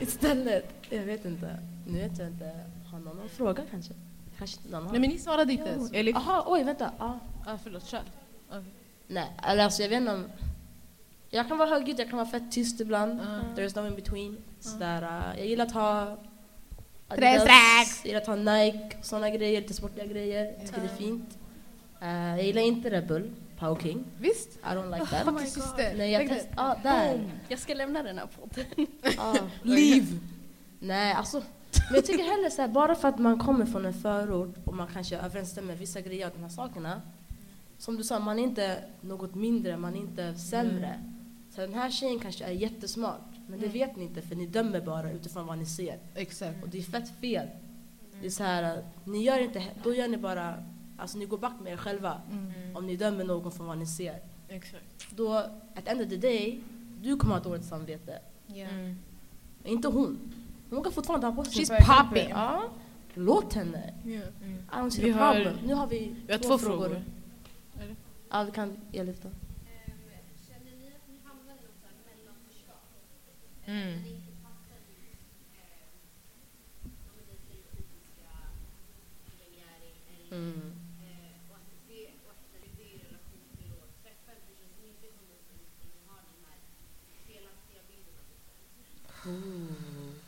Istället. 0.00 0.64
Jag 0.90 1.02
vet 1.02 1.24
inte. 1.24 1.58
Nu 1.86 1.98
vet 1.98 2.18
jag 2.18 2.28
inte. 2.28 2.50
Har 2.92 2.98
någon 2.98 3.16
någon 3.16 3.28
fråga 3.28 3.62
kanske? 3.70 3.94
Kanske 4.38 4.60
någon 4.70 4.82
har. 4.82 4.90
Nej 4.92 5.00
men 5.00 5.10
ni 5.10 5.18
svarade 5.18 5.52
inte 5.52 5.68
ens. 5.68 5.92
Jaha, 5.92 6.44
oj 6.46 6.64
vänta. 6.64 6.92
Ja. 6.98 7.18
Ah, 7.46 7.58
förlåt, 7.62 7.86
kör. 7.86 8.02
Nej, 9.06 9.32
eller 9.46 9.64
alltså 9.64 9.82
jag 9.82 9.88
vet 9.88 10.00
inte 10.00 10.12
om... 10.12 10.26
Jag 11.30 11.48
kan 11.48 11.58
vara 11.58 11.68
högljudd, 11.68 12.00
jag 12.00 12.08
kan 12.08 12.18
vara 12.18 12.28
fett 12.28 12.52
tyst 12.52 12.80
ibland. 12.80 13.20
Ah. 13.20 13.56
There's 13.56 13.82
no 13.82 13.88
in 13.88 13.94
between. 13.94 14.36
Sådär, 14.60 15.02
uh, 15.02 15.38
jag 15.38 15.46
gillar 15.46 15.66
att 15.66 15.72
ha... 15.72 16.16
Adidas. 17.08 18.00
Jag 18.04 18.06
gillar 18.06 18.20
att 18.20 18.26
ha 18.26 18.36
Nike, 18.36 18.96
sådana 19.02 19.30
grejer, 19.30 19.60
lite 19.60 19.74
sportiga 19.74 20.06
grejer. 20.06 20.44
Jag 20.58 20.66
tycker 20.66 20.80
det 20.80 20.88
är 20.88 20.96
fint. 20.96 21.38
Uh, 22.02 22.36
jag 22.36 22.42
gillar 22.42 22.62
inte 22.62 22.90
Red 22.90 23.06
Bull, 23.06 23.30
Power 23.58 23.80
King. 23.82 24.04
Visst? 24.18 24.58
I 24.62 24.74
don't 24.74 24.90
like 24.90 25.06
that. 25.10 25.24
Fuck 25.24 25.40
your 25.40 25.46
syster. 25.46 25.94
Nej, 25.96 26.12
jag 26.12 26.28
test... 26.28 26.48
Ja, 26.56 26.76
där. 26.82 27.30
Jag 27.48 27.58
ska 27.58 27.74
lämna 27.74 28.02
den 28.02 28.18
här 28.18 28.26
podden. 28.26 28.86
Ah. 29.18 29.36
Leave. 29.62 30.06
Nej, 30.78 31.12
alltså. 31.12 31.42
Men 31.72 31.94
jag 31.94 32.04
tycker 32.04 32.24
heller 32.24 32.50
så 32.50 32.62
här, 32.62 32.68
bara 32.68 32.94
för 32.94 33.08
att 33.08 33.18
man 33.18 33.38
kommer 33.38 33.66
från 33.66 33.86
en 33.86 33.94
förort 33.94 34.54
och 34.64 34.74
man 34.74 34.88
kanske 34.92 35.18
överensstämmer 35.18 35.66
med 35.66 35.78
vissa 35.78 36.00
grejer 36.00 36.26
av 36.26 36.32
de 36.32 36.42
här 36.42 36.48
sakerna. 36.48 37.02
Som 37.78 37.96
du 37.96 38.04
sa, 38.04 38.18
man 38.18 38.38
är 38.38 38.42
inte 38.42 38.84
något 39.00 39.34
mindre, 39.34 39.76
man 39.76 39.94
är 39.94 39.98
inte 39.98 40.34
sämre. 40.34 41.00
Så 41.54 41.60
den 41.60 41.74
här 41.74 41.90
tjejen 41.90 42.18
kanske 42.18 42.44
är 42.44 42.50
jättesmart, 42.50 43.30
men 43.46 43.60
det 43.60 43.68
vet 43.68 43.96
ni 43.96 44.04
inte 44.04 44.22
för 44.22 44.36
ni 44.36 44.46
dömer 44.46 44.80
bara 44.80 45.12
utifrån 45.12 45.46
vad 45.46 45.58
ni 45.58 45.66
ser. 45.66 45.98
Exakt. 46.14 46.62
Och 46.62 46.68
det 46.68 46.78
är 46.78 46.82
fett 46.82 47.20
fel. 47.20 47.48
Det 48.20 48.26
är 48.26 48.30
så 48.30 48.42
här, 48.42 48.84
ni 49.04 49.22
gör 49.22 49.38
inte, 49.38 49.64
då 49.84 49.94
gör 49.94 50.08
ni 50.08 50.16
bara 50.16 50.64
Alltså 50.98 51.18
ni 51.18 51.24
går 51.26 51.38
back 51.38 51.52
med 51.62 51.72
er 51.72 51.76
själva 51.76 52.20
Mm. 52.30 52.76
om 52.76 52.86
ni 52.86 52.96
dömer 52.96 53.24
någon 53.24 53.52
från 53.52 53.66
vad 53.66 53.78
ni 53.78 53.86
ser. 53.86 54.20
Exakt. 54.48 54.84
Då, 55.16 55.32
at 55.74 55.84
the 55.84 55.90
end 55.90 56.00
of 56.00 56.08
the 56.08 56.16
day, 56.16 56.60
du 57.02 57.16
kommer 57.16 57.34
ha 57.34 57.40
dåligt 57.42 57.64
samvete. 57.64 58.18
Mm. 58.48 58.96
Inte 59.64 59.88
hon. 59.88 60.18
Hon 60.70 60.82
kan 60.82 60.92
fortfarande 60.92 61.26
ha 61.26 61.34
på 61.34 61.44
sig 61.44 61.64
She's 61.64 62.04
popping. 62.04 62.28
Ja. 62.30 62.62
Låt 63.14 63.54
henne. 63.54 63.94
Mm. 64.04 64.22
I 64.22 64.74
don't 64.74 64.90
see 64.90 65.02
Vi 65.04 65.12
the 65.12 65.18
har- 65.18 65.34
problem. 65.34 65.56
Nu 65.66 65.74
har 65.74 65.86
vi, 65.86 66.14
Vi 66.26 66.32
har 66.32 66.38
två 66.40 66.58
frågor. 66.58 67.02
Ja, 68.30 68.42
vi 68.44 68.50
kan 68.52 68.76
ellyfta. 68.92 69.28
Mm. 73.66 73.98
Mm. 80.30 80.87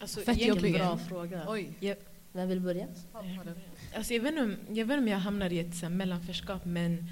Alltså, 0.01 0.20
Fett 0.20 0.38
egentligen- 0.38 0.78
Bra 0.78 0.99
fråga. 0.99 1.45
Oj. 1.49 1.97
Vem 2.32 2.49
vill 2.49 2.61
börja? 2.61 2.86
Alltså 3.97 4.14
jag, 4.14 4.20
vet 4.22 4.30
inte 4.30 4.43
om, 4.43 4.57
jag 4.76 4.86
vet 4.86 4.99
om 4.99 5.09
jag 5.09 5.18
hamnar 5.18 5.53
i 5.53 5.59
ett 5.59 5.74
så 5.74 5.86
här, 5.86 5.91
mellanförskap 5.91 6.64
men 6.64 7.05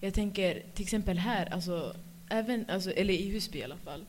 jag 0.00 0.14
tänker 0.14 0.62
till 0.74 0.82
exempel 0.82 1.18
här, 1.18 1.46
alltså, 1.52 1.96
även, 2.28 2.64
alltså, 2.70 2.90
eller 2.90 3.14
i 3.14 3.30
Husby 3.30 3.58
i 3.58 3.64
alla 3.64 3.76
fall. 3.76 4.04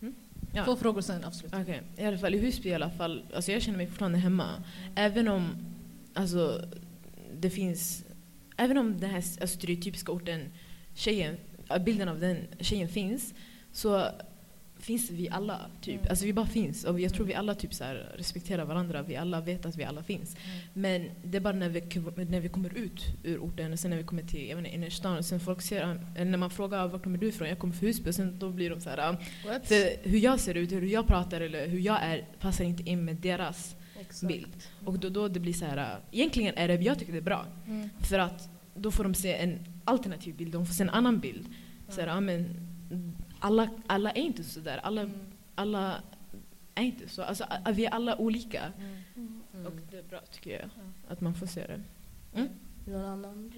Mm? 0.00 0.14
Ja. 0.54 0.64
Två 0.64 0.76
frågor 0.76 1.00
sen 1.00 1.24
avslut. 1.24 1.52
Okej, 1.54 1.82
i 1.96 2.04
alla 2.04 2.18
fall 2.18 2.34
i 2.34 2.38
Husby 2.38 2.68
i 2.68 2.74
alla 2.74 2.90
fall, 2.90 3.22
alltså 3.34 3.52
jag 3.52 3.62
känner 3.62 3.78
mig 3.78 3.86
fortfarande 3.86 4.18
hemma. 4.18 4.64
Även 4.94 5.28
om 5.28 5.56
alltså, 6.14 6.64
det 7.40 7.50
finns, 7.50 8.04
även 8.56 8.78
om 8.78 9.00
den 9.00 9.10
här 9.10 9.16
alltså, 9.16 9.46
stereotypiska 9.46 10.12
orten, 10.12 10.52
tjejen, 10.94 11.36
bilden 11.84 12.08
av 12.08 12.20
den 12.20 12.38
tjejen 12.60 12.88
finns, 12.88 13.34
så 13.72 14.06
finns 14.84 15.10
vi 15.10 15.28
alla. 15.28 15.60
Typ. 15.80 16.10
Alltså 16.10 16.24
vi 16.24 16.32
bara 16.32 16.46
finns. 16.46 16.84
Och 16.84 17.00
jag 17.00 17.14
tror 17.14 17.26
vi 17.26 17.34
alla 17.34 17.54
typ 17.54 17.74
så 17.74 17.84
här, 17.84 18.12
respekterar 18.16 18.64
varandra. 18.64 19.02
Vi 19.02 19.16
alla 19.16 19.40
vet 19.40 19.66
att 19.66 19.76
vi 19.76 19.84
alla 19.84 20.02
finns. 20.02 20.36
Men 20.74 21.10
det 21.24 21.36
är 21.36 21.40
bara 21.40 21.52
när 21.52 21.68
vi, 21.68 21.80
när 22.24 22.40
vi 22.40 22.48
kommer 22.48 22.78
ut 22.78 23.04
ur 23.24 23.38
orten 23.38 23.72
och 23.72 23.78
sen 23.78 23.90
när 23.90 23.98
vi 23.98 24.04
kommer 24.04 24.22
till 24.22 24.48
jag 24.48 24.66
innerstan 24.66 25.18
och 25.18 25.24
sen 25.24 25.40
folk 25.40 25.62
ser, 25.62 25.98
eller 26.16 26.30
när 26.30 26.38
man 26.38 26.50
frågar 26.50 26.88
var 26.88 26.98
kommer 26.98 27.18
du 27.18 27.28
ifrån? 27.28 27.48
Jag 27.48 27.58
kommer 27.58 27.74
från 27.74 27.86
Husby 27.88 28.10
och 28.10 28.14
sen 28.14 28.38
då 28.38 28.50
blir 28.50 28.70
de 28.70 28.80
så 28.80 28.90
här 28.90 28.98
"Ah, 28.98 29.16
What? 29.46 29.66
för 29.68 30.08
hur 30.08 30.18
jag 30.18 30.40
ser 30.40 30.54
ut, 30.54 30.72
hur 30.72 30.82
jag 30.86 31.06
pratar 31.06 31.40
eller 31.40 31.68
hur 31.68 31.78
jag 31.80 32.02
är 32.02 32.24
passar 32.40 32.64
inte 32.64 32.82
in 32.90 33.04
med 33.04 33.16
deras 33.16 33.76
Exakt. 34.00 34.28
bild. 34.28 34.48
Och 34.84 34.98
då, 34.98 35.08
då 35.08 35.28
det 35.28 35.40
blir 35.40 35.52
så 35.52 35.64
här, 35.64 35.76
äh, 35.76 36.18
egentligen 36.18 36.54
är 36.56 36.68
det, 36.68 36.74
jag 36.74 36.98
tycker 36.98 37.12
det 37.12 37.18
är 37.18 37.22
bra. 37.22 37.46
Mm. 37.66 37.90
För 38.00 38.18
att 38.18 38.48
då 38.74 38.90
får 38.90 39.04
de 39.04 39.14
se 39.14 39.34
en 39.34 39.58
alternativ 39.84 40.36
bild, 40.36 40.52
de 40.52 40.66
får 40.66 40.74
se 40.74 40.82
en 40.82 40.90
annan 40.90 41.20
bild. 41.20 41.46
Så 41.88 42.00
här, 42.00 42.08
ja, 42.08 42.20
men, 42.20 42.56
alla, 43.42 43.70
alla 43.86 44.10
är 44.10 44.20
inte 44.22 44.44
så 44.44 44.60
där. 44.60 44.78
Alla, 44.78 45.00
Mm. 45.00 45.16
alla 45.54 46.02
är 46.74 46.82
inte 46.82 47.08
så. 47.08 47.22
Alltså, 47.22 47.44
ä- 47.44 47.72
vi 47.72 47.84
är 47.86 47.90
alla 47.90 48.16
olika. 48.18 48.72
Mm. 49.14 49.42
Och 49.66 49.72
det 49.90 49.98
är 49.98 50.02
bra 50.02 50.20
tycker 50.30 50.50
jag, 50.60 50.68
att 51.08 51.20
man 51.20 51.34
får 51.34 51.46
se 51.46 51.66
det. 51.66 51.80
Någon 52.90 53.04
annan? 53.04 53.52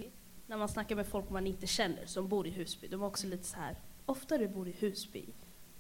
När 0.47 0.57
man 0.57 0.69
snackar 0.69 0.97
med 0.97 1.07
folk 1.07 1.31
man 1.31 1.47
inte 1.47 1.67
känner 1.67 2.07
som 2.07 2.29
bor 2.29 2.47
i 2.47 2.51
Husby, 2.51 2.89
de 2.89 3.03
är 3.03 3.07
också 3.07 3.27
lite 3.27 3.45
så 3.45 3.57
här. 3.57 3.77
ofta 4.07 4.39
du 4.39 4.49
bor 4.49 4.69
i 4.69 4.75
Husby, 4.79 5.25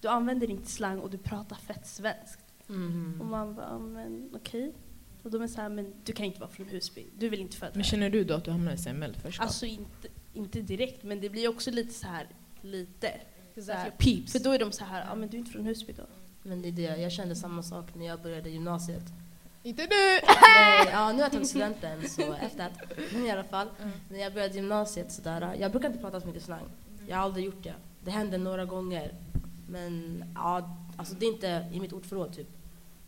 du 0.00 0.08
använder 0.08 0.50
inte 0.50 0.70
slang 0.70 0.98
och 0.98 1.10
du 1.10 1.18
pratar 1.18 1.56
fett 1.56 1.86
svenskt. 1.86 2.44
Mm. 2.68 3.20
Och 3.20 3.26
man 3.26 3.54
bara, 3.54 3.66
"Ja, 3.70 3.78
men 3.78 4.30
okej. 4.34 4.72
Och 5.22 5.30
de 5.30 5.42
är 5.42 5.46
så 5.46 5.60
här, 5.60 5.68
men 5.68 5.92
du 6.04 6.12
kan 6.12 6.26
inte 6.26 6.40
vara 6.40 6.50
från 6.50 6.66
Husby, 6.68 7.06
du 7.18 7.28
vill 7.28 7.40
inte 7.40 7.56
föda 7.56 7.70
Men 7.74 7.80
här." 7.82 7.90
känner 7.90 8.10
du 8.10 8.24
då 8.24 8.34
att 8.34 8.44
du 8.44 8.50
hamnar 8.50 8.72
i 8.72 8.74
ett 8.74 8.84
mellanförskap? 8.96 9.44
Alltså 9.46 9.66
inte, 9.66 10.08
inte 10.34 10.60
direkt, 10.62 11.02
men 11.02 11.20
det 11.20 11.30
blir 11.30 11.48
också 11.48 11.70
lite 11.70 11.92
så 11.94 12.06
här, 12.06 12.26
lite. 12.60 13.20
Så 13.62 13.72
här, 13.72 13.90
peeps. 13.90 14.32
för 14.32 14.38
då 14.38 14.52
är 14.52 14.58
de 14.58 14.72
så 14.72 14.84
här, 14.84 15.06
ja 15.08 15.14
men 15.14 15.28
du 15.28 15.36
är 15.36 15.38
inte 15.38 15.50
från 15.50 15.66
Husby 15.66 15.92
då. 15.92 16.02
Men 16.42 16.62
det 16.62 16.68
är 16.68 16.72
det, 16.72 16.82
jag 16.82 17.12
kände 17.12 17.36
samma 17.36 17.62
sak 17.62 17.94
när 17.94 18.06
jag 18.06 18.22
började 18.22 18.50
gymnasiet. 18.50 19.04
Inte 19.62 19.82
du! 19.86 20.20
Nej, 20.42 20.88
ja, 20.92 21.12
nu 21.12 21.14
har 21.14 21.22
jag 21.22 21.32
tagit 21.32 21.48
studenten 21.48 22.08
så 22.08 22.32
efter 22.32 22.66
att, 22.66 22.72
men 23.12 23.26
i 23.26 23.30
alla 23.30 23.44
fall. 23.44 23.68
När 24.08 24.18
jag 24.18 24.32
började 24.34 24.54
gymnasiet 24.54 25.12
sådär, 25.12 25.56
jag 25.60 25.70
brukar 25.70 25.88
inte 25.88 26.00
prata 26.00 26.20
så 26.20 26.26
mycket 26.26 26.42
slang. 26.42 26.64
Jag 27.08 27.16
har 27.16 27.22
aldrig 27.22 27.44
gjort 27.44 27.62
det. 27.62 27.74
Det 28.04 28.10
hände 28.10 28.38
några 28.38 28.64
gånger. 28.64 29.14
Men 29.68 30.24
ja, 30.34 30.76
alltså 30.96 31.14
det 31.14 31.26
är 31.26 31.32
inte 31.32 31.66
i 31.72 31.80
mitt 31.80 31.92
ordförråd 31.92 32.36
typ. 32.36 32.48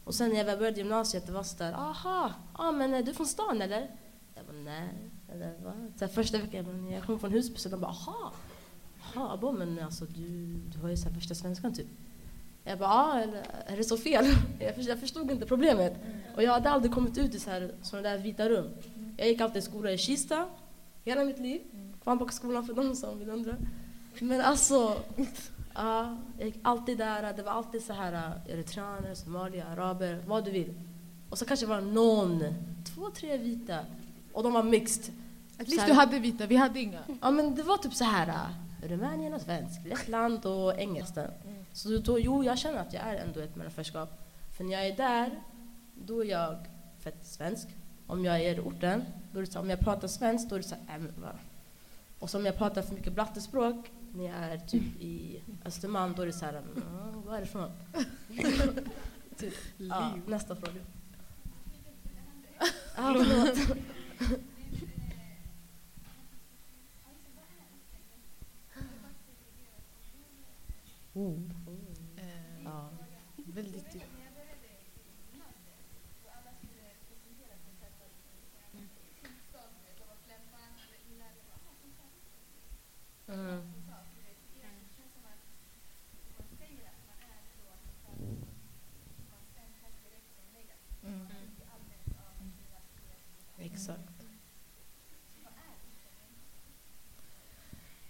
Och 0.04 0.14
sen 0.14 0.30
när 0.30 0.44
jag 0.44 0.58
började 0.58 0.78
gymnasiet, 0.78 1.26
det 1.26 1.32
var 1.32 1.42
sådär, 1.42 1.72
aha, 1.72 2.32
ja 2.58 2.72
men 2.72 2.94
är 2.94 3.02
du 3.02 3.14
från 3.14 3.26
stan 3.26 3.62
eller? 3.62 3.90
Jag 4.34 4.44
bara 4.46 4.56
nej. 4.56 4.88
Eller 5.32 5.54
va? 5.64 5.72
Så 5.98 6.08
första 6.08 6.38
veckan, 6.38 6.90
jag, 6.90 7.02
kommer 7.02 7.18
från 7.18 7.32
Husby, 7.32 7.58
så 7.58 7.68
de 7.68 7.80
bara 7.80 7.90
aha. 7.90 8.32
Jaha, 9.14 9.30
jag 9.30 9.40
bara, 9.40 9.52
men 9.52 9.78
alltså 9.84 10.04
du, 10.04 10.54
du 10.72 10.78
har 10.78 10.88
ju 10.88 10.96
så 10.96 11.08
här 11.08 11.14
första 11.14 11.34
svenskan 11.34 11.74
typ. 11.74 11.86
Jag 12.64 12.78
bara, 12.78 12.90
ja, 12.90 13.20
eller 13.20 13.42
är 13.66 13.76
det 13.76 13.84
så 13.84 13.96
fel? 13.96 14.24
Jag 14.60 14.74
förstod, 14.74 14.92
jag 14.92 15.00
förstod 15.00 15.30
inte 15.30 15.46
problemet. 15.46 15.94
Och 16.36 16.42
jag 16.42 16.52
hade 16.52 16.70
aldrig 16.70 16.92
kommit 16.92 17.18
ut 17.18 17.34
i 17.34 17.40
så 17.40 17.50
här, 17.50 17.70
sådana 17.82 18.08
där 18.08 18.18
vita 18.18 18.48
rum. 18.48 18.70
Jag 19.16 19.28
gick 19.28 19.40
alltid 19.40 19.62
i 19.62 19.66
skola 19.66 19.92
i 19.92 19.98
Kista, 19.98 20.46
hela 21.04 21.24
mitt 21.24 21.38
liv. 21.38 21.60
Kvarnbackaskolan 22.02 22.66
för 22.66 22.74
de 22.74 22.96
som 22.96 23.18
vill 23.18 23.30
undra. 23.30 23.56
Men 24.20 24.40
alltså, 24.40 24.96
ja, 25.74 26.16
jag 26.38 26.46
gick 26.46 26.58
alltid 26.62 26.98
där. 26.98 27.32
Det 27.32 27.42
var 27.42 27.52
alltid 27.52 27.82
så 27.82 27.92
här 27.92 28.12
uh, 28.12 28.52
eritreaner, 28.52 29.14
somalier, 29.14 29.66
araber, 29.66 30.22
vad 30.26 30.44
du 30.44 30.50
vill. 30.50 30.74
Och 31.30 31.38
så 31.38 31.44
kanske 31.44 31.66
var 31.66 31.76
det 31.76 31.86
någon, 31.86 32.44
två, 32.94 33.10
tre 33.10 33.36
vita. 33.36 33.78
Och 34.32 34.42
de 34.42 34.52
var 34.52 34.62
mixed. 34.62 35.14
At 35.58 35.66
Så 35.66 35.74
least 35.74 35.86
du 35.86 35.92
hade 35.92 36.18
vita, 36.18 36.46
vi 36.46 36.56
hade 36.56 36.80
inga. 36.80 37.00
Ja 37.20 37.30
men 37.30 37.54
det 37.54 37.62
var 37.62 37.76
typ 37.76 37.94
så 37.94 38.04
här 38.04 38.28
uh, 38.28 38.65
Rumänien 38.82 39.34
och 39.34 39.40
svensk, 39.40 39.80
Lettland 39.84 40.46
och 40.46 40.78
engelska. 40.78 41.30
Så 41.72 41.98
då, 41.98 42.18
jo, 42.18 42.44
jag 42.44 42.58
känner 42.58 42.78
att 42.78 42.92
jag 42.92 43.02
är 43.02 43.14
ändå 43.14 43.40
ett 43.40 43.56
mellanförskap. 43.56 44.08
För 44.56 44.64
när 44.64 44.72
jag 44.72 44.86
är 44.86 44.96
där, 44.96 45.40
då 45.94 46.24
är 46.24 46.28
jag 46.28 46.56
fett 46.98 47.26
svensk. 47.26 47.68
Om 48.06 48.24
jag 48.24 48.40
är 48.40 48.54
i 48.54 48.60
orten, 48.60 49.04
då 49.32 49.40
är 49.40 49.44
så, 49.44 49.60
om 49.60 49.70
jag 49.70 49.80
pratar 49.80 50.08
svenskt, 50.08 50.50
då 50.50 50.54
är 50.54 50.60
det 50.60 50.68
så 50.68 50.74
här, 50.86 50.98
äh, 50.98 51.22
va? 51.22 51.32
Och 52.18 52.34
om 52.34 52.46
jag 52.46 52.58
pratar 52.58 52.82
för 52.82 52.94
mycket 52.94 53.12
blattespråk, 53.12 53.90
när 54.14 54.24
jag 54.24 54.52
är 54.52 54.58
typ 54.58 55.00
i 55.00 55.42
Östermalm, 55.64 56.14
då 56.16 56.22
är 56.22 56.26
det 56.26 56.32
så 56.32 56.44
här, 56.44 56.52
mm, 56.52 57.22
var 57.26 57.34
är 57.34 57.40
det 57.40 57.46
ifrån? 57.46 57.70
typ. 59.36 59.54
ja, 59.76 60.10
nästa 60.26 60.56
fråga. 60.56 60.80
Ah, 62.98 63.24
förlåt. 71.16 71.98
Eh, 72.16 72.64
ja. 72.64 72.90
väldigt. 73.36 73.96
Mm. 83.28 83.72
Mm. 91.04 91.26
Exakt. 93.58 94.00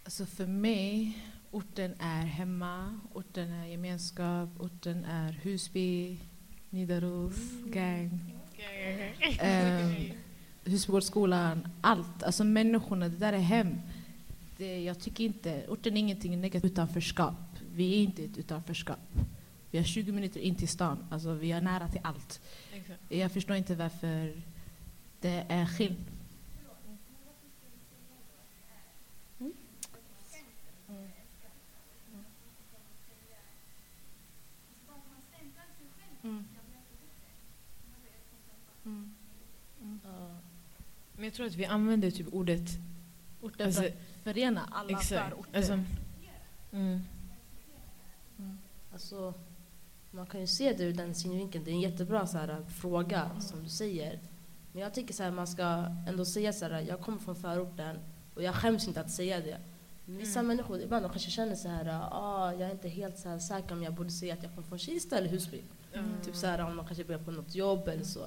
Alltså 0.05 0.27
för 0.27 0.47
mig, 0.47 1.26
orten 1.51 1.95
är 1.99 2.23
hemma, 2.27 3.01
orten 3.15 3.53
är 3.53 3.67
gemenskap, 3.67 4.49
orten 4.59 5.05
är 5.05 5.33
Husby, 5.33 6.19
Nidaros, 6.71 7.37
gang. 7.67 8.35
Um, 9.43 10.13
Husbygårdsskolan, 10.65 11.69
allt. 11.81 12.23
Alltså 12.23 12.45
människorna, 12.45 13.09
det 13.09 13.17
där 13.17 13.33
är 13.33 13.39
hem. 13.39 13.81
Det, 14.57 14.83
jag 14.83 15.01
tycker 15.01 15.25
inte, 15.25 15.65
orten 15.69 15.97
är 15.97 16.01
ingenting 16.01 16.41
negativt 16.41 16.73
utanförskap. 16.73 17.35
Vi 17.75 17.95
är 17.95 18.03
inte 18.03 18.25
ett 18.25 18.39
utanförskap. 18.39 18.99
Vi 19.71 19.79
har 19.79 19.85
20 19.85 20.13
minuter 20.13 20.41
in 20.41 20.55
till 20.55 20.69
stan, 20.69 21.07
alltså 21.11 21.33
vi 21.33 21.53
är 21.53 21.61
nära 21.61 21.89
till 21.89 22.01
allt. 22.05 22.41
Exakt. 22.73 23.01
Jag 23.09 23.33
förstår 23.33 23.57
inte 23.57 23.75
varför 23.75 24.43
det 25.21 25.45
är 25.49 25.67
skillnad. 25.67 26.05
Ja. 40.05 40.29
Men 41.16 41.16
jag 41.27 41.35
tror 41.35 41.47
att 41.47 41.55
vi 41.55 41.67
använder 41.67 42.11
typ 42.11 42.27
ordet... 42.33 42.71
Orten 43.41 43.67
Alltså, 43.67 43.83
för 43.83 43.89
att 43.89 43.95
förena 44.25 44.69
alla 44.73 44.99
exakt. 44.99 45.31
förorter. 45.31 45.57
Alltså, 45.57 45.73
mm. 46.73 47.01
Alltså, 48.93 49.35
man 50.11 50.27
kan 50.27 50.41
ju 50.41 50.47
se 50.47 50.73
det 50.73 50.85
ur 50.85 50.93
den 50.93 51.15
synvinkeln. 51.15 51.65
Det 51.65 51.71
är 51.71 51.75
en 51.75 51.81
jättebra 51.81 52.27
så 52.27 52.39
här, 52.39 52.65
fråga 52.69 53.31
som 53.41 53.63
du 53.63 53.69
säger. 53.69 54.21
Men 54.73 54.83
jag 54.83 54.95
tycker 54.95 55.15
så 55.15 55.23
här, 55.23 55.31
man 55.31 55.47
ska 55.47 55.65
ändå 56.09 56.25
säga 56.25 56.53
så 56.53 56.65
här, 56.65 56.81
jag 56.81 57.01
kommer 57.01 57.19
från 57.19 57.37
förorten 57.37 57.99
och 58.35 58.43
jag 58.43 58.55
skäms 58.55 58.89
inte 58.89 59.01
att 59.01 59.11
säga 59.11 59.41
det. 59.41 59.59
Men 60.05 60.17
Vissa 60.17 60.43
människor 60.43 60.81
ibland 60.81 61.05
de 61.05 61.11
kanske 61.11 61.31
känner 61.31 61.55
så 61.55 61.69
här, 61.69 62.09
ah, 62.13 62.53
jag 62.53 62.69
är 62.69 62.73
inte 62.73 62.89
helt 62.89 63.19
så 63.19 63.29
här 63.29 63.39
säker 63.39 63.73
om 63.73 63.83
jag 63.83 63.95
borde 63.95 64.11
säga 64.11 64.35
att 64.35 64.43
jag 64.43 64.55
kommer 64.55 64.69
från 64.69 64.79
Kista 64.79 65.19
eller 65.19 65.29
Husby. 65.29 65.63
Typ 66.25 66.37
så 66.37 66.47
här, 66.47 66.61
om 66.61 66.77
de 66.77 66.87
kanske 66.87 67.05
börjar 67.05 67.21
på 67.21 67.31
något 67.31 67.55
jobb 67.55 67.89
eller 67.89 68.05
så. 68.05 68.27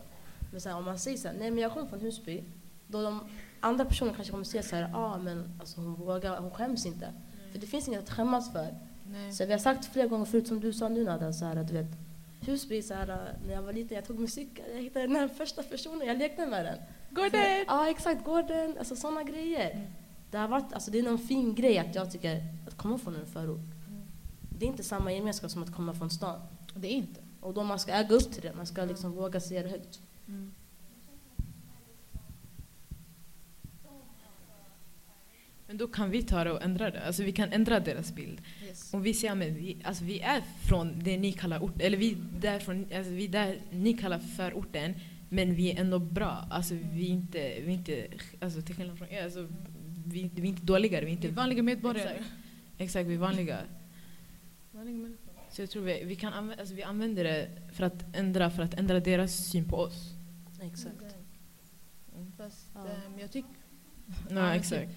Men 0.51 0.61
så 0.61 0.69
här, 0.69 0.75
om 0.77 0.85
man 0.85 0.99
säger 0.99 1.17
så 1.17 1.27
här, 1.27 1.35
nej 1.39 1.51
men 1.51 1.59
jag 1.63 1.73
kommer 1.73 1.87
från 1.87 1.99
Husby. 1.99 2.43
Då 2.91 3.01
de 3.01 3.19
andra 3.59 3.85
personerna 3.85 4.15
kanske 4.15 4.31
kommer 4.31 4.43
säga 4.43 4.63
så 4.63 4.75
här, 4.75 4.91
ah 4.93 5.17
men 5.17 5.51
alltså 5.59 5.81
hon 5.81 5.95
vågar, 5.95 6.37
hon 6.37 6.51
skäms 6.51 6.85
inte. 6.85 7.13
För 7.51 7.59
det 7.59 7.67
finns 7.67 7.87
inget 7.87 8.03
att 8.03 8.09
skämmas 8.09 8.51
för. 8.51 8.67
Nej. 9.11 9.33
Så 9.33 9.45
vi 9.45 9.51
har 9.51 9.59
sagt 9.59 9.85
flera 9.85 10.07
gånger 10.07 10.25
förut, 10.25 10.47
som 10.47 10.59
du 10.59 10.73
sa 10.73 10.89
nu 10.89 11.03
Nada, 11.03 11.33
så 11.33 11.45
här, 11.45 11.55
du 11.55 11.73
vet, 11.73 11.87
Husby, 12.41 12.81
så 12.81 12.93
här, 12.93 13.37
när 13.45 13.53
jag 13.53 13.61
var 13.61 13.73
liten, 13.73 13.95
jag 13.95 14.05
tog 14.05 14.19
musik, 14.19 14.59
jag 14.73 14.81
hittade 14.81 15.07
den 15.07 15.15
här 15.15 15.27
första 15.27 15.63
personen, 15.63 16.07
jag 16.07 16.17
lekte 16.17 16.45
med 16.45 16.65
den. 16.65 16.77
Gordon! 17.09 17.65
Ja, 17.67 17.89
exakt, 17.89 18.25
Gordon, 18.25 18.75
alltså 18.79 18.95
sådana 18.95 19.23
grejer. 19.23 19.87
Det, 20.31 20.37
har 20.37 20.47
varit, 20.47 20.73
alltså, 20.73 20.91
det 20.91 20.99
är 20.99 21.03
någon 21.03 21.19
fin 21.19 21.55
grej 21.55 21.79
att 21.79 21.95
jag 21.95 22.11
tycker 22.11 22.43
att 22.67 22.77
komma 22.77 22.97
från 22.97 23.15
en 23.15 23.25
förort. 23.25 23.59
Det 24.59 24.65
är 24.65 24.69
inte 24.69 24.83
samma 24.83 25.13
gemenskap 25.13 25.51
som 25.51 25.63
att 25.63 25.75
komma 25.75 25.93
från 25.93 26.09
stan. 26.09 26.39
Det 26.75 26.87
är 26.87 26.91
inte. 26.91 27.21
Och 27.41 27.53
då 27.53 27.63
man 27.63 27.79
ska 27.79 27.91
äga 27.91 28.15
upp 28.15 28.31
till 28.31 28.41
det, 28.41 28.53
man 28.55 28.65
ska 28.65 28.85
liksom 28.85 29.11
våga 29.11 29.39
säga 29.39 29.63
det 29.63 29.69
högt. 29.69 29.99
Men 35.69 35.77
då 35.77 35.87
kan 35.87 36.09
vi 36.09 36.23
ta 36.23 36.43
det 36.43 36.51
och 36.51 36.61
ändra 36.61 36.91
det. 36.91 37.01
Alltså 37.07 37.23
vi 37.23 37.31
kan 37.31 37.53
ändra 37.53 37.79
deras 37.79 38.13
bild. 38.15 38.41
Yes. 38.63 38.93
Om 38.93 39.01
vi 39.01 39.13
säger 39.13 39.35
men 39.35 39.55
vi, 39.55 39.77
alltså 39.83 40.03
vi 40.03 40.19
är 40.19 40.43
från 40.67 40.99
det 41.03 41.17
ni 41.17 41.31
kallar 41.31 41.63
ort, 41.63 41.81
eller 41.81 41.97
vi 41.97 42.17
där 42.39 42.59
från, 42.59 42.85
alltså 42.95 43.11
vi 43.11 43.27
där 43.27 43.61
ni 43.71 43.93
kallar 43.93 44.19
förorten, 44.19 44.93
men 45.29 45.55
vi 45.55 45.71
är 45.71 45.81
ändå 45.81 45.99
bra. 45.99 46.47
Alltså 46.49 46.75
vi 46.93 47.05
är 47.05 47.09
inte, 47.09 47.39
vi 47.39 47.65
är 47.65 47.77
inte 47.77 48.07
alltså 48.39 48.61
till 48.61 48.75
skillnad 48.75 48.97
från 48.97 49.07
er, 49.09 49.23
alltså 49.23 49.47
vi, 50.05 50.29
vi 50.35 50.41
är 50.41 50.45
inte 50.45 50.65
dåligare. 50.65 51.05
Vi 51.05 51.11
är 51.11 51.15
Vi 51.17 51.23
är 51.23 51.29
inte, 51.29 51.41
vanliga 51.41 51.63
medborgare. 51.63 52.09
Exakt. 52.09 52.31
exakt, 52.77 53.07
vi 53.09 53.13
är 53.13 53.17
vanliga. 53.17 53.59
Så 55.51 55.61
jag 55.61 55.69
tror 55.69 55.83
vi, 55.83 56.03
vi 56.03 56.15
kan 56.15 56.33
använda, 56.33 56.61
alltså 56.61 56.75
vi 56.75 56.83
använder 56.83 57.23
det 57.23 57.49
för 57.73 57.83
att 57.83 58.15
ändra, 58.15 58.49
för 58.49 58.63
att 58.63 58.73
ändra 58.73 58.99
deras 58.99 59.35
syn 59.35 59.65
på 59.65 59.77
oss. 59.77 60.13
Exakt. 60.61 61.15
Fast 62.37 62.67
Ja. 62.73 62.81
ehm, 62.81 63.19
jag 63.19 63.31
tycker 63.31 63.49
Ja, 64.29 64.35
men 64.35 64.51
exakt. 64.51 64.89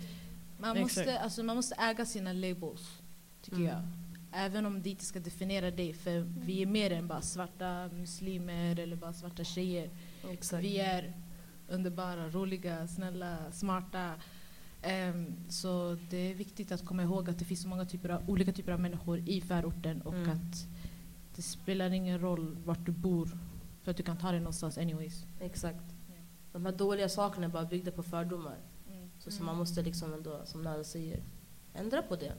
Man 0.68 0.80
måste, 0.80 1.20
alltså, 1.20 1.42
man 1.42 1.56
måste 1.56 1.74
äga 1.74 2.06
sina 2.06 2.32
labels, 2.32 3.00
tycker 3.42 3.56
Mm. 3.56 3.68
jag. 3.68 3.82
Även 4.34 4.66
om 4.66 4.82
det 4.82 4.90
inte 4.90 5.04
ska 5.04 5.20
definiera 5.20 5.70
dig, 5.70 5.92
för 5.92 6.20
vi 6.46 6.62
är 6.62 6.66
mer 6.66 6.90
än 6.92 7.06
bara 7.08 7.20
svarta 7.22 7.88
muslimer 7.92 8.78
eller 8.78 8.96
bara 8.96 9.12
svarta 9.12 9.44
tjejer. 9.44 9.90
Exakt. 10.30 10.64
Vi 10.64 10.78
är 10.78 11.12
underbara, 11.68 12.28
roliga, 12.28 12.88
snälla, 12.88 13.36
smarta. 13.52 14.14
Ehm, 14.82 15.34
så 15.48 15.96
det 16.10 16.16
är 16.16 16.34
viktigt 16.34 16.72
att 16.72 16.84
komma 16.86 17.02
ihåg 17.02 17.30
att 17.30 17.38
det 17.38 17.44
finns 17.44 17.62
så 17.62 17.68
många 17.68 17.84
typer 17.84 18.08
av, 18.08 18.30
olika 18.30 18.52
typer 18.52 18.72
av 18.72 18.80
människor 18.80 19.18
i 19.18 19.40
förorten 19.40 20.02
och 20.02 20.14
Mm. 20.14 20.30
att 20.30 20.66
det 21.36 21.42
spelar 21.42 21.90
ingen 21.90 22.20
roll 22.20 22.56
vart 22.64 22.86
du 22.86 22.92
bor 22.92 23.38
för 23.82 23.90
att 23.90 23.96
du 23.96 24.02
kan 24.02 24.16
ta 24.16 24.30
dig 24.30 24.40
någonstans 24.40 24.78
anyways. 24.78 25.24
Exakt. 25.40 25.84
De 26.52 26.64
här 26.66 26.72
dåliga 26.72 27.08
sakerna 27.08 27.46
är 27.46 27.50
bara 27.50 27.64
byggda 27.64 27.90
på 27.90 28.02
fördomar. 28.02 28.56
Så, 29.25 29.31
så 29.31 29.43
man 29.43 29.57
måste 29.57 29.83
liksom 29.83 30.14
ändå, 30.14 30.41
som 30.45 30.62
Nada 30.62 30.85
säger, 30.85 31.20
ändra 31.75 32.03
på 32.03 32.16
det. 32.16 32.33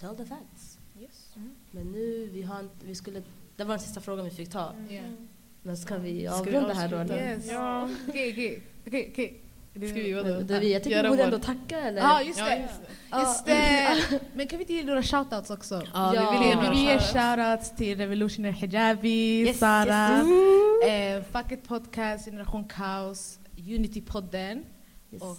Tell 0.00 0.16
the 0.16 0.24
facts. 0.24 0.78
Yes. 1.00 1.34
Men 1.70 1.92
nu, 1.92 2.28
vi 2.32 2.42
har 2.42 2.60
inte, 2.60 2.86
vi 2.86 2.94
skulle, 2.94 3.22
det 3.56 3.64
var 3.64 3.74
den 3.74 3.80
sista 3.80 4.00
frågan 4.00 4.24
vi 4.24 4.30
fick 4.30 4.50
ta. 4.50 4.72
Yeah. 4.90 5.04
Men 5.62 5.76
ska 5.76 5.96
vi 5.98 6.26
avrunda 6.26 6.72
här 6.74 6.88
då? 6.88 7.14
Yes. 7.14 7.44
Okej, 8.08 8.32
okej. 8.32 8.62
Okej, 8.86 9.08
okej. 9.12 9.40
Ska 9.72 9.82
vi 9.82 10.12
det 10.58 10.68
jag 10.68 10.82
tycker 10.84 11.02
vi 11.02 11.08
borde 11.08 11.22
ändå 11.22 11.38
tacka 11.38 11.80
eller? 11.80 12.00
Ja, 12.02 12.22
just 12.22 12.38
Ja, 12.38 12.56
just 12.56 12.80
det. 12.80 12.86
Ja. 13.10 13.20
Just 13.20 13.46
det. 13.46 14.20
Men 14.34 14.46
kan 14.46 14.58
vi 14.58 14.62
inte 14.62 14.72
ge 14.74 14.84
några 14.84 15.02
shoutouts 15.02 15.50
också? 15.50 15.82
Ja, 15.94 16.14
Ja. 16.14 16.30
vi 16.30 16.38
vill 16.68 16.78
ge 16.78 16.94
Vi 16.94 16.98
shoutouts. 17.00 17.76
till 17.76 17.98
Revolutionary 17.98 18.52
Hijabi, 18.52 19.40
Yes, 19.46 19.58
Sara, 19.58 20.16
yes, 20.18 20.90
Eh, 20.90 21.22
Fuck 21.32 21.52
It 21.52 21.68
Podcast, 21.68 22.24
Generation 22.24 22.64
Kaos, 22.64 23.38
Unity-podden 23.56 24.64
yes. 25.10 25.22
och 25.22 25.38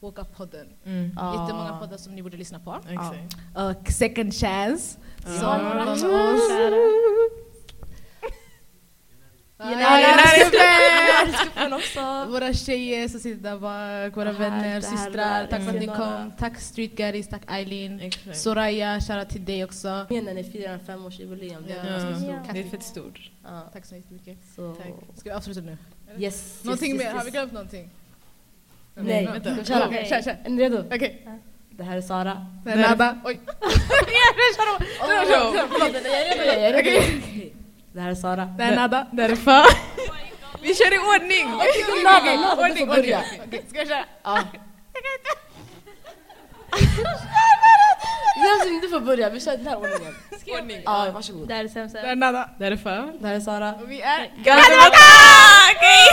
Woke 0.00 0.20
Up-podden. 0.20 0.66
Mm. 0.84 1.04
Jättemånga 1.04 1.78
poddar 1.80 1.96
som 1.96 2.14
ni 2.14 2.22
borde 2.22 2.36
lyssna 2.36 2.60
på. 2.60 2.80
Exakt. 2.88 3.36
Och 3.54 3.92
Second 3.92 4.34
Chance, 4.34 4.98
som 5.24 5.70
från 5.70 5.88
oss. 5.88 6.02
Också. 6.02 6.72
Våra 12.28 12.52
tjejer 12.52 13.08
som 13.08 13.20
sitter 13.20 13.42
där 13.42 13.58
bak, 13.58 14.16
våra 14.16 14.32
vänner, 14.32 14.80
systrar. 14.80 15.46
Tack 15.46 15.62
för 15.62 15.68
att 15.68 15.80
ni 15.80 15.86
kom. 15.86 16.32
Tack 16.38 16.60
Street 16.60 16.96
Gaddies, 16.96 17.28
tack 17.28 17.42
Eileen. 17.46 18.10
Soraya, 18.34 19.00
shoutout 19.00 19.28
till 19.28 19.44
dig 19.44 19.64
också. 19.64 19.88
När 19.88 20.34
ni 20.34 20.44
firar 20.44 20.78
femårsjubileum. 20.78 21.64
Det 21.66 22.58
är 22.58 22.70
fett 22.70 22.82
stort. 22.82 23.30
Tack 23.72 23.86
så 23.86 23.94
jättemycket. 23.94 24.38
Ska 25.14 25.24
vi 25.24 25.30
avsluta 25.30 25.60
nu? 25.60 25.76
yes, 26.18 26.64
Någonting 26.64 26.92
yes, 26.92 27.04
mer? 27.04 27.12
Har 27.12 27.24
vi 27.24 27.30
glömt 27.30 27.52
någonting? 27.52 27.90
Nej, 28.94 29.26
Vänta. 29.26 29.50
ska 29.52 29.60
vi 29.60 29.64
köra? 29.64 29.86
Okej, 29.86 30.06
kör, 30.08 30.22
kör. 30.22 30.36
Är 30.44 30.50
ni 30.50 30.62
redo? 30.62 30.84
Okej. 30.94 31.26
Det 31.70 31.82
här 31.84 31.96
är 31.96 32.00
Sara. 32.00 32.46
Det 32.64 32.70
är 32.70 32.76
Nada. 32.76 33.18
Oj. 33.24 33.40
Förlåt, 34.56 34.88
jag 35.00 36.12
är 36.12 36.30
redo. 36.30 36.44
Jag 36.44 36.54
är 36.54 36.72
redo. 36.72 36.78
Okej. 36.80 37.52
Det 37.92 38.00
här 38.00 38.10
är 38.10 38.14
Sara. 38.14 38.44
Det 38.58 38.64
är 38.64 38.76
Nada. 38.76 39.06
Det 39.12 39.22
är 39.22 39.36
fan. 39.36 39.64
Vi 40.62 40.74
kör 40.74 40.94
i 40.94 40.98
ordning! 40.98 41.46
Nada, 42.04 42.24
Nada, 42.24 42.50
du 42.50 42.56
får 42.56 42.62
Ordning, 42.70 42.86
börja. 42.86 43.18
ordning. 43.18 43.40
Okej, 43.46 43.64
Ska 43.68 43.78
jag 43.78 43.88
köra? 43.88 44.04
Ja. 44.22 44.38
Jasmin, 48.36 48.80
du 48.82 48.88
får 48.88 49.00
börja. 49.00 49.30
Vi 49.30 49.40
kör 49.40 49.56
den 49.56 49.66
här 49.66 49.76
ordningen. 49.76 50.14
Ordning. 50.60 50.82
Ja, 50.84 51.10
varsågod. 51.14 51.48
Det 51.48 51.54
här 51.54 51.64
är 51.64 51.68
sämsta. 51.68 52.02
Det 52.02 52.08
är 52.08 52.16
Nada. 52.16 52.48
Det 52.58 52.66
är 52.66 52.76
fan. 52.76 53.12
Det 53.20 53.26
här 53.28 53.34
är 53.34 53.40
Sara. 53.40 53.74
Och 53.82 53.90
vi 53.90 54.00
är... 54.02 54.30
Ganska 54.36 54.72
Okej! 54.88 56.08